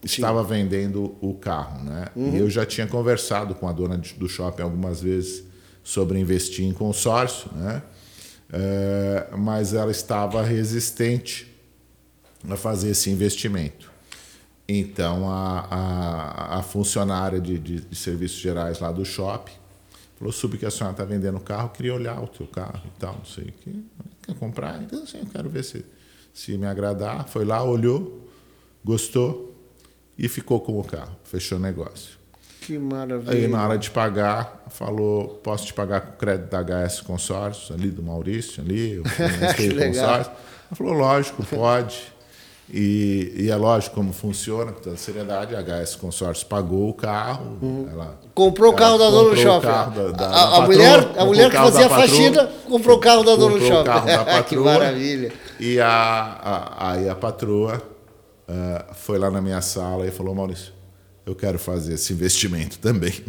estava 0.05 0.43
vendendo 0.45 1.17
o 1.21 1.35
carro. 1.35 1.83
Né? 1.85 2.07
E 2.17 2.37
eu 2.37 2.49
já 2.49 2.65
tinha 2.65 2.87
conversado 2.87 3.55
com 3.55 3.69
a 3.69 3.73
dona 3.73 4.01
do 4.17 4.29
shopping 4.29 4.63
algumas 4.63 5.01
vezes 5.01 5.43
sobre 5.83 6.19
investir 6.19 6.65
em 6.67 6.73
consórcio, 6.73 7.51
né? 7.55 7.83
Eh, 8.53 9.29
mas 9.37 9.75
ela 9.75 9.91
estava 9.91 10.43
resistente 10.43 11.47
a 12.49 12.57
fazer 12.57 12.91
esse 12.91 13.11
investimento. 13.11 13.91
Então, 14.69 15.31
a, 15.31 15.61
a, 15.71 16.59
a 16.59 16.63
funcionária 16.63 17.41
de, 17.41 17.59
de, 17.59 17.81
de 17.81 17.97
serviços 17.97 18.39
gerais 18.39 18.81
lá 18.81 18.93
do 18.93 19.05
shopping 19.05 19.55
falou: 20.19 20.31
soube 20.31 20.59
que 20.59 20.67
a 20.67 20.71
senhora 20.71 20.93
está 20.93 21.05
vendendo 21.05 21.39
o 21.39 21.41
carro, 21.41 21.71
queria 21.71 21.95
olhar 21.95 22.23
o 22.23 22.29
teu 22.29 22.47
carro 22.47 22.83
e 22.85 23.01
tal, 23.01 23.15
não 23.15 23.25
sei 23.25 23.45
o 23.45 23.53
quê. 23.53 23.71
Quer 24.23 24.35
comprar? 24.35 24.83
Então, 24.83 25.07
sim, 25.07 25.21
eu 25.21 25.27
quero 25.27 25.49
ver 25.49 25.65
se, 25.65 25.85
se 26.35 26.59
me 26.59 26.67
agradar. 26.67 27.27
Foi 27.27 27.47
lá, 27.47 27.63
olhou, 27.63 28.29
gostou 28.85 29.57
e 30.19 30.29
ficou 30.29 30.61
com 30.61 30.79
o 30.79 30.85
carro, 30.85 31.17
fechou 31.25 31.57
o 31.57 31.61
negócio. 31.61 32.19
Que 32.61 32.79
maravilha. 32.79 33.33
Aí 33.33 33.49
na 33.49 33.67
hora 33.67 33.79
de 33.79 33.91
pagar, 33.91 34.67
falou, 34.69 35.41
posso 35.43 35.65
te 35.65 35.73
pagar 35.73 36.03
com 36.03 36.19
crédito 36.19 36.51
da 36.51 36.63
HS 36.63 37.01
Consórcios, 37.01 37.71
ali 37.71 37.91
do 37.91 38.03
Maurício, 38.03 38.63
ali, 38.63 38.99
o 39.01 39.05
Que 39.57 39.69
legal. 39.69 39.89
Consórcio. 39.89 40.33
Ela 40.33 40.77
falou, 40.77 40.93
lógico, 40.93 41.47
pode. 41.47 42.13
E, 42.71 43.33
e 43.35 43.51
é 43.51 43.57
lógico 43.57 43.95
como 43.95 44.13
funciona, 44.13 44.73
com 44.73 44.81
toda 44.81 44.97
seriedade, 44.97 45.57
a 45.57 45.61
HS 45.63 45.97
Consórcios 45.97 46.45
pagou 46.45 46.91
o 46.91 46.93
carro. 46.95 47.87
Ela, 47.91 48.19
Comprou 48.35 48.73
o 48.73 48.77
carro 48.77 48.99
da 48.99 49.09
dona 49.09 49.31
do 49.31 49.37
shopping. 49.37 49.67
da- 49.67 50.11
da- 50.11 50.27
a, 50.29 50.43
a 50.43 50.47
patroa, 50.51 50.67
mulher, 50.67 51.09
a 51.17 51.25
mulher 51.25 51.51
que 51.51 51.57
fazia 51.57 51.89
patroa, 51.89 52.01
faxina 52.09 52.51
comprou 52.69 52.97
o 52.99 53.01
carro 53.01 53.25
da 53.25 53.37
dona 53.37 53.59
do 53.59 53.67
shopping. 53.67 53.85
carro 53.85 54.07
da 54.07 54.19
que 54.45 54.55
patroa. 54.57 54.73
maravilha. 54.75 55.33
E 55.59 55.81
a, 55.81 55.89
a, 55.89 56.93
aí 56.93 57.09
a 57.09 57.15
patroa 57.15 57.83
ah, 58.47 58.85
foi 58.93 59.19
lá 59.19 59.31
na 59.31 59.41
minha 59.41 59.63
sala 59.63 60.07
e 60.07 60.11
falou, 60.11 60.35
Maurício, 60.35 60.73
eu 61.25 61.35
quero 61.35 61.59
fazer 61.59 61.95
esse 61.95 62.13
investimento 62.13 62.79
também. 62.79 63.15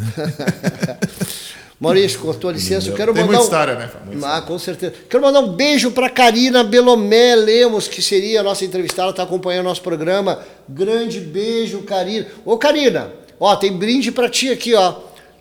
Maurício, 1.79 2.19
com 2.19 2.29
a 2.29 2.33
tua 2.33 2.51
licença, 2.51 2.89
eu 2.89 2.93
quero 2.95 3.13
Tem 3.13 3.23
mandar 3.23 3.37
muita 3.37 3.41
um- 3.41 3.43
história, 3.45 3.75
né? 3.75 3.89
Muita 4.05 4.27
Ah, 4.35 4.41
com 4.41 4.59
certeza. 4.59 4.93
Quero 5.09 5.23
mandar 5.23 5.39
um 5.39 5.53
beijo 5.53 5.91
para 5.91 6.09
Karina 6.09 6.61
Belomé 6.63 7.35
Lemos, 7.35 7.87
que 7.87 8.01
seria 8.01 8.41
a 8.41 8.43
nossa 8.43 8.65
entrevistada, 8.65 9.11
está 9.11 9.23
acompanhando 9.23 9.65
nosso 9.65 9.81
programa. 9.81 10.39
Grande 10.67 11.21
beijo, 11.21 11.81
Karina. 11.83 12.27
Ô, 12.43 12.57
Karina, 12.57 13.13
ó, 13.39 13.55
tem 13.55 13.71
brinde 13.71 14.11
para 14.11 14.27
ti 14.27 14.49
aqui, 14.49 14.73
ó. 14.73 14.93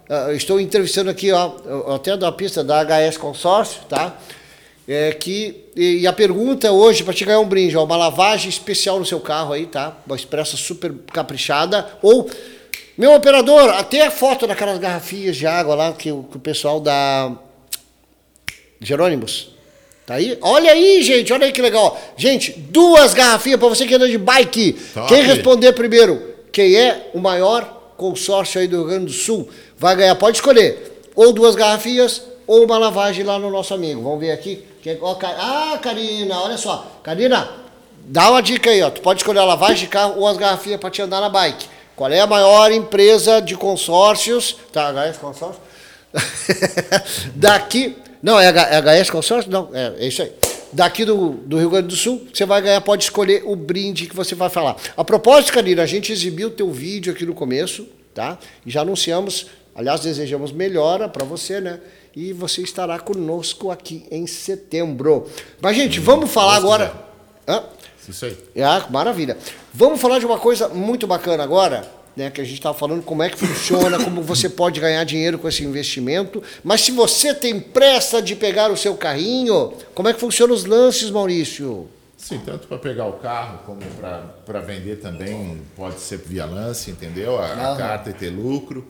Ah, 0.08 0.32
estou 0.32 0.60
entrevistando 0.60 1.10
aqui, 1.10 1.32
ó, 1.32 1.52
até 1.94 2.16
da 2.16 2.30
pista 2.30 2.62
da 2.62 2.84
HS 2.84 3.16
Consórcio, 3.18 3.80
tá? 3.88 4.16
É 4.86 5.12
que, 5.12 5.64
e, 5.76 5.98
e 6.02 6.06
a 6.06 6.12
pergunta 6.14 6.70
hoje, 6.72 7.02
para 7.02 7.12
te 7.12 7.24
ganhar 7.24 7.40
um 7.40 7.48
brinde, 7.48 7.76
ó, 7.76 7.84
uma 7.84 7.96
lavagem 7.96 8.48
especial 8.48 8.98
no 8.98 9.04
seu 9.04 9.20
carro 9.20 9.52
aí, 9.52 9.66
tá? 9.66 9.94
Uma 10.06 10.16
expressa 10.16 10.56
super 10.56 10.94
caprichada. 11.12 11.84
Ou, 12.00 12.30
meu 12.98 13.14
operador, 13.14 13.70
até 13.70 14.04
a 14.06 14.10
foto 14.10 14.46
daquelas 14.46 14.78
garrafinhas 14.78 15.36
de 15.36 15.46
água 15.46 15.74
lá 15.74 15.92
que, 15.92 16.10
o- 16.12 16.24
que 16.24 16.36
o 16.36 16.40
pessoal 16.40 16.80
da 16.80 17.32
Jerônimos. 18.80 19.50
Tá 20.06 20.14
aí? 20.14 20.38
Olha 20.40 20.72
aí, 20.72 21.02
gente, 21.02 21.32
olha 21.32 21.46
aí 21.46 21.52
que 21.52 21.60
legal. 21.60 22.00
Gente, 22.16 22.52
duas 22.52 23.12
garrafinhas 23.12 23.58
para 23.60 23.68
você 23.68 23.86
que 23.86 23.94
anda 23.94 24.08
de 24.08 24.16
bike. 24.16 24.72
Top. 24.94 25.08
Quem 25.08 25.22
responder 25.22 25.72
primeiro, 25.74 26.34
quem 26.50 26.74
é 26.76 27.10
o 27.12 27.18
maior 27.18 27.92
consórcio 27.96 28.60
aí 28.60 28.66
do 28.66 28.78
Rio 28.78 28.86
Grande 28.86 29.06
do 29.06 29.12
Sul, 29.12 29.48
vai 29.76 29.94
ganhar. 29.96 30.14
Pode 30.14 30.38
escolher. 30.38 31.10
Ou 31.14 31.32
duas 31.32 31.54
garrafinhas, 31.54 32.22
ou 32.46 32.64
uma 32.64 32.78
lavagem 32.78 33.24
lá 33.24 33.38
no 33.38 33.50
nosso 33.50 33.74
amigo. 33.74 34.02
Vamos 34.02 34.20
ver 34.20 34.30
aqui. 34.30 34.64
Quem- 34.82 34.96
ó, 35.02 35.14
Ca- 35.14 35.36
ah, 35.38 35.78
Karina, 35.78 36.40
olha 36.40 36.56
só. 36.56 37.00
Karina, 37.02 37.50
dá 38.04 38.30
uma 38.30 38.40
dica 38.40 38.70
aí, 38.70 38.80
ó. 38.82 38.88
Tu 38.88 39.02
pode 39.02 39.20
escolher 39.20 39.40
a 39.40 39.44
lavagem 39.44 39.84
de 39.84 39.88
carro 39.88 40.14
ou 40.20 40.26
as 40.26 40.36
garrafinhas 40.38 40.80
para 40.80 40.88
te 40.90 41.02
andar 41.02 41.20
na 41.20 41.28
bike. 41.28 41.66
Qual 41.98 42.12
é 42.12 42.20
a 42.20 42.28
maior 42.28 42.70
empresa 42.70 43.40
de 43.42 43.56
consórcios? 43.56 44.56
Tá, 44.72 44.92
HS 44.92 45.16
Consórcio? 45.16 45.60
Daqui. 47.34 47.96
Não, 48.22 48.38
é, 48.38 48.46
H- 48.46 48.68
é 48.70 49.02
HS 49.04 49.10
Consórcio? 49.10 49.50
Não, 49.50 49.68
é, 49.72 49.94
é 49.98 50.06
isso 50.06 50.22
aí. 50.22 50.32
Daqui 50.72 51.04
do, 51.04 51.30
do 51.30 51.58
Rio 51.58 51.70
Grande 51.70 51.88
do 51.88 51.96
Sul, 51.96 52.28
você 52.32 52.46
vai 52.46 52.62
ganhar, 52.62 52.80
pode 52.82 53.02
escolher 53.02 53.42
o 53.44 53.56
brinde 53.56 54.06
que 54.06 54.14
você 54.14 54.36
vai 54.36 54.48
falar. 54.48 54.76
A 54.96 55.02
propósito, 55.02 55.52
Karina, 55.52 55.82
a 55.82 55.86
gente 55.86 56.12
exibiu 56.12 56.46
o 56.46 56.50
teu 56.52 56.70
vídeo 56.70 57.12
aqui 57.12 57.26
no 57.26 57.34
começo, 57.34 57.88
tá? 58.14 58.38
E 58.64 58.70
já 58.70 58.82
anunciamos, 58.82 59.46
aliás, 59.74 60.00
desejamos 60.02 60.52
melhora 60.52 61.08
para 61.08 61.24
você, 61.24 61.60
né? 61.60 61.80
E 62.14 62.32
você 62.32 62.62
estará 62.62 63.00
conosco 63.00 63.72
aqui 63.72 64.06
em 64.08 64.24
setembro. 64.28 65.26
Mas, 65.60 65.76
gente, 65.76 65.98
vamos 65.98 66.30
falar 66.30 66.54
agora. 66.54 66.92
Hã? 67.46 67.64
Isso 68.08 68.24
aí. 68.24 68.36
Ah, 68.62 68.86
maravilha. 68.88 69.36
Vamos 69.78 70.00
falar 70.00 70.18
de 70.18 70.26
uma 70.26 70.40
coisa 70.40 70.68
muito 70.68 71.06
bacana 71.06 71.44
agora, 71.44 71.88
né? 72.16 72.30
Que 72.30 72.40
a 72.40 72.44
gente 72.44 72.54
estava 72.54 72.76
falando 72.76 73.00
como 73.00 73.22
é 73.22 73.30
que 73.30 73.38
funciona, 73.38 73.96
como 74.02 74.20
você 74.22 74.48
pode 74.48 74.80
ganhar 74.80 75.04
dinheiro 75.04 75.38
com 75.38 75.48
esse 75.48 75.62
investimento. 75.62 76.42
Mas 76.64 76.80
se 76.80 76.90
você 76.90 77.32
tem 77.32 77.60
pressa 77.60 78.20
de 78.20 78.34
pegar 78.34 78.72
o 78.72 78.76
seu 78.76 78.96
carrinho, 78.96 79.72
como 79.94 80.08
é 80.08 80.12
que 80.12 80.18
funcionam 80.18 80.52
os 80.52 80.64
lances, 80.64 81.12
Maurício? 81.12 81.88
Sim, 82.16 82.40
tanto 82.44 82.66
para 82.66 82.76
pegar 82.78 83.06
o 83.06 83.12
carro 83.20 83.60
como 83.64 83.78
para 84.44 84.58
vender 84.58 84.96
também, 84.96 85.62
pode 85.76 86.00
ser 86.00 86.18
via 86.18 86.44
lance, 86.44 86.90
entendeu? 86.90 87.38
A, 87.38 87.74
a 87.74 87.76
carta 87.76 88.10
e 88.10 88.12
ter 88.12 88.30
lucro, 88.30 88.84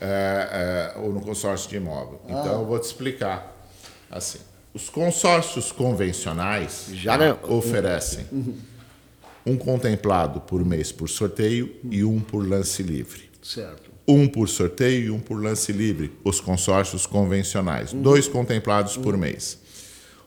é, 0.00 0.92
é, 0.96 1.00
ou 1.00 1.12
no 1.12 1.20
consórcio 1.20 1.70
de 1.70 1.76
imóvel. 1.76 2.20
Então, 2.24 2.62
eu 2.62 2.66
vou 2.66 2.80
te 2.80 2.86
explicar. 2.86 3.64
Assim, 4.10 4.40
os 4.74 4.90
consórcios 4.90 5.70
convencionais 5.70 6.86
Já 6.94 7.16
oferecem 7.44 8.26
um 9.44 9.56
contemplado 9.56 10.40
por 10.40 10.64
mês 10.64 10.92
por 10.92 11.08
sorteio 11.08 11.74
e 11.90 12.04
um 12.04 12.20
por 12.20 12.48
lance 12.48 12.82
livre. 12.82 13.30
Certo. 13.42 13.90
Um 14.06 14.26
por 14.26 14.48
sorteio 14.48 15.06
e 15.06 15.10
um 15.10 15.20
por 15.20 15.42
lance 15.42 15.72
livre, 15.72 16.12
os 16.24 16.40
consórcios 16.40 17.06
convencionais. 17.06 17.92
Dois 17.92 18.28
contemplados 18.28 18.96
por 18.96 19.16
mês. 19.16 19.58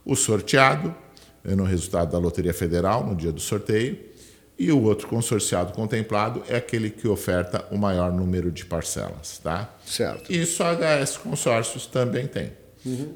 O 0.05 0.15
sorteado 0.15 0.95
é 1.43 1.55
no 1.55 1.63
resultado 1.63 2.11
da 2.11 2.17
Loteria 2.17 2.53
Federal, 2.53 3.05
no 3.05 3.15
dia 3.15 3.31
do 3.31 3.41
sorteio, 3.41 3.97
e 4.57 4.71
o 4.71 4.81
outro 4.83 5.07
consorciado 5.07 5.73
contemplado 5.73 6.43
é 6.47 6.55
aquele 6.55 6.89
que 6.89 7.07
oferta 7.07 7.65
o 7.71 7.77
maior 7.77 8.11
número 8.11 8.51
de 8.51 8.65
parcelas. 8.65 9.37
Tá? 9.39 9.73
Certo. 9.85 10.31
Isso 10.31 10.63
a 10.63 10.73
HS 10.73 11.17
Consórcios 11.17 11.85
também 11.85 12.27
tem. 12.27 12.51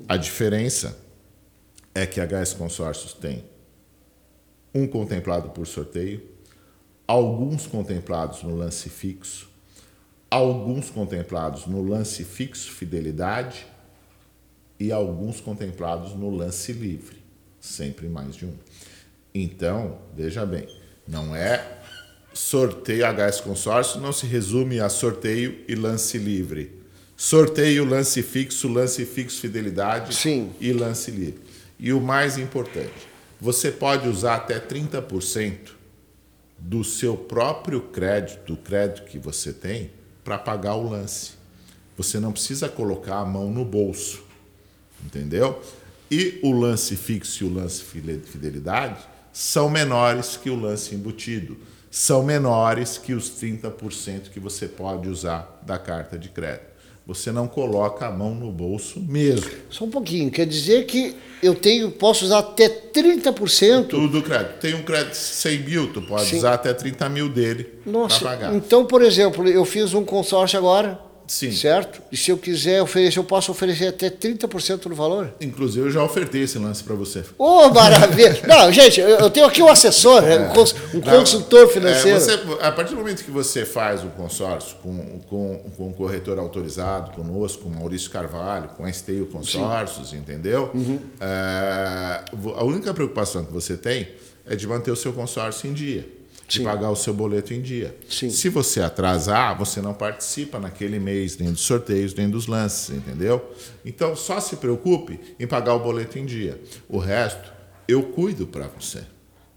A 0.08 0.18
diferença 0.18 0.98
é 1.94 2.06
que 2.06 2.20
a 2.20 2.26
HS 2.26 2.54
Consórcios 2.54 3.14
tem 3.14 3.44
um 4.74 4.88
contemplado 4.88 5.50
por 5.50 5.66
sorteio, 5.66 6.22
alguns 7.08 7.66
contemplados 7.66 8.44
no 8.44 8.56
lance 8.56 8.90
fixo, 8.90 9.50
alguns 10.30 10.90
contemplados 10.90 11.66
no 11.66 11.82
lance 11.82 12.24
fixo 12.24 12.72
fidelidade 12.72 13.66
e 14.80 14.92
alguns 14.92 15.42
contemplados 15.42 16.14
no 16.14 16.30
lance 16.30 16.72
livre, 16.72 17.18
sempre 17.60 18.08
mais 18.08 18.36
de 18.36 18.46
um. 18.46 18.54
Então, 19.34 20.00
veja 20.16 20.46
bem, 20.46 20.68
não 21.08 21.36
é 21.36 21.80
sorteio 22.34 23.06
HS 23.06 23.42
consórcio, 23.42 24.00
não 24.00 24.14
se 24.14 24.26
resume 24.26 24.80
a 24.80 24.88
sorteio 24.88 25.64
e 25.68 25.76
lance 25.76 26.18
livre. 26.18 26.80
Sorteio, 27.18 27.84
lance 27.84 28.24
fixo, 28.24 28.70
lance 28.70 29.06
fixo 29.06 29.42
fidelidade 29.42 30.16
Sim. 30.16 30.52
e 30.62 30.72
lance 30.72 31.12
livre. 31.12 31.42
E 31.78 31.92
o 31.92 32.00
mais 32.00 32.38
importante, 32.38 33.09
você 33.40 33.72
pode 33.72 34.08
usar 34.08 34.36
até 34.36 34.60
30% 34.60 35.72
do 36.58 36.84
seu 36.84 37.16
próprio 37.16 37.82
crédito, 37.82 38.54
do 38.54 38.58
crédito 38.58 39.06
que 39.06 39.18
você 39.18 39.54
tem, 39.54 39.92
para 40.24 40.38
pagar 40.38 40.76
o 40.76 40.90
lance. 40.90 41.32
Você 41.98 42.20
não 42.20 42.32
precisa 42.32 42.68
colocar 42.68 43.18
a 43.20 43.26
mão 43.26 43.50
no 43.50 43.64
bolso, 43.64 44.24
entendeu? 45.04 45.62
E 46.12 46.40
o 46.44 46.52
lance 46.52 46.96
fixo 46.96 47.44
e 47.44 47.48
o 47.48 47.54
lance 47.54 47.84
fide- 47.84 48.20
fidelidade 48.26 49.00
são 49.32 49.70
menores 49.70 50.36
que 50.36 50.50
o 50.50 50.56
lance 50.60 50.94
embutido, 50.96 51.58
são 51.90 52.24
menores 52.24 52.98
que 52.98 53.14
os 53.14 53.30
30% 53.32 54.30
que 54.30 54.40
você 54.40 54.68
pode 54.68 55.08
usar 55.08 55.60
da 55.66 55.78
carta 55.78 56.18
de 56.18 56.30
crédito. 56.30 56.69
Você 57.10 57.32
não 57.32 57.48
coloca 57.48 58.06
a 58.06 58.12
mão 58.12 58.36
no 58.36 58.52
bolso 58.52 59.00
mesmo. 59.00 59.50
Só 59.68 59.84
um 59.84 59.90
pouquinho. 59.90 60.30
Quer 60.30 60.46
dizer 60.46 60.86
que 60.86 61.16
eu 61.42 61.56
tenho, 61.56 61.90
posso 61.90 62.24
usar 62.24 62.38
até 62.38 62.70
30%? 62.70 63.88
Tudo 63.88 64.22
crédito. 64.22 64.60
Tem 64.60 64.76
um 64.76 64.84
crédito 64.84 65.14
de 65.14 65.18
100 65.18 65.60
mil, 65.62 65.92
tu 65.92 66.04
pode 66.04 66.26
Sim. 66.30 66.38
usar 66.38 66.54
até 66.54 66.72
30 66.72 67.10
mil 67.10 67.28
dele 67.28 67.64
para 67.64 67.92
Nossa, 67.92 68.24
pagar. 68.24 68.54
então, 68.54 68.86
por 68.86 69.02
exemplo, 69.02 69.48
eu 69.48 69.66
fiz 69.66 69.96
um 69.96 70.06
consórcio 70.06 70.60
agora, 70.60 71.00
Sim. 71.30 71.52
certo? 71.52 72.02
E 72.12 72.18
se 72.18 72.32
eu 72.32 72.38
quiser 72.40 72.82
oferecer, 72.82 73.20
eu 73.20 73.24
posso 73.24 73.52
oferecer 73.52 73.86
até 73.88 74.10
30% 74.10 74.90
do 74.90 74.96
valor? 74.96 75.32
Inclusive, 75.40 75.86
eu 75.86 75.92
já 75.92 76.04
ofertei 76.04 76.42
esse 76.42 76.58
lance 76.58 76.84
para 76.84 76.96
você. 76.96 77.24
Ô, 77.38 77.70
maravilha! 77.70 78.42
Não, 78.50 78.72
gente, 78.72 79.00
eu 79.00 79.30
tenho 79.30 79.46
aqui 79.46 79.62
um 79.62 79.70
assessor, 79.70 80.24
um, 80.24 80.48
cons- 80.56 80.76
um 80.92 80.98
Não, 81.00 81.20
consultor 81.20 81.66
é, 81.66 81.68
financeiro. 81.68 82.20
você- 82.20 82.58
a 82.62 82.72
partir 82.72 82.92
do 82.96 82.98
momento 82.98 83.24
que 83.24 83.30
você 83.30 83.64
faz 83.64 84.04
o 84.04 84.08
consórcio 84.08 84.76
com, 84.82 85.20
com, 85.30 85.60
com 85.78 85.88
um 85.90 85.94
corretor 85.94 86.40
autorizado 86.40 87.12
conosco, 87.12 87.62
com 87.64 87.70
Maurício 87.70 88.10
Carvalho, 88.10 88.70
com 88.70 88.84
a 88.84 88.90
Esteio 88.90 89.28
Consórcios, 89.28 90.14
entendeu? 90.14 90.72
Uhum. 90.74 91.00
É, 91.22 92.22
a 92.58 92.64
única 92.64 92.92
preocupação 92.92 93.46
que 93.46 93.54
você 93.54 93.78
tem 93.78 94.08
é 94.48 94.56
de 94.56 94.66
manter 94.66 94.90
o 94.90 94.96
seu 94.96 95.14
consórcio 95.14 95.70
em 95.70 95.74
dia, 95.74 96.08
de 96.50 96.58
Sim. 96.58 96.64
pagar 96.64 96.90
o 96.90 96.96
seu 96.96 97.14
boleto 97.14 97.54
em 97.54 97.62
dia. 97.62 97.96
Sim. 98.10 98.32
Se 98.32 98.50
você 98.50 98.82
atrasar, 98.82 99.56
você 99.56 99.82
não 99.82 99.94
participa 99.94 100.60
naquele 100.60 101.00
mês 101.00 101.38
nem 101.38 101.52
dos 101.52 101.62
sorteios, 101.62 102.14
nem 102.16 102.28
dos 102.28 102.48
lances, 102.48 102.90
entendeu? 102.90 103.54
Então, 103.86 104.16
só 104.16 104.40
se 104.40 104.56
preocupe 104.56 105.20
em 105.40 105.46
pagar 105.46 105.76
o 105.76 105.80
boleto 105.80 106.18
em 106.18 106.26
dia. 106.26 106.60
O 106.90 106.98
resto, 106.98 107.54
eu 107.88 108.02
cuido 108.02 108.48
para 108.48 108.68
você. 108.68 109.04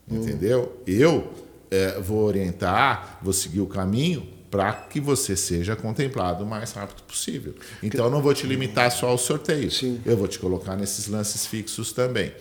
Entendeu? 0.07 0.82
Eu 0.86 1.32
eh, 1.70 1.99
vou 1.99 2.24
orientar, 2.26 3.18
vou 3.22 3.32
seguir 3.32 3.61
o 3.61 3.66
caminho 3.66 4.28
para 4.51 4.70
que 4.74 5.01
você 5.01 5.34
seja 5.34 5.74
contemplado 5.74 6.45
o 6.45 6.47
mais 6.47 6.72
rápido 6.72 7.03
possível. 7.05 7.55
Então, 7.82 8.05
eu 8.05 8.11
não 8.11 8.20
vou 8.20 8.34
te 8.34 8.47
limitar 8.47 8.93
só 8.93 9.09
ao 9.09 9.16
sorteio. 9.16 9.70
Sim. 9.70 9.99
Eu 10.05 10.14
vou 10.14 10.28
te 10.28 10.38
colocar 10.38 10.76
nesses 10.76 11.07
lances 11.07 11.47
fixos 11.47 11.90
também. 11.90 12.34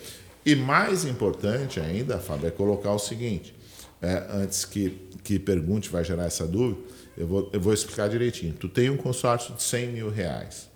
E 0.44 0.54
mais 0.54 1.06
importante 1.06 1.80
ainda, 1.80 2.18
Fábio, 2.18 2.48
é 2.48 2.50
colocar 2.50 2.92
o 2.92 2.98
seguinte: 2.98 3.54
é, 4.02 4.26
antes 4.30 4.64
que, 4.64 5.08
que 5.22 5.38
pergunte, 5.38 5.88
vai 5.88 6.04
gerar 6.04 6.24
essa 6.24 6.46
dúvida, 6.46 6.80
eu 7.16 7.26
vou, 7.26 7.50
eu 7.52 7.60
vou 7.60 7.72
explicar 7.72 8.08
direitinho. 8.08 8.52
Tu 8.52 8.68
tem 8.68 8.90
um 8.90 8.96
consórcio 8.96 9.54
de 9.54 9.62
100 9.62 9.92
mil 9.92 10.10
reais. 10.10 10.68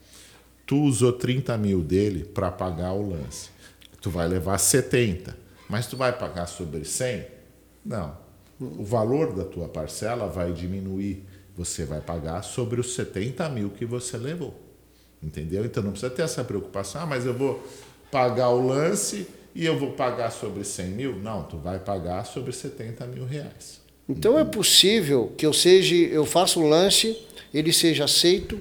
Tu 0.64 0.80
usou 0.80 1.12
30 1.12 1.58
mil 1.58 1.82
dele 1.82 2.24
para 2.24 2.50
pagar 2.52 2.92
o 2.92 3.10
lance. 3.10 3.50
Tu 4.00 4.10
vai 4.10 4.28
levar 4.28 4.58
70, 4.58 5.36
mas 5.68 5.86
tu 5.86 5.96
vai 5.96 6.16
pagar 6.16 6.46
sobre 6.46 6.84
100? 6.84 7.26
Não. 7.84 8.16
O 8.60 8.84
valor 8.84 9.34
da 9.34 9.44
tua 9.44 9.68
parcela 9.68 10.28
vai 10.28 10.52
diminuir. 10.52 11.24
Você 11.56 11.84
vai 11.84 12.00
pagar 12.00 12.42
sobre 12.42 12.80
os 12.80 12.94
70 12.94 13.48
mil 13.48 13.70
que 13.70 13.84
você 13.84 14.16
levou. 14.16 14.54
Entendeu? 15.22 15.64
Então 15.64 15.82
não 15.82 15.90
precisa 15.90 16.10
ter 16.10 16.22
essa 16.22 16.44
preocupação. 16.44 17.02
Ah, 17.02 17.06
mas 17.06 17.26
eu 17.26 17.34
vou 17.34 17.66
pagar 18.10 18.50
o 18.50 18.66
lance 18.66 19.26
e 19.56 19.64
eu 19.64 19.78
vou 19.78 19.92
pagar 19.92 20.30
sobre 20.30 20.62
100 20.62 20.86
mil? 20.88 21.16
Não, 21.16 21.42
tu 21.42 21.56
vai 21.56 21.78
pagar 21.78 22.26
sobre 22.26 22.52
70 22.52 23.06
mil 23.06 23.24
reais. 23.24 23.80
Então 24.06 24.38
é 24.38 24.44
possível 24.44 25.32
que 25.36 25.46
eu 25.46 25.52
seja, 25.52 25.94
eu 25.94 26.26
faça 26.26 26.60
um 26.60 26.68
lance, 26.68 27.16
ele 27.54 27.72
seja 27.72 28.04
aceito, 28.04 28.60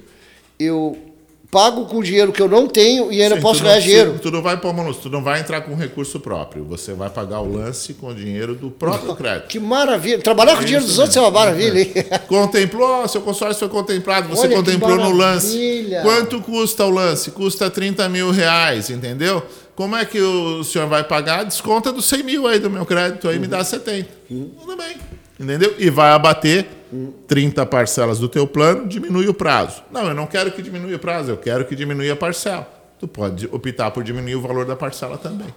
eu 0.58 0.96
pago 1.50 1.84
com 1.84 2.02
dinheiro 2.02 2.32
que 2.32 2.40
eu 2.40 2.48
não 2.48 2.66
tenho 2.66 3.12
e 3.12 3.22
ainda 3.22 3.36
Sim, 3.36 3.42
posso 3.42 3.62
ganhar 3.62 3.76
não, 3.76 3.82
dinheiro. 3.82 4.18
Tu 4.20 4.30
não 4.30 4.42
vai 4.42 4.58
pôr 4.58 4.72
mão, 4.72 4.92
tu 4.92 5.10
não 5.10 5.22
vai 5.22 5.40
entrar 5.40 5.60
com 5.60 5.74
recurso 5.74 6.18
próprio. 6.18 6.64
Você 6.64 6.94
vai 6.94 7.10
pagar 7.10 7.40
o 7.40 7.52
lance 7.52 7.92
com 7.94 8.08
o 8.08 8.14
dinheiro 8.14 8.54
do 8.54 8.70
próprio 8.70 9.14
crédito. 9.14 9.48
Que 9.48 9.60
maravilha. 9.60 10.18
Trabalhar 10.18 10.56
com 10.56 10.62
o 10.62 10.64
dinheiro 10.64 10.84
dos 10.84 10.98
outros 10.98 11.16
é 11.16 11.20
uma 11.20 11.30
maravilha, 11.30 11.78
hein? 11.78 11.92
Contemplou, 12.26 13.06
seu 13.06 13.20
consórcio 13.20 13.60
foi 13.60 13.68
contemplado, 13.68 14.28
você 14.28 14.46
Olha 14.46 14.56
contemplou 14.56 14.96
no 14.96 15.10
lance. 15.12 15.86
Quanto 16.02 16.40
custa 16.40 16.86
o 16.86 16.90
lance? 16.90 17.30
Custa 17.30 17.70
30 17.70 18.08
mil 18.08 18.30
reais, 18.30 18.90
entendeu? 18.90 19.42
Como 19.76 19.94
é 19.94 20.04
que 20.04 20.20
o 20.20 20.64
senhor 20.64 20.88
vai 20.88 21.04
pagar? 21.04 21.44
Desconta 21.44 21.92
dos 21.92 22.06
100 22.06 22.22
mil 22.24 22.46
aí 22.48 22.58
do 22.58 22.68
meu 22.70 22.84
crédito, 22.86 23.28
aí 23.28 23.38
me 23.38 23.44
Uhum. 23.44 23.50
dá 23.50 23.62
70. 23.62 24.08
Tudo 24.28 24.76
bem. 24.76 24.96
Entendeu? 25.38 25.74
E 25.78 25.90
vai 25.90 26.10
abater 26.12 26.66
30 27.28 27.64
parcelas 27.66 28.18
do 28.18 28.28
teu 28.28 28.46
plano, 28.46 28.88
diminui 28.88 29.28
o 29.28 29.34
prazo. 29.34 29.82
Não, 29.92 30.06
eu 30.08 30.14
não 30.14 30.26
quero 30.26 30.50
que 30.50 30.62
diminua 30.62 30.96
o 30.96 30.98
prazo, 30.98 31.30
eu 31.32 31.36
quero 31.36 31.64
que 31.66 31.76
diminua 31.76 32.10
a 32.10 32.16
parcela. 32.16 32.66
Tu 32.98 33.06
pode 33.06 33.46
optar 33.52 33.90
por 33.90 34.02
diminuir 34.02 34.36
o 34.36 34.40
valor 34.40 34.64
da 34.64 34.74
parcela 34.74 35.18
também. 35.18 35.48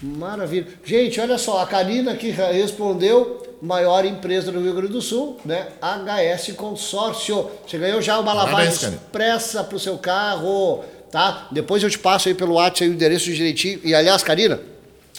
Maravilha. 0.00 0.66
Gente, 0.84 1.20
olha 1.20 1.38
só, 1.38 1.60
a 1.62 1.66
Karina 1.66 2.14
que 2.14 2.30
respondeu, 2.30 3.56
maior 3.62 4.04
empresa 4.04 4.52
do 4.52 4.60
Rio 4.60 4.74
Grande 4.74 4.92
do 4.92 5.00
Sul, 5.00 5.38
né? 5.44 5.68
HS 5.80 6.52
Consórcio. 6.56 7.48
Você 7.66 7.78
ganhou 7.78 8.02
já 8.02 8.18
uma 8.18 8.32
lavagem 8.32 8.72
Parabéns, 8.74 8.82
expressa 8.82 9.64
para 9.64 9.76
o 9.76 9.80
seu 9.80 9.96
carro, 9.98 10.84
tá? 11.14 11.46
Depois 11.52 11.80
eu 11.80 11.88
te 11.88 11.96
passo 11.96 12.26
aí 12.28 12.34
pelo 12.34 12.54
WhatsApp 12.54 12.90
o 12.90 12.92
endereço 12.92 13.32
direitinho. 13.32 13.78
E 13.84 13.94
aliás, 13.94 14.20
Karina, 14.24 14.60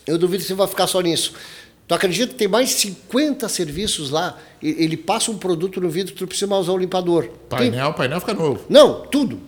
eu 0.06 0.18
duvido 0.18 0.44
que 0.44 0.48
você 0.50 0.54
vai 0.54 0.68
ficar 0.68 0.88
só 0.88 1.00
nisso. 1.00 1.32
Tu 1.88 1.96
acredita 1.96 2.34
que 2.34 2.38
tem 2.38 2.50
mais 2.50 2.68
de 2.68 2.76
50 2.76 3.48
serviços 3.48 4.10
lá? 4.10 4.38
Ele 4.62 4.98
passa 4.98 5.32
um 5.32 5.38
produto 5.38 5.80
no 5.80 5.90
vidro 5.90 6.14
tu 6.14 6.28
precisa 6.28 6.54
usar 6.54 6.74
o 6.74 6.78
limpador. 6.78 7.24
Tem- 7.24 7.32
Painel, 7.48 7.94
painel 7.94 8.20
fica 8.20 8.34
novo. 8.34 8.66
não, 8.68 9.04
tudo. 9.06 9.40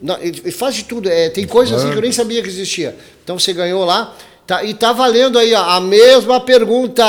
Não, 0.00 0.16
ele 0.18 0.38
ele 0.44 0.52
faz 0.52 0.76
de 0.76 0.84
tudo. 0.84 1.08
É, 1.08 1.28
tem 1.28 1.44
coisas 1.44 1.76
assim 1.76 1.90
que 1.90 1.96
eu 1.96 2.02
nem 2.02 2.12
sabia 2.12 2.40
que 2.40 2.48
existia. 2.48 2.96
Então 3.24 3.36
você 3.36 3.52
ganhou 3.52 3.84
lá. 3.84 4.14
Tá, 4.46 4.62
e 4.62 4.74
tá 4.74 4.92
valendo 4.92 5.36
aí 5.40 5.52
ó, 5.54 5.60
a 5.70 5.80
mesma 5.80 6.38
pergunta, 6.38 7.02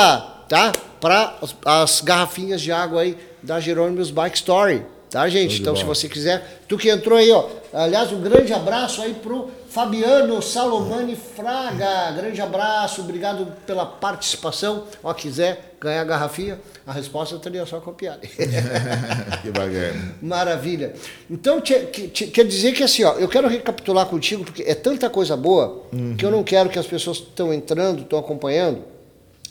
tá? 0.48 0.72
Para 1.00 1.38
as, 1.40 1.54
as 1.64 2.00
garrafinhas 2.00 2.60
de 2.60 2.72
água 2.72 3.02
aí 3.02 3.16
da 3.40 3.60
Jerônimos 3.60 4.10
Bike 4.10 4.38
Story. 4.38 4.82
Tá, 5.10 5.26
gente? 5.28 5.60
Então, 5.60 5.74
se 5.74 5.82
bola. 5.84 5.94
você 5.94 6.06
quiser, 6.08 6.60
tu 6.68 6.76
que 6.76 6.90
entrou 6.90 7.16
aí, 7.18 7.30
ó. 7.30 7.46
Aliás, 7.72 8.12
um 8.12 8.20
grande 8.20 8.52
abraço 8.52 9.00
aí 9.00 9.14
pro 9.14 9.50
Fabiano 9.70 10.40
Salomani 10.42 11.16
Fraga. 11.16 12.12
Grande 12.12 12.40
abraço, 12.42 13.00
obrigado 13.00 13.46
pela 13.66 13.86
participação. 13.86 14.84
Ó, 15.02 15.12
quiser 15.14 15.76
ganhar 15.80 16.02
a 16.02 16.04
garrafinha, 16.04 16.58
a 16.86 16.92
resposta 16.92 17.38
teria 17.38 17.64
só 17.64 17.80
copiar. 17.80 18.18
que 18.20 19.50
bacana. 19.50 20.14
Maravilha. 20.20 20.92
Então, 21.30 21.60
que- 21.60 22.08
tche- 22.08 22.26
quer 22.26 22.44
dizer 22.44 22.72
que 22.72 22.82
assim, 22.82 23.04
ó, 23.04 23.14
eu 23.14 23.28
quero 23.28 23.48
recapitular 23.48 24.04
contigo, 24.06 24.44
porque 24.44 24.62
é 24.62 24.74
tanta 24.74 25.08
coisa 25.08 25.36
boa 25.36 25.84
que 26.18 26.24
eu 26.24 26.30
não 26.30 26.42
quero 26.42 26.68
que 26.68 26.78
as 26.78 26.86
pessoas 26.86 27.18
que 27.18 27.28
estão 27.28 27.52
entrando, 27.52 28.02
estão 28.02 28.18
acompanhando, 28.18 28.82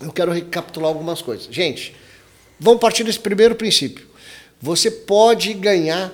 eu 0.02 0.12
quero 0.12 0.32
recapitular 0.32 0.90
algumas 0.90 1.22
coisas. 1.22 1.48
Gente, 1.50 1.96
vamos 2.60 2.80
partir 2.80 3.04
desse 3.04 3.20
primeiro 3.20 3.56
princípio. 3.56 4.07
Você 4.62 4.90
pode 4.90 5.54
ganhar 5.54 6.12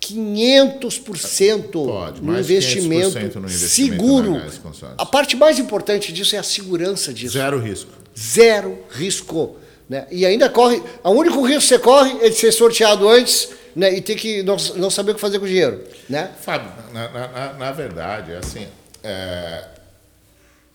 500% 0.00 1.72
Pode, 1.72 2.22
no 2.22 2.32
de 2.34 2.38
500% 2.38 2.40
investimento, 2.40 3.40
no 3.40 3.46
investimento 3.46 3.68
seguro. 3.68 4.32
Gás. 4.34 4.60
A 4.98 5.06
parte 5.06 5.36
mais 5.36 5.58
importante 5.58 6.12
disso 6.12 6.34
é 6.36 6.38
a 6.38 6.42
segurança 6.42 7.12
disso 7.12 7.34
Zero 7.34 7.58
risco. 7.58 7.90
zero 8.18 8.78
risco. 8.90 9.56
Né? 9.88 10.06
E 10.10 10.24
ainda 10.24 10.48
corre. 10.48 10.82
O 11.02 11.10
único 11.10 11.42
risco 11.42 11.62
que 11.62 11.66
você 11.68 11.78
corre 11.78 12.16
é 12.24 12.28
de 12.28 12.36
ser 12.36 12.52
sorteado 12.52 13.08
antes 13.08 13.48
né? 13.74 13.92
e 13.94 14.00
ter 14.00 14.14
que 14.14 14.42
não, 14.42 14.56
não 14.76 14.90
saber 14.90 15.12
o 15.12 15.14
que 15.14 15.20
fazer 15.20 15.38
com 15.38 15.44
o 15.44 15.48
dinheiro. 15.48 15.82
Né? 16.08 16.30
Fábio, 16.40 16.70
na, 16.92 17.08
na- 17.08 17.52
na- 17.54 17.72
verdade, 17.72 18.32
é 18.32 18.36
assim, 18.36 18.66
é, 19.02 19.64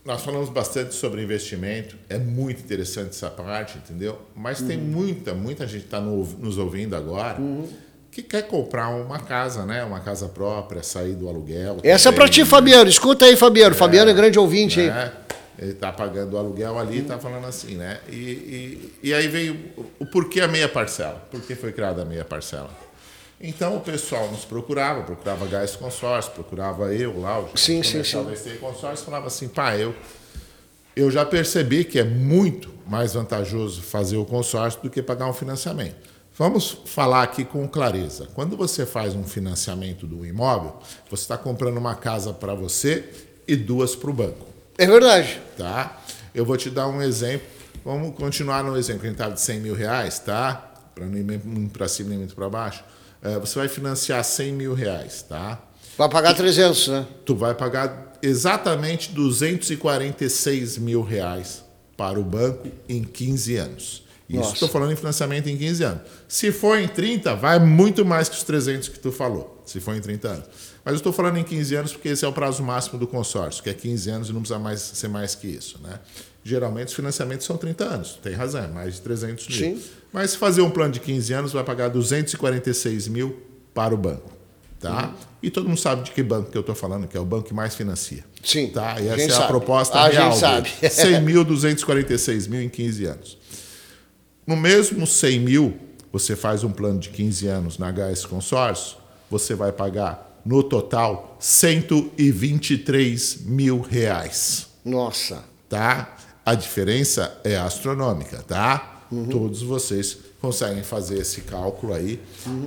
nós 0.06 0.22
falamos 0.22 0.50
bastante 0.50 0.94
sobre 0.94 1.24
investimento, 1.24 1.96
é 2.08 2.18
muito 2.18 2.62
interessante 2.62 3.10
essa 3.10 3.30
parte, 3.30 3.78
entendeu? 3.80 4.22
Mas 4.36 4.62
tem 4.62 4.78
Uhum. 4.78 4.84
muita, 4.84 5.34
muita 5.34 5.66
gente 5.68 5.86
está 5.86 6.00
nos 6.00 6.58
ouvindo 6.58 6.96
agora 6.96 7.38
que 8.12 8.22
quer 8.22 8.44
comprar 8.44 8.90
uma 8.90 9.20
casa, 9.20 9.66
né? 9.66 9.84
Uma 9.84 10.00
casa 10.00 10.30
própria, 10.30 10.82
sair 10.84 11.16
do 11.16 11.28
aluguel. 11.28 11.78
Essa 11.84 12.10
é 12.10 12.12
para 12.12 12.30
ti, 12.30 12.42
né? 12.42 12.46
Fabiano. 12.46 12.90
Escuta 12.90 13.26
aí, 13.26 13.36
Fabiano. 13.36 13.74
Fabiano 13.76 14.10
é 14.10 14.14
grande 14.14 14.38
ouvinte 14.40 14.80
aí. 14.80 14.88
né? 14.88 15.12
Ele 15.58 15.72
está 15.72 15.92
pagando 15.92 16.34
o 16.34 16.38
aluguel 16.38 16.78
ali, 16.78 17.00
está 17.00 17.18
falando 17.18 17.46
assim, 17.48 17.76
né? 17.76 18.00
E, 18.10 18.14
e, 18.14 18.94
e 19.04 19.14
aí 19.14 19.28
veio 19.28 19.58
o, 19.78 19.86
o 20.02 20.06
porquê 20.06 20.42
a 20.42 20.48
meia 20.48 20.68
parcela. 20.70 21.26
Por 21.32 21.42
que 21.42 21.56
foi 21.56 21.72
criada 21.72 22.02
a 22.04 22.06
meia 22.06 22.24
parcela? 22.26 22.70
Então 23.40 23.78
o 23.78 23.82
pessoal 23.82 24.32
nos 24.32 24.46
procurava, 24.46 25.04
procurava 25.04 25.46
Gás 25.46 25.76
Consórcio, 25.76 26.32
procurava 26.32 26.94
eu 26.94 27.20
lá, 27.20 27.40
o 27.40 27.58
Sim, 27.58 27.84
sim, 27.84 28.04
sim. 28.04 28.36
STI 28.36 28.58
Consórcio, 28.58 29.06
falava 29.06 29.28
assim, 29.28 29.48
pá, 29.48 29.76
eu, 29.76 29.94
eu 30.96 31.12
já 31.12 31.26
percebi 31.26 31.84
que 31.84 32.00
é 32.00 32.04
muito 32.04 32.74
mais 32.88 33.14
vantajoso 33.14 33.82
fazer 33.82 34.18
o 34.18 34.26
consórcio 34.26 34.82
do 34.82 34.90
que 34.90 35.02
pagar 35.02 35.28
um 35.28 35.34
financiamento. 35.34 35.96
Vamos 36.38 36.80
falar 36.86 37.24
aqui 37.24 37.46
com 37.46 37.66
clareza. 37.68 38.28
Quando 38.34 38.58
você 38.58 38.86
faz 38.86 39.16
um 39.16 39.24
financiamento 39.24 40.06
do 40.06 40.26
imóvel, 40.26 40.78
você 41.10 41.24
está 41.24 41.38
comprando 41.38 41.78
uma 41.78 41.96
casa 41.96 42.34
para 42.34 42.54
você 42.54 43.06
e 43.48 43.56
duas 43.56 43.96
para 43.96 44.10
o 44.10 44.14
banco 44.14 44.46
É 44.78 44.86
verdade. 44.86 45.40
tá? 45.58 46.02
Eu 46.34 46.46
vou 46.46 46.58
te 46.58 46.70
dar 46.70 46.88
um 46.88 47.02
exemplo. 47.02 47.48
Vamos 47.86 48.16
continuar 48.16 48.64
no 48.64 48.76
exemplo 48.76 49.04
a 49.04 49.06
gente 49.06 49.14
estava 49.14 49.34
de 49.34 49.42
100 49.42 49.60
mil 49.62 49.76
reais, 49.76 50.20
tá? 50.20 50.74
Para 50.94 51.06
não 51.06 51.18
ir 51.18 51.24
muito 51.24 51.72
para 51.72 51.88
cima 51.88 52.10
nem 52.10 52.18
muito 52.18 52.36
para 52.36 52.50
baixo. 52.50 52.84
É, 53.26 53.40
você 53.40 53.58
vai 53.58 53.68
financiar 53.68 54.24
100 54.24 54.54
mil 54.54 54.76
reais, 54.76 55.24
tá? 55.24 55.60
Vai 55.98 56.08
pagar 56.08 56.36
300, 56.36 56.88
né? 56.90 57.08
Tu 57.26 57.36
vai 57.36 57.56
pagar 57.56 58.14
exatamente 58.22 59.12
246 59.12 60.78
mil 60.78 61.02
reais 61.02 61.64
para 61.98 62.20
o 62.20 62.24
banco 62.24 62.68
em 62.88 63.04
15 63.04 63.56
anos. 63.56 64.06
Isso 64.30 64.54
estou 64.54 64.68
falando 64.68 64.92
em 64.92 64.96
financiamento 64.96 65.48
em 65.48 65.58
15 65.58 65.84
anos. 65.84 66.02
Se 66.28 66.52
for 66.52 66.80
em 66.80 66.88
30, 66.88 67.36
vai 67.36 67.60
muito 67.60 68.04
mais 68.04 68.28
que 68.28 68.36
os 68.36 68.44
300 68.44 68.90
que 68.90 69.00
tu 69.00 69.12
falou, 69.12 69.62
se 69.66 69.80
for 69.80 69.96
em 69.96 70.02
30 70.02 70.28
anos. 70.28 70.46
Mas 70.84 70.94
eu 70.94 70.98
estou 70.98 71.14
falando 71.14 71.38
em 71.38 71.44
15 71.44 71.76
anos 71.76 71.94
porque 71.94 72.10
esse 72.10 72.26
é 72.26 72.28
o 72.28 72.34
prazo 72.34 72.64
máximo 72.64 73.00
do 73.00 73.08
consórcio, 73.08 73.64
que 73.64 73.70
é 73.70 73.74
15 73.74 74.10
anos 74.10 74.30
e 74.30 74.34
não 74.34 74.42
precisa 74.42 74.60
mais 74.60 74.82
ser 74.82 75.08
mais 75.08 75.36
que 75.36 75.48
isso. 75.48 75.80
Né? 75.82 76.00
Geralmente 76.44 76.90
os 76.90 76.94
financiamentos 76.94 77.46
são 77.46 77.58
30 77.58 77.84
anos, 77.84 78.20
tem 78.22 78.34
razão, 78.34 78.64
é 78.64 78.68
mais 78.68 78.96
de 78.96 79.02
300 79.02 79.48
mil. 79.48 79.58
Sim. 79.58 79.84
Mas 80.16 80.32
se 80.32 80.38
fazer 80.38 80.62
um 80.62 80.70
plano 80.70 80.94
de 80.94 81.02
15 81.02 81.34
anos, 81.34 81.52
vai 81.52 81.62
pagar 81.62 81.90
246 81.90 83.10
mil 83.10 83.36
para 83.74 83.94
o 83.94 83.98
banco. 83.98 84.32
Tá? 84.80 85.14
E 85.44 85.52
todo 85.52 85.68
mundo 85.68 85.78
sabe 85.78 86.04
de 86.04 86.12
que 86.12 86.24
banco 86.24 86.50
que 86.50 86.58
eu 86.58 86.62
estou 86.62 86.74
falando, 86.74 87.06
que 87.06 87.18
é 87.18 87.20
o 87.20 87.26
banco 87.26 87.50
que 87.50 87.54
mais 87.54 87.76
financia. 87.76 88.24
Sim, 88.42 88.68
Tá? 88.70 88.96
E 89.02 89.10
essa 89.10 89.22
é 89.22 89.26
a 89.26 89.30
sabe. 89.32 89.48
proposta 89.50 90.00
A 90.00 90.08
real. 90.08 90.32
gente 90.32 90.40
sabe. 90.40 90.70
dele. 90.80 90.94
100 90.94 91.22
mil, 91.22 91.44
246 91.44 92.48
mil 92.48 92.62
em 92.62 92.70
15 92.70 93.04
anos. 93.06 93.38
No 94.48 94.56
mesmo 94.56 95.06
100 95.06 95.40
mil, 95.42 95.78
você 96.14 96.34
faz 96.34 96.64
um 96.64 96.72
plano 96.72 96.98
de 96.98 97.10
15 97.10 97.48
anos 97.48 97.78
na 97.78 97.92
HS 97.92 98.26
Consórcio, 98.26 98.96
você 99.30 99.54
vai 99.54 99.74
pagar, 99.74 100.40
no 100.46 100.64
total, 100.64 101.36
123 101.42 103.42
mil 103.42 103.82
reais 103.82 104.68
Nossa. 104.86 105.44
tá? 105.68 106.16
A 106.46 106.56
diferença 106.56 107.38
é 107.44 107.58
astronômica, 107.58 108.42
tá? 108.48 108.94
Todos 109.30 109.62
vocês 109.62 110.18
conseguem 110.42 110.84
fazer 110.84 111.20
esse 111.20 111.42
cálculo 111.42 111.94
aí. 111.94 112.20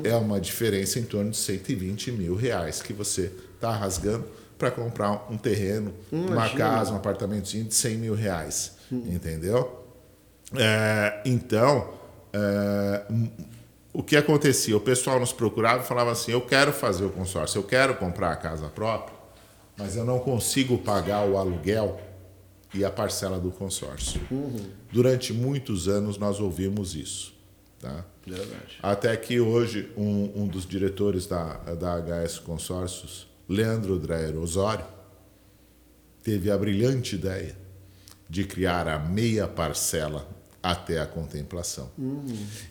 É 0.04 0.14
uma 0.14 0.40
diferença 0.40 0.98
em 0.98 1.04
torno 1.04 1.30
de 1.30 1.36
120 1.36 2.12
mil 2.12 2.34
reais 2.34 2.80
que 2.80 2.92
você 2.92 3.30
está 3.54 3.70
rasgando 3.72 4.24
para 4.58 4.70
comprar 4.70 5.26
um 5.30 5.36
terreno, 5.36 5.94
uma 6.10 6.48
casa, 6.50 6.92
um 6.92 6.96
apartamentozinho 6.96 7.64
de 7.64 7.74
100 7.74 7.96
mil 7.96 8.14
reais, 8.14 8.72
entendeu? 8.90 9.84
É, 10.56 11.20
então, 11.24 11.90
é, 12.32 13.02
o 13.92 14.02
que 14.02 14.16
acontecia? 14.16 14.76
O 14.76 14.80
pessoal 14.80 15.20
nos 15.20 15.32
procurava 15.32 15.82
e 15.82 15.86
falava 15.86 16.10
assim: 16.10 16.32
eu 16.32 16.40
quero 16.40 16.72
fazer 16.72 17.04
o 17.04 17.10
consórcio, 17.10 17.58
eu 17.58 17.62
quero 17.62 17.94
comprar 17.96 18.32
a 18.32 18.36
casa 18.36 18.68
própria, 18.68 19.16
mas 19.76 19.96
eu 19.96 20.04
não 20.04 20.18
consigo 20.18 20.78
pagar 20.78 21.24
o 21.24 21.36
aluguel 21.36 22.00
e 22.74 22.84
a 22.84 22.90
parcela 22.90 23.38
do 23.38 23.50
consórcio. 23.50 24.20
Durante 24.92 25.32
muitos 25.32 25.88
anos 25.88 26.18
nós 26.18 26.40
ouvimos 26.40 26.94
isso. 26.94 27.34
Tá? 27.80 28.04
Verdade. 28.26 28.78
Até 28.82 29.16
que 29.16 29.40
hoje 29.40 29.92
um, 29.96 30.42
um 30.42 30.48
dos 30.48 30.66
diretores 30.66 31.26
da, 31.26 31.54
da 31.74 31.98
HS 32.00 32.38
Consórcios, 32.40 33.26
Leandro 33.48 33.98
Dreyer 33.98 34.36
Osório, 34.36 34.84
teve 36.22 36.50
a 36.50 36.58
brilhante 36.58 37.14
ideia 37.14 37.56
de 38.28 38.44
criar 38.44 38.86
a 38.88 38.98
meia 38.98 39.46
parcela 39.46 40.28
até 40.62 41.00
a 41.00 41.06
contemplação. 41.06 41.90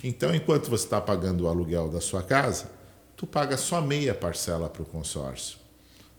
Então, 0.04 0.36
enquanto 0.36 0.70
você 0.70 0.84
está 0.84 1.02
pagando 1.02 1.46
o 1.46 1.48
aluguel 1.48 1.90
da 1.90 2.00
sua 2.02 2.22
casa, 2.22 2.70
tu 3.16 3.26
paga 3.26 3.58
só 3.58 3.82
meia 3.82 4.14
parcela 4.14 4.70
para 4.70 4.84
o 4.84 4.86
consórcio. 4.86 5.58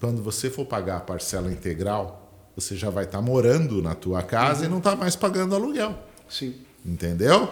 Quando 0.00 0.22
você 0.22 0.50
for 0.50 0.64
pagar 0.64 0.96
a 0.96 1.00
parcela 1.00 1.52
integral, 1.52 2.27
você 2.60 2.76
já 2.76 2.90
vai 2.90 3.04
estar 3.04 3.22
morando 3.22 3.80
na 3.80 3.94
tua 3.94 4.20
casa 4.20 4.66
e 4.66 4.68
não 4.68 4.78
está 4.78 4.96
mais 4.96 5.14
pagando 5.14 5.54
aluguel. 5.54 5.96
Sim. 6.28 6.54
Entendeu? 6.84 7.48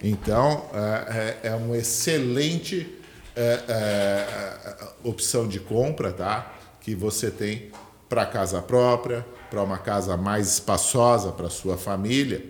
Então, 0.00 0.66
é, 0.72 1.38
é, 1.42 1.48
é 1.48 1.54
uma 1.54 1.76
excelente 1.76 2.98
é, 3.34 3.60
é, 3.66 4.76
opção 5.02 5.48
de 5.48 5.58
compra, 5.58 6.12
tá? 6.12 6.54
Que 6.80 6.94
você 6.94 7.30
tem 7.30 7.72
para 8.08 8.24
casa 8.26 8.62
própria, 8.62 9.26
para 9.50 9.60
uma 9.60 9.78
casa 9.78 10.16
mais 10.16 10.52
espaçosa 10.52 11.32
para 11.32 11.50
sua 11.50 11.76
família 11.76 12.44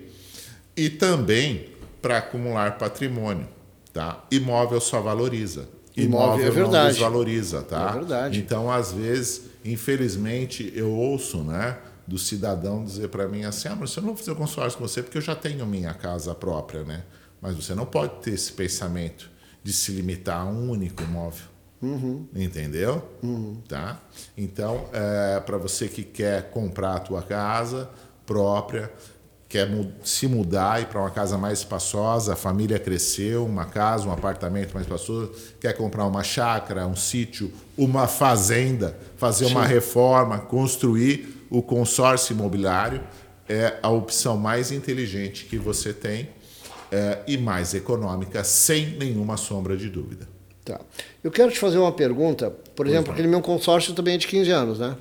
e 0.77 0.89
também 0.89 1.69
para 2.01 2.19
acumular 2.19 2.77
patrimônio, 2.77 3.47
tá? 3.91 4.23
Imóvel 4.29 4.79
só 4.79 5.01
valoriza. 5.01 5.67
Imóvel 5.97 6.45
é 6.45 6.49
não 6.49 6.53
verdade. 6.55 6.89
desvaloriza, 6.93 7.61
tá? 7.63 7.89
É 7.89 7.93
verdade. 7.93 8.39
Então, 8.39 8.69
às 8.69 8.91
vezes, 8.91 9.43
infelizmente, 9.63 10.71
eu 10.75 10.91
ouço, 10.91 11.41
né, 11.43 11.77
do 12.07 12.17
cidadão 12.17 12.83
dizer 12.83 13.09
para 13.09 13.27
mim 13.27 13.43
assim: 13.43 13.67
"Ah, 13.67 13.75
mas 13.75 13.95
eu 13.95 14.01
não 14.01 14.09
vou 14.09 14.17
fazer 14.17 14.35
consórcio 14.35 14.77
com 14.77 14.87
você 14.87 15.01
porque 15.01 15.17
eu 15.17 15.21
já 15.21 15.35
tenho 15.35 15.65
minha 15.65 15.93
casa 15.93 16.33
própria, 16.35 16.83
né?" 16.83 17.03
Mas 17.41 17.55
você 17.55 17.75
não 17.75 17.85
pode 17.85 18.21
ter 18.21 18.31
esse 18.31 18.51
pensamento 18.53 19.29
de 19.63 19.73
se 19.73 19.91
limitar 19.91 20.41
a 20.41 20.45
um 20.45 20.69
único 20.69 21.03
imóvel. 21.03 21.45
Entendeu? 22.33 23.03
Tá? 23.67 23.99
Então, 24.37 24.85
é, 24.93 25.39
para 25.39 25.57
você 25.57 25.87
que 25.87 26.03
quer 26.03 26.49
comprar 26.49 26.95
a 26.95 26.99
tua 26.99 27.21
casa 27.21 27.89
própria, 28.25 28.91
quer 29.47 29.69
se 30.03 30.27
mudar 30.27 30.81
e 30.81 30.85
para 30.85 30.99
uma 30.99 31.11
casa 31.11 31.37
mais 31.37 31.59
espaçosa, 31.59 32.33
a 32.33 32.35
família 32.35 32.79
cresceu, 32.79 33.45
uma 33.45 33.65
casa, 33.65 34.07
um 34.07 34.11
apartamento 34.11 34.73
mais 34.73 34.85
espaçoso, 34.85 35.31
quer 35.59 35.73
comprar 35.73 36.05
uma 36.05 36.23
chácara, 36.23 36.87
um 36.87 36.95
sítio, 36.95 37.51
uma 37.77 38.07
fazenda, 38.07 38.97
fazer 39.17 39.45
uma 39.45 39.65
reforma, 39.65 40.39
construir 40.39 41.34
o 41.57 41.61
consórcio 41.61 42.33
imobiliário 42.33 43.01
é 43.47 43.77
a 43.81 43.89
opção 43.89 44.35
mais 44.35 44.71
inteligente 44.71 45.45
que 45.45 45.57
você 45.57 45.93
tem 45.93 46.27
é, 46.91 47.19
e 47.25 47.37
mais 47.37 47.73
econômica, 47.73 48.43
sem 48.43 48.97
nenhuma 48.97 49.37
sombra 49.37 49.77
de 49.77 49.89
dúvida. 49.89 50.27
Tá. 50.65 50.81
Eu 51.23 51.31
quero 51.31 51.51
te 51.51 51.59
fazer 51.59 51.77
uma 51.77 51.93
pergunta, 51.93 52.51
por 52.75 52.87
exemplo, 52.87 53.07
não. 53.07 53.13
aquele 53.13 53.29
meu 53.29 53.41
consórcio 53.41 53.93
também 53.93 54.15
é 54.15 54.17
de 54.17 54.27
15 54.27 54.51
anos, 54.51 54.79
né? 54.79 54.97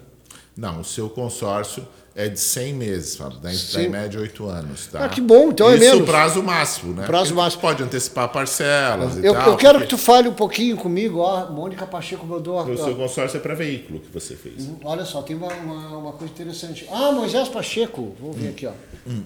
Não, 0.57 0.81
o 0.81 0.85
seu 0.85 1.11
consórcio 1.11 1.85
é 2.17 2.29
de 2.29 2.39
100 2.39 2.75
meses, 2.75 3.17
Fábio, 3.17 3.39
dá, 3.41 3.53
em- 3.53 3.59
dá 3.73 3.83
em 3.83 3.89
média 3.89 4.21
8 4.21 4.47
anos, 4.47 4.87
tá? 4.87 5.05
Ah, 5.05 5.09
que 5.09 5.21
bom, 5.21 5.51
então 5.51 5.69
é 5.69 5.75
Isso 5.75 5.85
menos. 5.85 6.01
o 6.01 6.05
prazo 6.05 6.43
máximo, 6.43 6.95
né? 6.95 7.07
Prazo 7.07 7.31
Porque 7.31 7.41
máximo. 7.43 7.63
Pode 7.63 7.83
antecipar 7.83 8.29
parcelas 8.29 9.17
e 9.17 9.25
Eu, 9.27 9.33
tal. 9.35 9.49
eu 9.49 9.57
quero 9.57 9.79
que 9.81 9.85
porque 9.87 9.97
tu 9.97 9.99
fale 9.99 10.29
um 10.29 10.33
pouquinho 10.35 10.77
comigo, 10.77 11.19
ó, 11.19 11.51
Mônica 11.51 11.85
Pacheco 11.87 12.25
mandou 12.27 12.57
O 12.63 12.77
seu 12.77 12.95
consórcio 12.95 13.37
é 13.39 13.41
para 13.41 13.55
veículo 13.55 13.99
que 14.01 14.13
você 14.13 14.37
fez. 14.37 14.69
Olha 14.85 15.05
só, 15.05 15.23
tem 15.23 15.35
uma, 15.37 15.53
uma, 15.53 15.99
uma 15.99 16.13
coisa 16.13 16.33
interessante. 16.33 16.87
Ah, 16.91 17.11
Moisés 17.11 17.49
Pacheco, 17.49 18.15
vamos 18.21 18.37
ver 18.37 18.49
aqui, 18.51 18.67
ó. 18.67 18.73
Como, 19.05 19.25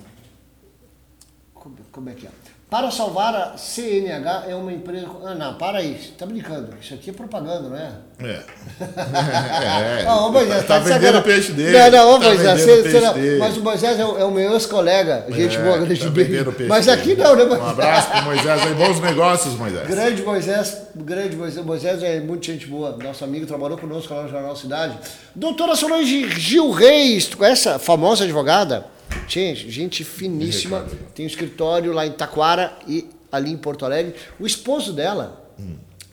como 1.92 2.10
é 2.10 2.12
que 2.14 2.26
é? 2.26 2.30
Para 2.70 2.90
salvar 2.90 3.34
a 3.34 3.56
CNH 3.56 4.44
é 4.46 4.54
uma 4.54 4.70
empresa. 4.70 5.06
Ah, 5.24 5.34
não, 5.34 5.54
para 5.54 5.78
aí, 5.78 5.98
você 5.98 6.10
tá 6.18 6.26
brincando. 6.26 6.68
Isso 6.78 6.92
aqui 6.92 7.08
é 7.08 7.12
propaganda, 7.14 7.66
não 7.70 7.76
é? 7.78 7.92
É. 8.20 8.42
é. 10.04 10.10
Ô 10.12 10.30
Moisés, 10.30 10.66
tá, 10.66 10.78
de 10.78 10.84
vendendo 10.90 11.18
o 11.18 11.22
peixe 11.22 11.52
dele. 11.52 11.78
Não, 11.78 11.90
não, 11.90 12.10
ô 12.14 12.18
tá 12.18 12.26
Moisés, 12.26 12.60
você- 12.60 12.82
você 12.82 13.00
não- 13.00 13.38
mas 13.38 13.56
o 13.56 13.62
Moisés 13.62 13.98
é 13.98 14.04
o, 14.04 14.18
é 14.18 14.24
o 14.26 14.30
meu 14.30 14.52
ex-colega, 14.52 15.24
gente 15.30 15.56
É, 15.56 15.62
boa, 15.62 15.78
grande 15.78 15.98
tá 16.04 16.10
beijo. 16.10 16.30
vendendo 16.30 16.50
o 16.50 16.52
peixe 16.52 16.68
Mas 16.68 16.88
aqui 16.88 17.14
dele. 17.14 17.22
não, 17.22 17.36
né, 17.36 17.44
Um 17.44 17.48
Moisés? 17.48 17.68
abraço 17.70 18.10
pro 18.10 18.22
Moisés 18.22 18.62
aí, 18.66 18.74
bons 18.74 19.00
negócios, 19.00 19.54
Moisés. 19.54 19.88
Grande 19.88 20.22
Moisés, 20.22 20.76
grande 20.94 21.36
Moisés. 21.36 21.64
Moisés 21.64 22.02
é 22.02 22.20
muito 22.20 22.44
gente 22.44 22.66
boa, 22.66 22.94
nosso 23.02 23.24
amigo, 23.24 23.46
trabalhou 23.46 23.78
conosco 23.78 24.12
lá 24.12 24.24
no 24.24 24.28
Jornal 24.28 24.54
Cidade. 24.54 24.94
Doutora 25.34 25.74
Solange 25.74 26.28
Gil 26.38 26.70
Reis, 26.70 27.30
essa 27.40 27.78
famosa 27.78 28.24
advogada? 28.24 28.84
Gente, 29.26 29.70
gente 29.70 30.04
finíssima, 30.04 30.86
tem 31.14 31.24
um 31.24 31.28
escritório 31.28 31.92
lá 31.92 32.06
em 32.06 32.12
Taquara 32.12 32.78
e 32.86 33.08
ali 33.30 33.50
em 33.50 33.56
Porto 33.56 33.84
Alegre. 33.84 34.14
O 34.38 34.46
esposo 34.46 34.92
dela, 34.92 35.52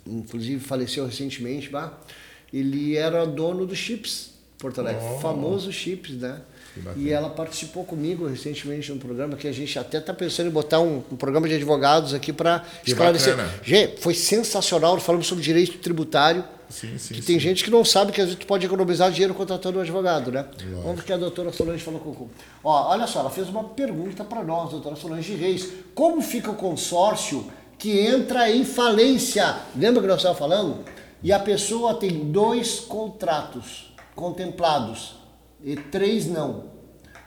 inclusive 0.05 0.59
faleceu 0.59 1.05
recentemente, 1.05 1.69
bah, 1.69 1.93
ele 2.53 2.95
era 2.95 3.25
dono 3.25 3.65
do 3.65 3.75
Chips 3.75 4.31
Porto 4.57 4.79
Alegre, 4.81 5.01
famoso 5.21 5.71
Chips, 5.71 6.15
né? 6.15 6.41
E 6.97 7.09
ela 7.09 7.29
participou 7.29 7.85
comigo 7.85 8.27
recentemente 8.27 8.91
num 8.91 8.97
programa 8.97 9.37
que 9.37 9.47
a 9.47 9.51
gente 9.51 9.77
até 9.79 9.97
está 9.97 10.13
pensando 10.13 10.47
em 10.47 10.51
botar 10.51 10.81
um, 10.81 11.01
um 11.09 11.15
programa 11.15 11.47
de 11.47 11.55
advogados 11.55 12.13
aqui 12.13 12.33
para 12.33 12.65
esclarecer. 12.85 13.35
Gente, 13.63 14.01
foi 14.01 14.13
sensacional. 14.13 14.99
Falamos 14.99 15.27
sobre 15.27 15.43
direito 15.43 15.77
tributário. 15.77 16.43
Sim, 16.69 16.97
sim, 16.97 17.13
que 17.13 17.21
sim. 17.21 17.27
tem 17.27 17.39
gente 17.39 17.63
que 17.63 17.69
não 17.69 17.83
sabe 17.85 18.11
que 18.11 18.21
às 18.21 18.27
vezes 18.27 18.39
tu 18.39 18.47
pode 18.47 18.65
economizar 18.65 19.11
dinheiro 19.11 19.33
contratando 19.33 19.77
um 19.77 19.81
advogado, 19.81 20.31
né? 20.31 20.45
Vamos 20.83 20.95
ver 20.95 21.01
o 21.01 21.05
que 21.05 21.13
a 21.13 21.17
doutora 21.17 21.51
Solange 21.51 21.83
falou 21.83 21.99
com 21.99 22.09
o 22.09 22.29
Ó, 22.63 22.89
olha 22.91 23.07
só, 23.07 23.19
ela 23.19 23.29
fez 23.29 23.49
uma 23.49 23.63
pergunta 23.63 24.23
para 24.23 24.43
nós, 24.43 24.71
doutora 24.71 24.95
Solange 24.95 25.35
Reis. 25.35 25.69
Como 25.93 26.21
fica 26.21 26.51
o 26.51 26.55
consórcio 26.55 27.45
que 27.77 27.99
entra 27.99 28.49
em 28.49 28.63
falência? 28.63 29.57
Lembra 29.75 30.01
que 30.01 30.07
nós 30.07 30.17
estávamos 30.17 30.39
falando? 30.39 30.85
E 31.21 31.31
a 31.31 31.39
pessoa 31.39 31.95
tem 31.95 32.31
dois 32.31 32.79
contratos 32.79 33.93
contemplados 34.15 35.15
e 35.63 35.75
três 35.75 36.27
não. 36.27 36.75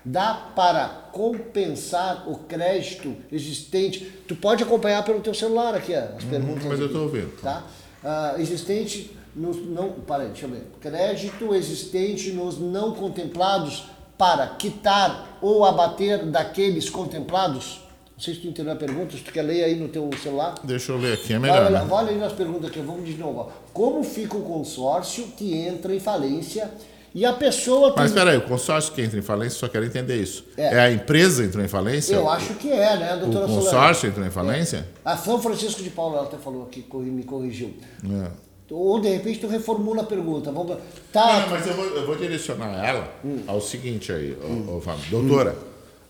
Dá 0.05 0.32
para 0.55 1.11
compensar 1.12 2.28
o 2.28 2.36
crédito 2.39 3.14
existente? 3.30 4.05
Tu 4.26 4.34
pode 4.36 4.62
acompanhar 4.62 5.05
pelo 5.05 5.20
teu 5.20 5.34
celular 5.34 5.74
aqui 5.74 5.95
as 5.95 6.24
perguntas. 6.24 6.64
mas 6.64 6.80
eu 6.80 6.91
tô 6.91 7.03
ouvindo. 7.03 7.41
Tá? 7.43 7.64
Ah, 8.03 8.36
existente 8.39 9.11
nos 9.35 9.57
não, 9.66 9.91
para 9.93 10.24
aí, 10.24 10.29
deixa 10.29 10.47
eu 10.47 10.51
ver. 10.51 10.66
Crédito 10.81 11.55
existente 11.55 12.33
nos 12.33 12.59
não 12.59 12.93
contemplados 12.93 13.85
para 14.16 14.47
quitar 14.49 15.39
ou 15.41 15.64
abater 15.64 16.24
daqueles 16.26 16.91
contemplados? 16.91 17.81
Não 18.16 18.24
sei 18.24 18.35
se 18.35 18.41
tu 18.41 18.49
entendeu 18.49 18.72
a 18.72 18.76
pergunta, 18.76 19.16
se 19.16 19.22
tu 19.22 19.33
quer 19.33 19.43
ler 19.43 19.62
aí 19.62 19.76
no 19.76 19.89
teu 19.89 20.11
celular. 20.20 20.57
Deixa 20.64 20.91
eu 20.91 20.99
ler 20.99 21.14
aqui, 21.14 21.35
é 21.35 21.39
melhor, 21.39 21.66
olha, 21.66 21.79
né? 21.79 21.87
vai 21.89 22.09
aí 22.09 22.18
nas 22.18 22.33
perguntas 22.33 22.68
aqui, 22.68 22.81
vamos 22.81 23.07
de 23.07 23.14
novo. 23.14 23.49
Como 23.72 24.03
fica 24.03 24.37
o 24.37 24.43
consórcio 24.43 25.24
que 25.37 25.55
entra 25.55 25.95
em 25.95 26.01
falência 26.01 26.68
e 27.14 27.24
a 27.24 27.33
pessoa 27.33 27.93
tem... 27.93 28.03
Mas 28.03 28.11
espera 28.11 28.33
aí, 28.33 28.37
o 28.39 28.43
consórcio 28.43 28.93
que 28.93 29.03
entra 29.03 29.16
em 29.16 29.22
falência, 29.22 29.57
só 29.57 29.68
quero 29.68 29.85
entender 29.85 30.20
isso. 30.20 30.45
É. 30.57 30.74
É, 30.74 30.81
a 30.81 30.91
empresa 30.91 31.43
que 31.43 31.49
entrou 31.49 31.64
em 31.64 31.68
falência? 31.68 32.16
Eu 32.16 32.29
acho 32.29 32.55
que 32.55 32.72
é, 32.72 32.97
né, 32.97 33.14
O 33.14 33.20
doutora 33.20 33.47
Solange? 33.47 33.64
consórcio 33.66 34.09
entrou 34.09 34.26
em 34.26 34.31
falência? 34.31 34.89
A 35.05 35.16
São 35.16 35.41
Francisco 35.41 35.81
de 35.81 35.91
Paula 35.91 36.16
ela 36.18 36.26
até 36.26 36.39
falou 36.39 36.64
aqui, 36.64 36.85
me 36.93 37.22
corrigiu. 37.22 37.72
É. 38.05 38.47
Ou 38.71 39.01
de 39.01 39.09
repente 39.09 39.41
tu 39.41 39.47
reformula 39.49 40.03
a 40.03 40.05
pergunta. 40.05 40.51
Vamos... 40.53 40.71
Não, 40.71 40.79
Tá, 41.12 41.47
mas 41.51 41.66
eu 41.66 41.75
vou, 41.75 41.85
eu 41.87 42.07
vou 42.07 42.16
direcionar 42.16 42.85
ela 42.85 43.11
ao 43.47 43.61
seguinte 43.61 44.12
aí, 44.12 44.37
ô, 44.69 44.77
ô, 44.77 44.81
Fábio. 44.81 45.05
Doutora, 45.11 45.57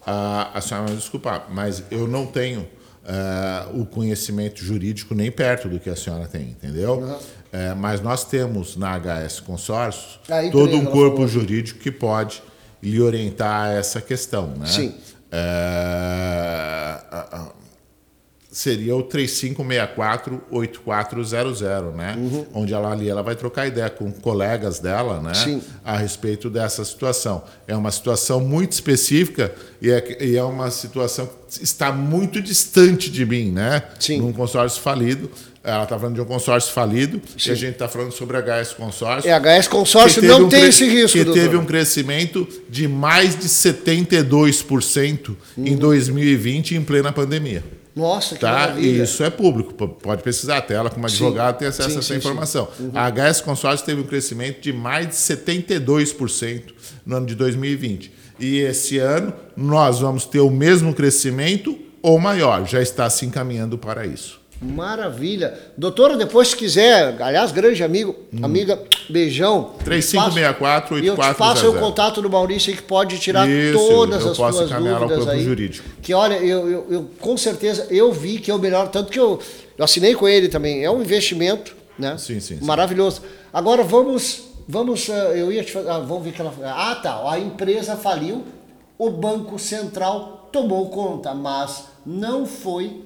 a, 0.04 0.58
a 0.58 0.60
senhora 0.60 0.86
vai 0.86 0.94
me 0.94 1.00
desculpar, 1.00 1.46
mas 1.50 1.82
eu 1.90 2.08
não 2.08 2.26
tenho 2.26 2.66
eh, 3.06 3.66
o 3.74 3.86
conhecimento 3.86 4.62
jurídico 4.64 5.14
nem 5.14 5.30
perto 5.30 5.68
do 5.68 5.78
que 5.78 5.88
a 5.88 5.94
senhora 5.96 6.26
tem, 6.26 6.42
entendeu? 6.50 7.18
Eh, 7.52 7.74
mas 7.74 8.00
nós 8.00 8.24
temos 8.24 8.76
na 8.76 8.98
HS 8.98 9.40
empresa, 9.48 10.18
todo 10.50 10.76
um 10.76 10.84
corpo 10.86 11.26
jurídico 11.28 11.78
que 11.78 11.90
pode 11.92 12.42
lhe 12.82 13.00
orientar 13.00 13.66
a 13.68 13.72
essa 13.74 14.00
questão, 14.00 14.48
né? 14.48 14.66
Sim. 14.66 14.94
A- 15.30 17.04
a- 17.36 17.52
seria 18.50 18.96
o 18.96 19.04
3564-8400, 19.04 21.94
né? 21.94 22.16
Onde 22.54 22.72
ela 22.74 22.90
ali 22.92 23.08
ela 23.08 23.22
vai 23.22 23.36
trocar 23.36 23.66
ideia 23.66 23.88
com 23.90 24.10
colegas 24.10 24.78
dela, 24.78 25.20
né? 25.20 25.34
Sim. 25.34 25.62
A 25.84 25.96
respeito 25.96 26.48
dessa 26.50 26.84
situação. 26.84 27.42
É 27.66 27.76
uma 27.76 27.90
situação 27.90 28.40
muito 28.40 28.72
específica 28.72 29.54
e 29.80 29.90
é, 29.90 30.24
e 30.24 30.36
é 30.36 30.42
uma 30.42 30.70
situação 30.70 31.26
que 31.26 31.62
está 31.64 31.92
muito 31.92 32.40
distante 32.40 33.10
de 33.10 33.24
mim, 33.26 33.50
né? 33.50 33.82
Sim. 33.98 34.18
Num 34.20 34.32
consórcio 34.32 34.80
falido. 34.80 35.30
Ela 35.62 35.82
está 35.82 35.98
falando 35.98 36.14
de 36.14 36.20
um 36.22 36.24
consórcio 36.24 36.72
falido 36.72 37.20
e 37.46 37.50
a 37.50 37.54
gente 37.54 37.72
está 37.72 37.88
falando 37.88 38.10
sobre 38.12 38.38
a 38.38 38.40
HS 38.40 38.72
Consórcio. 38.72 39.30
É, 39.30 39.34
HS 39.38 39.68
Consórcio 39.68 40.22
não 40.22 40.46
um 40.46 40.48
tem 40.48 40.64
esse 40.66 40.88
risco, 40.88 41.18
Que 41.18 41.24
doutor. 41.24 41.42
teve 41.42 41.56
um 41.58 41.64
crescimento 41.66 42.48
de 42.70 42.88
mais 42.88 43.38
de 43.38 43.46
72% 43.48 45.36
em 45.58 45.72
Uhum. 45.72 45.76
2020, 45.76 46.74
em 46.74 46.82
plena 46.82 47.12
pandemia. 47.12 47.62
Nossa, 47.94 48.34
que 48.34 48.40
Tá? 48.40 48.52
maravilha. 48.52 49.00
E 49.00 49.02
isso 49.02 49.22
é 49.24 49.30
público, 49.30 49.72
pode 49.74 50.22
pesquisar 50.22 50.58
até 50.58 50.74
ela 50.74 50.90
como 50.90 51.06
advogado 51.06 51.58
tem 51.58 51.68
acesso 51.68 51.90
Sim, 51.90 51.96
a 51.96 51.98
essa 51.98 52.08
sim, 52.08 52.14
sim. 52.14 52.18
informação. 52.18 52.68
A 52.94 53.08
HS 53.10 53.40
Consórcio 53.40 53.84
teve 53.84 54.00
um 54.00 54.04
crescimento 54.04 54.60
de 54.60 54.72
mais 54.72 55.08
de 55.08 55.14
72% 55.14 56.62
no 57.04 57.16
ano 57.16 57.26
de 57.26 57.34
2020. 57.34 58.12
E 58.38 58.58
esse 58.60 58.98
ano 58.98 59.32
nós 59.56 59.98
vamos 60.00 60.24
ter 60.24 60.40
o 60.40 60.50
mesmo 60.50 60.94
crescimento 60.94 61.76
ou 62.00 62.18
maior, 62.18 62.64
já 62.66 62.80
está 62.80 63.10
se 63.10 63.26
encaminhando 63.26 63.76
para 63.76 64.06
isso. 64.06 64.40
Maravilha. 64.60 65.56
Doutora, 65.76 66.16
depois 66.16 66.48
se 66.48 66.56
quiser, 66.56 67.20
aliás, 67.22 67.52
grande 67.52 67.82
amigo, 67.84 68.14
amiga, 68.42 68.80
beijão. 69.08 69.74
3564 69.84 70.98
E 70.98 71.06
eu 71.06 71.16
te 71.16 71.34
passo 71.34 71.70
o 71.70 71.78
contato 71.78 72.20
do 72.20 72.28
Maurício 72.28 72.70
aí 72.70 72.76
que 72.76 72.82
pode 72.82 73.18
tirar 73.18 73.48
Isso, 73.48 73.78
todas 73.78 74.24
eu 74.24 74.32
as 74.32 74.36
posso 74.36 74.66
suas 74.66 74.70
dúvidas 74.70 75.28
aí. 75.28 75.44
jurídico. 75.44 75.88
Que 76.02 76.12
olha, 76.12 76.34
eu, 76.34 76.68
eu, 76.68 76.86
eu 76.90 77.10
com 77.20 77.36
certeza 77.36 77.86
eu 77.90 78.12
vi 78.12 78.38
que 78.38 78.50
é 78.50 78.54
o 78.54 78.58
melhor, 78.58 78.88
tanto 78.88 79.12
que 79.12 79.20
eu, 79.20 79.38
eu 79.76 79.84
assinei 79.84 80.14
com 80.14 80.26
ele 80.26 80.48
também. 80.48 80.84
É 80.84 80.90
um 80.90 81.00
investimento, 81.00 81.76
né? 81.96 82.16
Sim, 82.18 82.40
sim, 82.40 82.58
sim. 82.58 82.64
Maravilhoso. 82.64 83.22
Agora 83.52 83.84
vamos, 83.84 84.42
vamos, 84.66 85.08
ah, 85.08 85.36
eu 85.36 85.52
ia 85.52 85.62
te 85.62 85.70
fazer, 85.70 85.88
ah, 85.88 86.00
vamos 86.00 86.24
ver 86.24 86.32
que 86.32 86.40
ela, 86.40 86.52
ah, 86.64 86.96
tá, 86.96 87.30
a 87.30 87.38
empresa 87.38 87.94
faliu, 87.96 88.44
o 88.98 89.08
Banco 89.08 89.56
Central 89.56 90.48
tomou 90.50 90.88
conta, 90.88 91.32
mas 91.32 91.84
não 92.04 92.44
foi 92.44 93.04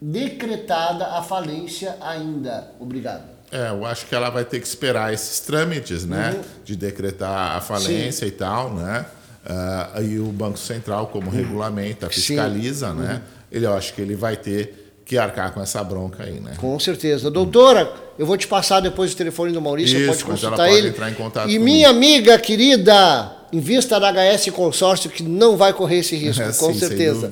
decretada 0.00 1.06
a 1.06 1.22
falência 1.22 1.96
ainda. 2.00 2.70
Obrigado. 2.80 3.22
É, 3.52 3.70
eu 3.70 3.84
acho 3.84 4.06
que 4.06 4.14
ela 4.14 4.30
vai 4.30 4.44
ter 4.44 4.60
que 4.60 4.66
esperar 4.66 5.12
esses 5.12 5.40
trâmites, 5.40 6.06
né? 6.06 6.34
Uhum. 6.36 6.42
De 6.64 6.76
decretar 6.76 7.56
a 7.56 7.60
falência 7.60 8.24
e 8.24 8.30
tal, 8.30 8.72
né? 8.72 9.04
Ah, 9.44 10.00
e 10.00 10.18
o 10.18 10.26
Banco 10.26 10.58
Central, 10.58 11.08
como 11.08 11.30
regulamenta, 11.30 12.06
Uhum. 12.06 12.12
Sim. 12.12 12.34
Uhum. 12.38 12.44
fiscaliza, 12.44 12.94
né? 12.94 13.22
Ele, 13.50 13.66
eu 13.66 13.74
acho 13.76 13.92
que 13.94 14.00
ele 14.00 14.14
vai 14.14 14.36
ter 14.36 14.92
que 15.04 15.18
arcar 15.18 15.52
com 15.52 15.60
essa 15.60 15.82
bronca 15.82 16.22
aí, 16.22 16.38
né? 16.38 16.52
Com 16.58 16.78
certeza. 16.78 17.28
Doutora, 17.30 17.92
eu 18.16 18.24
vou 18.24 18.36
te 18.36 18.46
passar 18.46 18.78
depois 18.78 19.12
o 19.12 19.16
telefone 19.16 19.50
do 19.52 19.60
Maurício, 19.60 19.98
Isso, 19.98 20.06
pode 20.08 20.24
consultar 20.24 20.56
pode 20.56 20.72
ele. 20.72 20.88
entrar 20.90 21.10
em 21.10 21.14
contato 21.14 21.50
e 21.50 21.58
minha 21.58 21.88
amiga 21.88 22.38
querida, 22.38 23.32
invista 23.52 23.98
na 23.98 24.10
HS 24.12 24.50
Consórcio 24.50 25.10
que 25.10 25.22
não 25.22 25.56
vai 25.56 25.72
correr 25.72 25.98
esse 25.98 26.16
risco, 26.16 26.42
É, 26.42 26.52
com 26.52 26.72
sim, 26.72 26.78
certeza. 26.78 27.30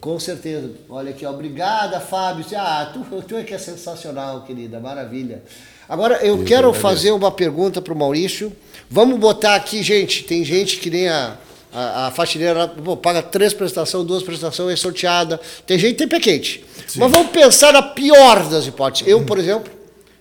Com 0.00 0.18
certeza. 0.20 0.70
Olha 0.88 1.10
aqui, 1.10 1.26
obrigada, 1.26 2.00
Fábio. 2.00 2.44
Ah, 2.56 2.90
tu, 2.92 3.22
tu 3.22 3.36
é 3.36 3.42
que 3.42 3.54
é 3.54 3.58
sensacional, 3.58 4.42
querida, 4.42 4.78
maravilha. 4.80 5.42
Agora, 5.88 6.16
eu 6.24 6.38
Eu 6.38 6.44
quero 6.44 6.72
fazer 6.72 7.12
uma 7.12 7.30
pergunta 7.30 7.80
para 7.80 7.92
o 7.92 7.96
Maurício. 7.96 8.52
Vamos 8.90 9.18
botar 9.18 9.54
aqui, 9.54 9.82
gente, 9.82 10.24
tem 10.24 10.44
gente 10.44 10.78
que 10.78 10.90
nem 10.90 11.08
a, 11.08 11.36
a, 11.72 12.06
a 12.06 12.10
faxineira, 12.10 12.68
pô, 12.68 12.96
paga 12.96 13.22
três 13.22 13.52
prestações, 13.52 14.06
duas 14.06 14.22
prestações, 14.22 14.72
é 14.72 14.76
sorteada. 14.76 15.40
Tem 15.66 15.78
gente 15.78 15.92
que 15.92 15.98
tem 15.98 16.08
pé 16.08 16.20
quente. 16.20 16.64
Mas 16.96 17.10
vamos 17.10 17.30
pensar 17.30 17.72
na 17.72 17.82
pior 17.82 18.48
das 18.48 18.66
hipóteses. 18.66 19.08
Eu, 19.08 19.24
por 19.24 19.38
exemplo, 19.38 19.72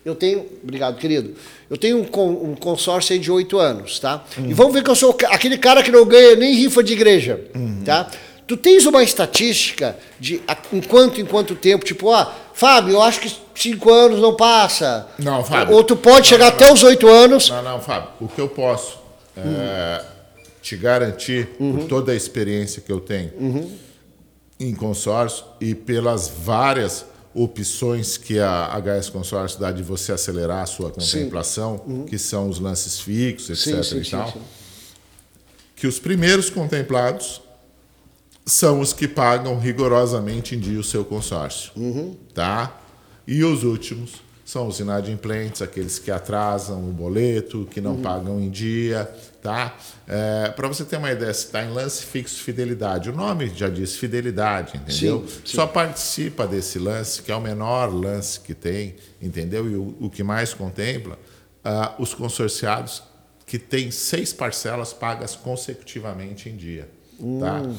eu 0.05 0.15
tenho, 0.15 0.45
obrigado, 0.63 0.97
querido, 0.97 1.33
eu 1.69 1.77
tenho 1.77 1.97
um, 1.99 2.51
um 2.51 2.55
consórcio 2.55 3.13
aí 3.13 3.19
de 3.19 3.31
oito 3.31 3.57
anos, 3.57 3.99
tá? 3.99 4.23
E 4.37 4.53
vamos 4.53 4.73
ver 4.73 4.83
que 4.83 4.89
eu 4.89 4.95
sou 4.95 5.15
aquele 5.29 5.57
cara 5.57 5.81
que 5.81 5.91
não 5.91 6.05
ganha 6.05 6.35
nem 6.35 6.53
rifa 6.53 6.83
de 6.83 6.93
igreja, 6.93 7.39
tá? 7.85 8.09
Tu 8.45 8.57
tens 8.57 8.85
uma 8.85 9.01
estatística 9.01 9.97
de 10.19 10.41
em 10.73 10.81
quanto, 10.81 11.21
em 11.21 11.25
quanto 11.25 11.55
tempo, 11.55 11.85
tipo, 11.85 12.11
ah, 12.11 12.33
Fábio, 12.53 12.93
eu 12.95 13.01
acho 13.01 13.21
que 13.21 13.31
cinco 13.55 13.89
anos 13.91 14.19
não 14.19 14.35
passa. 14.35 15.07
Não, 15.17 15.43
Fábio. 15.43 15.73
Ou 15.75 15.83
tu 15.83 15.95
pode 15.95 16.27
chegar 16.27 16.49
até 16.49 16.71
os 16.71 16.83
oito 16.83 17.07
anos. 17.07 17.49
Não, 17.49 17.63
não, 17.63 17.79
Fábio. 17.81 18.09
O 18.19 18.27
que 18.27 18.39
eu 18.41 18.49
posso 18.49 18.97
é, 19.37 20.01
te 20.61 20.75
garantir, 20.75 21.49
Uhum. 21.57 21.77
por 21.77 21.87
toda 21.87 22.11
a 22.11 22.15
experiência 22.15 22.81
que 22.81 22.91
eu 22.91 22.99
tenho 22.99 23.31
em 24.59 24.75
consórcio 24.75 25.45
e 25.61 25.73
pelas 25.73 26.27
várias 26.27 27.05
opções 27.33 28.17
que 28.17 28.39
a 28.39 28.69
HS 28.79 29.09
Consórcio 29.09 29.59
dá 29.59 29.71
de 29.71 29.81
você 29.83 30.11
acelerar 30.11 30.63
a 30.63 30.65
sua 30.65 30.91
contemplação, 30.91 32.05
que 32.07 32.17
são 32.17 32.47
os 32.49 32.59
lances 32.59 32.99
fixos, 32.99 33.49
etc. 33.67 33.75
Uhum. 33.77 33.83
Sim, 33.83 33.89
sim, 34.03 34.07
e 34.07 34.11
tal, 34.11 34.31
sim. 34.31 34.41
que 35.75 35.87
os 35.87 35.99
primeiros 35.99 36.49
contemplados 36.49 37.41
são 38.45 38.79
os 38.81 38.91
que 38.93 39.07
pagam 39.07 39.57
rigorosamente 39.59 40.55
em 40.55 40.59
dia 40.59 40.79
o 40.79 40.83
seu 40.83 41.03
consórcio, 41.05 41.71
Uhum. 41.75 42.15
tá? 42.33 42.79
E 43.25 43.43
os 43.43 43.63
últimos 43.63 44.11
são 44.53 44.67
os 44.67 44.79
inadimplentes, 44.79 45.63
aqueles 45.63 45.97
que 45.97 46.11
atrasam 46.11 46.77
o 46.87 46.91
boleto, 46.91 47.67
que 47.71 47.79
Uhum. 47.79 47.95
não 47.95 48.01
pagam 48.01 48.39
em 48.39 48.49
dia, 48.51 49.09
tá? 49.41 49.75
Para 50.55 50.67
você 50.67 50.85
ter 50.85 50.97
uma 50.97 51.11
ideia, 51.11 51.33
se 51.33 51.45
está 51.47 51.63
em 51.63 51.71
lance 51.71 52.05
fixo 52.05 52.41
fidelidade, 52.43 53.09
o 53.09 53.15
nome 53.15 53.51
já 53.55 53.67
diz 53.67 53.95
fidelidade, 53.95 54.77
entendeu? 54.77 55.25
Sim, 55.27 55.35
sim. 55.43 55.55
Só 55.55 55.65
participa 55.65 56.45
desse 56.45 56.77
lance, 56.77 57.21
que 57.23 57.31
é 57.31 57.35
o 57.35 57.41
menor 57.41 57.91
lance 57.91 58.39
que 58.39 58.53
tem, 58.53 58.95
entendeu? 59.19 59.67
E 59.69 59.75
o, 59.75 59.95
o 59.99 60.09
que 60.09 60.21
mais 60.23 60.53
contempla, 60.53 61.17
ah, 61.65 61.95
os 61.97 62.13
consorciados 62.13 63.01
que 63.47 63.57
têm 63.57 63.89
seis 63.89 64.31
parcelas 64.31 64.93
pagas 64.93 65.35
consecutivamente 65.35 66.47
em 66.47 66.55
dia, 66.55 66.87
tá? 67.39 67.59
Hum. 67.59 67.75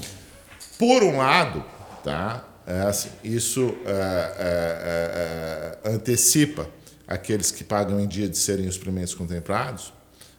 Por 0.78 1.04
um 1.04 1.18
lado, 1.18 1.64
tá? 2.02 2.44
É 2.66 2.80
assim, 2.80 3.10
isso 3.22 3.74
é, 3.84 5.78
é, 5.84 5.90
antecipa 5.90 6.68
aqueles 7.06 7.50
que 7.50 7.62
pagam 7.62 8.00
em 8.00 8.06
dia 8.06 8.28
de 8.28 8.38
serem 8.38 8.66
os 8.66 8.78
primeiros 8.78 9.14
contemplados, 9.14 9.92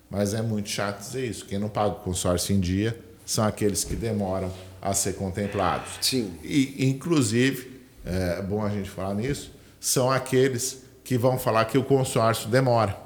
mas 0.09 0.34
é 0.34 0.41
muito 0.41 0.69
chato 0.69 0.99
dizer 0.99 1.28
isso. 1.28 1.45
Quem 1.45 1.59
não 1.59 1.69
paga 1.69 1.89
o 1.89 1.95
consórcio 1.95 2.55
em 2.55 2.59
dia 2.59 2.97
são 3.26 3.45
aqueles 3.45 3.84
que 3.84 3.95
demoram 3.95 4.51
a 4.82 4.93
ser 4.93 5.13
contemplados. 5.13 5.93
Sim. 6.01 6.34
E, 6.43 6.88
inclusive, 6.88 7.82
é 8.03 8.41
bom 8.41 8.63
a 8.63 8.69
gente 8.69 8.89
falar 8.89 9.13
nisso, 9.15 9.51
são 9.80 10.11
aqueles 10.11 10.84
que 11.03 11.17
vão 11.17 11.38
falar 11.38 11.65
que 11.65 11.78
o 11.78 11.84
consórcio 11.84 12.49
demora. 12.49 12.97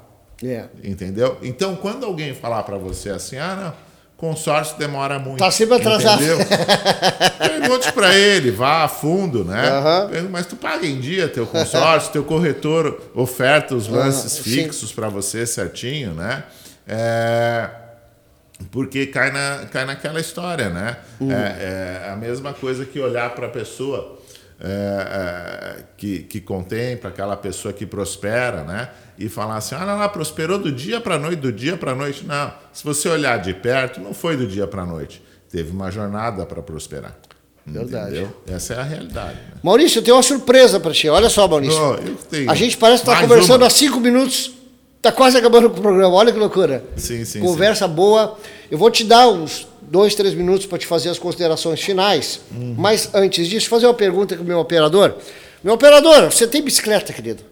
É. 0.42 0.68
Entendeu? 0.82 1.38
Então, 1.42 1.76
quando 1.76 2.04
alguém 2.06 2.34
falar 2.34 2.62
para 2.62 2.78
você 2.78 3.10
assim, 3.10 3.36
ah, 3.36 3.56
não, 3.56 3.89
consórcio 4.20 4.76
demora 4.78 5.18
muito. 5.18 5.38
Tá 5.38 5.50
sempre 5.50 5.76
atrasado. 5.76 6.22
Entendeu? 6.22 6.38
Pergunte 7.40 7.90
para 7.92 8.14
ele, 8.14 8.50
vá 8.50 8.84
a 8.84 8.88
fundo, 8.88 9.44
né? 9.44 9.62
Pergunte, 10.10 10.30
Mas 10.30 10.46
tu 10.46 10.56
paga 10.56 10.86
em 10.86 11.00
dia 11.00 11.26
teu 11.26 11.46
consórcio, 11.46 12.12
teu 12.12 12.22
corretor 12.22 13.00
oferta 13.14 13.74
os 13.74 13.88
lances 13.88 14.32
sim. 14.32 14.42
fixos 14.42 14.92
para 14.92 15.08
você 15.08 15.46
certinho, 15.46 16.12
né? 16.12 16.44
É, 16.86 17.70
porque 18.70 19.06
cai, 19.06 19.32
na, 19.32 19.66
cai 19.72 19.86
naquela 19.86 20.20
história, 20.20 20.68
né? 20.68 20.98
Uhum. 21.18 21.32
É, 21.32 22.04
é 22.04 22.10
a 22.10 22.16
mesma 22.16 22.52
coisa 22.52 22.84
que 22.84 23.00
olhar 23.00 23.30
para 23.30 23.46
a 23.46 23.50
pessoa 23.50 24.19
é, 24.62 25.78
é, 25.78 25.84
que, 25.96 26.18
que 26.20 26.40
contempla, 26.40 27.08
aquela 27.08 27.34
pessoa 27.34 27.72
que 27.72 27.86
prospera, 27.86 28.62
né? 28.62 28.90
E 29.18 29.28
falar 29.28 29.56
assim, 29.56 29.74
ah, 29.74 29.86
não, 29.86 29.98
não, 29.98 30.08
prosperou 30.10 30.58
do 30.58 30.70
dia 30.70 31.00
para 31.00 31.18
noite, 31.18 31.36
do 31.36 31.50
dia 31.50 31.76
para 31.78 31.94
noite. 31.94 32.26
Não, 32.26 32.52
se 32.72 32.84
você 32.84 33.08
olhar 33.08 33.38
de 33.38 33.54
perto, 33.54 34.00
não 34.00 34.12
foi 34.12 34.36
do 34.36 34.46
dia 34.46 34.66
para 34.66 34.84
noite. 34.84 35.22
Teve 35.50 35.70
uma 35.70 35.90
jornada 35.90 36.44
para 36.44 36.62
prosperar. 36.62 37.16
Verdade. 37.66 38.18
Entendeu? 38.18 38.36
Essa 38.46 38.74
é 38.74 38.78
a 38.78 38.82
realidade. 38.82 39.34
Né? 39.34 39.52
Maurício, 39.62 39.98
eu 39.98 40.02
tenho 40.02 40.16
uma 40.16 40.22
surpresa 40.22 40.78
para 40.78 40.92
ti. 40.92 41.08
Olha 41.08 41.30
só, 41.30 41.48
Maurício. 41.48 41.98
Tenho 42.30 42.50
A 42.50 42.54
gente 42.54 42.76
parece 42.76 43.02
estar 43.02 43.12
mais 43.12 43.26
conversando 43.26 43.62
uma. 43.62 43.66
há 43.66 43.70
cinco 43.70 43.98
minutos, 43.98 44.52
tá 45.00 45.10
quase 45.10 45.38
acabando 45.38 45.68
o 45.68 45.70
programa. 45.70 46.14
Olha 46.14 46.32
que 46.32 46.38
loucura. 46.38 46.84
Sim, 46.96 47.24
sim, 47.24 47.40
Conversa 47.40 47.88
boa. 47.88 48.38
Eu 48.70 48.78
vou 48.78 48.90
te 48.90 49.04
dar 49.04 49.28
uns 49.28 49.66
dois, 49.90 50.14
três 50.14 50.34
minutos 50.34 50.66
para 50.66 50.78
te 50.78 50.86
fazer 50.86 51.10
as 51.10 51.18
considerações 51.18 51.80
finais. 51.80 52.40
Uhum. 52.52 52.74
Mas 52.78 53.12
antes 53.12 53.48
disso, 53.48 53.68
fazer 53.68 53.86
uma 53.86 53.94
pergunta 53.94 54.36
com 54.36 54.42
o 54.42 54.46
meu 54.46 54.60
operador. 54.60 55.16
Meu 55.62 55.74
operador, 55.74 56.30
você 56.30 56.46
tem 56.46 56.62
bicicleta, 56.62 57.12
querido? 57.12 57.42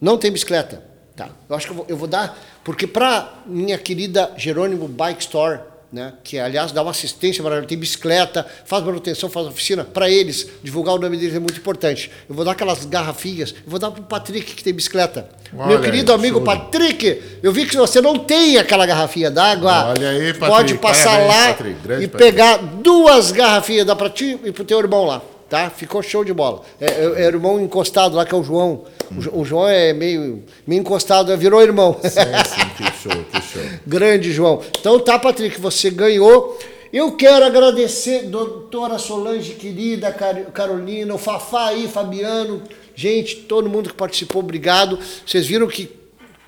Não 0.00 0.18
tem 0.18 0.30
bicicleta? 0.30 0.82
Tá. 1.16 1.30
Eu 1.48 1.56
acho 1.56 1.66
que 1.66 1.72
eu 1.72 1.76
vou, 1.76 1.86
eu 1.88 1.96
vou 1.96 2.08
dar, 2.08 2.38
porque 2.62 2.86
para 2.86 3.42
minha 3.46 3.78
querida 3.78 4.32
Jerônimo 4.36 4.86
Bike 4.86 5.22
Store, 5.22 5.60
né, 5.92 6.12
que 6.22 6.38
aliás 6.38 6.70
dá 6.70 6.82
uma 6.82 6.90
assistência 6.90 7.42
maravilhosa, 7.42 7.68
tem 7.68 7.78
bicicleta, 7.78 8.46
faz 8.66 8.84
manutenção, 8.84 9.30
faz 9.30 9.46
oficina, 9.46 9.84
para 9.84 10.10
eles, 10.10 10.46
divulgar 10.62 10.94
o 10.94 10.98
nome 10.98 11.16
deles 11.16 11.34
é 11.34 11.38
muito 11.38 11.58
importante. 11.58 12.10
Eu 12.28 12.34
vou 12.34 12.44
dar 12.44 12.52
aquelas 12.52 12.84
garrafinhas, 12.84 13.52
eu 13.64 13.70
vou 13.70 13.78
dar 13.78 13.90
para 13.90 14.00
o 14.00 14.04
Patrick 14.04 14.54
que 14.54 14.62
tem 14.62 14.74
bicicleta. 14.74 15.28
Olha 15.56 15.66
Meu 15.66 15.78
aí, 15.78 15.84
querido 15.84 16.12
amigo 16.12 16.38
show 16.38 16.46
de- 16.46 16.58
Patrick, 16.60 17.22
eu 17.42 17.50
vi 17.52 17.64
que 17.64 17.74
você 17.76 18.00
não 18.02 18.18
tem 18.18 18.58
aquela 18.58 18.84
garrafinha 18.84 19.30
d'água. 19.30 19.94
Olha 19.96 20.10
aí, 20.10 20.34
Patrick, 20.34 20.46
Pode 20.46 20.74
passar 20.74 21.04
parabéns, 21.10 21.28
lá 21.34 21.48
Patrick, 21.48 21.78
e 21.80 21.86
Patrick. 21.86 22.08
pegar 22.18 22.56
duas 22.58 23.32
garrafinhas, 23.32 23.86
dá 23.86 23.96
para 23.96 24.10
ti 24.10 24.38
e 24.44 24.52
para 24.52 24.62
o 24.62 24.66
teu 24.66 24.78
irmão 24.78 25.04
lá. 25.06 25.22
Tá? 25.48 25.70
Ficou 25.70 26.02
show 26.02 26.22
de 26.24 26.32
bola. 26.32 26.60
É, 26.80 26.86
é, 26.86 27.02
é 27.02 27.06
o 27.06 27.18
irmão 27.28 27.58
encostado 27.60 28.14
lá, 28.16 28.26
que 28.26 28.34
é 28.34 28.38
o 28.38 28.42
João. 28.44 28.84
O 29.32 29.40
O, 29.40 29.44
João 29.44 29.66
é 29.66 29.94
meio, 29.94 30.44
meio 30.66 30.80
encostado, 30.80 31.34
virou 31.38 31.62
irmão. 31.62 31.96
Sim, 32.02 32.10
sim, 32.10 32.68
que 32.76 32.84
show, 33.02 33.24
que 33.24 33.40
show. 33.40 33.62
Grande, 33.86 34.30
João. 34.30 34.60
Então 34.78 35.00
tá, 35.00 35.18
Patrick, 35.18 35.58
você 35.60 35.88
ganhou. 35.90 36.58
Eu 36.92 37.12
quero 37.12 37.44
agradecer, 37.44 38.24
doutora 38.28 38.98
Solange, 38.98 39.54
querida, 39.54 40.10
Car- 40.12 40.50
Carolina, 40.52 41.14
o 41.14 41.18
Fafá 41.18 41.68
aí, 41.68 41.86
Fabiano, 41.88 42.62
gente, 42.94 43.36
todo 43.36 43.68
mundo 43.68 43.88
que 43.90 43.94
participou, 43.94 44.40
obrigado. 44.42 44.98
Vocês 45.26 45.46
viram 45.46 45.66
que, 45.66 45.90